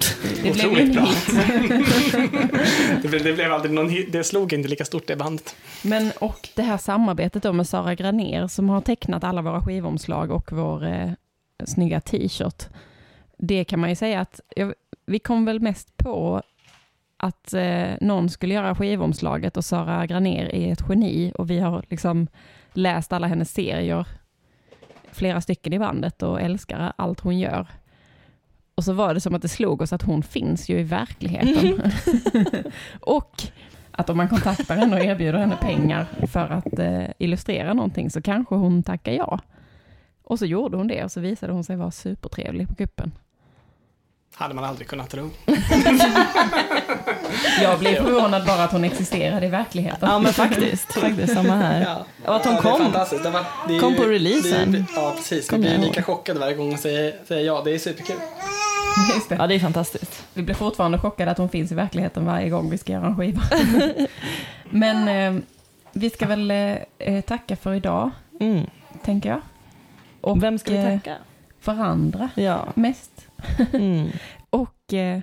Det 0.00 0.40
blev 0.42 0.46
ju 0.46 0.50
Otroligt 0.50 0.92
bra. 0.92 1.08
Det, 3.02 3.08
blev- 3.08 3.24
det 3.24 3.32
blev 3.32 3.52
aldrig 3.52 3.72
någon 3.74 3.88
hit, 3.88 4.12
det 4.12 4.24
slog 4.24 4.52
inte 4.52 4.68
lika 4.68 4.84
stort 4.84 5.06
det 5.06 5.16
bandet. 5.16 5.56
Men 5.84 6.12
och 6.20 6.48
det 6.54 6.62
här 6.62 6.76
samarbetet 6.78 7.42
då 7.42 7.52
med 7.52 7.66
Sara 7.68 7.94
Graner 7.94 8.46
som 8.46 8.68
har 8.68 8.80
tecknat 8.80 9.24
alla 9.24 9.42
våra 9.42 9.60
skivomslag 9.62 10.30
och 10.30 10.52
vår 10.52 10.86
eh, 10.86 11.10
snygga 11.66 12.00
t-shirt. 12.00 12.62
Det 13.38 13.64
kan 13.64 13.80
man 13.80 13.90
ju 13.90 13.96
säga 13.96 14.20
att 14.20 14.40
jag, 14.56 14.74
vi 15.06 15.18
kom 15.18 15.44
väl 15.44 15.60
mest 15.60 15.96
på 15.96 16.42
att 17.16 17.54
eh, 17.54 17.88
någon 18.00 18.28
skulle 18.30 18.54
göra 18.54 18.74
skivomslaget 18.74 19.56
och 19.56 19.64
Sara 19.64 20.06
Graner 20.06 20.54
är 20.54 20.72
ett 20.72 20.82
geni 20.88 21.32
och 21.34 21.50
vi 21.50 21.58
har 21.58 21.84
liksom 21.88 22.26
läst 22.72 23.12
alla 23.12 23.26
hennes 23.26 23.52
serier, 23.52 24.06
flera 25.12 25.40
stycken 25.40 25.72
i 25.72 25.78
bandet 25.78 26.22
och 26.22 26.40
älskar 26.40 26.92
allt 26.96 27.20
hon 27.20 27.38
gör. 27.38 27.66
Och 28.78 28.84
så 28.84 28.92
var 28.92 29.14
det 29.14 29.20
som 29.20 29.34
att 29.34 29.42
det 29.42 29.48
slog 29.48 29.82
oss 29.82 29.92
att 29.92 30.02
hon 30.02 30.22
finns 30.22 30.68
ju 30.68 30.78
i 30.80 30.82
verkligheten. 30.82 31.92
och 33.00 33.42
att 33.90 34.10
om 34.10 34.16
man 34.16 34.28
kontaktar 34.28 34.76
henne 34.76 34.96
och 34.96 35.04
erbjuder 35.04 35.38
henne 35.38 35.56
pengar 35.60 36.06
för 36.32 36.48
att 36.48 36.78
eh, 36.78 37.04
illustrera 37.18 37.74
någonting 37.74 38.10
så 38.10 38.22
kanske 38.22 38.54
hon 38.54 38.82
tackar 38.82 39.12
ja. 39.12 39.40
Och 40.24 40.38
så 40.38 40.46
gjorde 40.46 40.76
hon 40.76 40.86
det 40.88 41.04
och 41.04 41.12
så 41.12 41.20
visade 41.20 41.52
hon 41.52 41.64
sig 41.64 41.76
vara 41.76 41.90
supertrevlig 41.90 42.68
på 42.68 42.74
kuppen. 42.74 43.12
Hade 44.34 44.54
man 44.54 44.64
aldrig 44.64 44.88
kunnat 44.88 45.10
tro. 45.10 45.30
Jag 47.62 47.78
blev 47.78 47.94
förvånad 48.04 48.46
bara 48.46 48.64
att 48.64 48.72
hon 48.72 48.84
existerade 48.84 49.46
i 49.46 49.48
verkligheten. 49.48 50.08
Ja 50.10 50.18
men 50.18 50.32
faktiskt, 50.32 50.92
faktiskt 50.92 51.34
samma 51.34 51.56
här. 51.56 51.80
Ja. 51.80 52.04
Och 52.26 52.36
att 52.36 52.44
hon 52.44 52.54
ja, 52.54 52.60
kom. 52.62 52.92
Det 53.22 53.30
var, 53.30 53.44
det 53.68 53.76
är 53.76 53.80
Kom 53.80 53.92
ju- 53.92 53.98
på 53.98 54.04
releasen. 54.04 54.72
det 54.72 54.78
är- 54.78 54.84
Ja, 54.94 55.12
precis. 55.16 55.48
Kom 55.50 55.60
Vi 55.60 55.62
blir 55.66 55.72
jag 55.72 55.80
lika 55.84 56.00
ihåg. 56.00 56.06
chockade 56.06 56.40
varje 56.40 56.54
gång 56.54 56.68
hon 56.68 56.78
säger, 56.78 57.14
säger 57.28 57.46
ja. 57.46 57.62
Det 57.64 57.74
är 57.74 57.78
superkul. 57.78 58.16
Just 59.14 59.28
det. 59.28 59.34
Ja 59.34 59.46
det 59.46 59.54
är 59.54 59.58
fantastiskt. 59.58 60.24
Vi 60.34 60.42
blir 60.42 60.54
fortfarande 60.54 60.98
chockade 60.98 61.30
att 61.30 61.38
hon 61.38 61.48
finns 61.48 61.72
i 61.72 61.74
verkligheten 61.74 62.24
varje 62.26 62.48
gång 62.48 62.70
vi 62.70 62.78
ska 62.78 62.92
göra 62.92 63.06
en 63.06 63.16
skiva. 63.16 63.42
Men 64.70 65.08
eh, 65.36 65.42
vi 65.92 66.10
ska 66.10 66.26
väl 66.26 66.50
eh, 66.98 67.20
tacka 67.26 67.56
för 67.56 67.74
idag, 67.74 68.10
Mm. 68.40 68.66
tänker 69.04 69.28
jag. 69.28 69.40
Och 70.20 70.42
Vem 70.42 70.58
ska 70.58 70.70
vi 70.70 70.76
eh, 70.78 70.84
tacka? 70.98 71.14
varandra 71.64 72.28
Ja. 72.34 72.66
mest. 72.74 73.26
Mm. 73.72 74.08
Och 74.50 74.94
eh, 74.94 75.20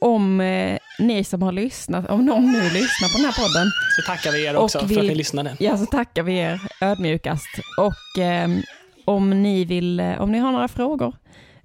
om 0.00 0.40
eh, 0.40 0.78
ni 0.98 1.24
som 1.24 1.42
har 1.42 1.52
lyssnat, 1.52 2.10
om 2.10 2.26
någon 2.26 2.52
nu 2.52 2.62
lyssnar 2.62 3.08
på 3.12 3.16
den 3.18 3.24
här 3.26 3.32
podden, 3.32 3.70
Så 3.96 4.02
tackar 4.12 4.32
vi 4.32 4.46
er 4.46 4.56
också 4.56 4.78
för 4.78 4.86
vill- 4.86 4.98
att 4.98 5.04
ni 5.04 5.14
lyssnade. 5.14 5.56
Ja, 5.58 5.76
så 5.78 5.86
tackar 5.86 6.22
vi 6.22 6.38
er 6.38 6.60
ödmjukast. 6.80 7.48
Och 7.78 8.22
ehm, 8.22 8.62
om 9.04 9.42
ni 9.42 9.64
vill, 9.64 10.00
eh, 10.00 10.20
om 10.20 10.32
ni 10.32 10.38
har 10.38 10.52
några 10.52 10.68
frågor 10.68 11.14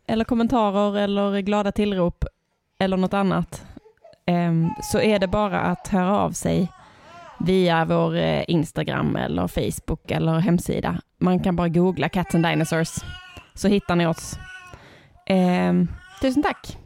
eller 0.08 0.26
kommentarer 0.26 0.98
eller 0.98 1.40
glada 1.42 1.72
tillrop 1.72 2.26
eller 2.80 2.98
något 2.98 3.14
annat 3.14 3.66
ehm, 4.26 4.70
så 4.84 5.00
är 5.00 5.20
det 5.20 5.28
bara 5.28 5.60
att 5.60 5.88
höra 5.88 6.18
av 6.18 6.32
sig 6.32 6.72
via 7.40 7.86
vår 7.86 8.16
eh, 8.16 8.44
Instagram 8.48 9.16
eller 9.16 9.48
Facebook 9.48 10.12
eller 10.12 10.40
hemsida. 10.40 11.02
Man 11.18 11.40
kan 11.40 11.56
bara 11.56 11.70
googla 11.70 12.10
Cats 12.10 12.36
and 12.36 12.46
Dinosaurs 12.46 12.90
så 13.54 13.68
hittar 13.68 13.96
ni 13.96 14.08
oss. 14.08 14.40
Ehm, 15.26 15.88
tusen 16.22 16.44
tack! 16.44 16.78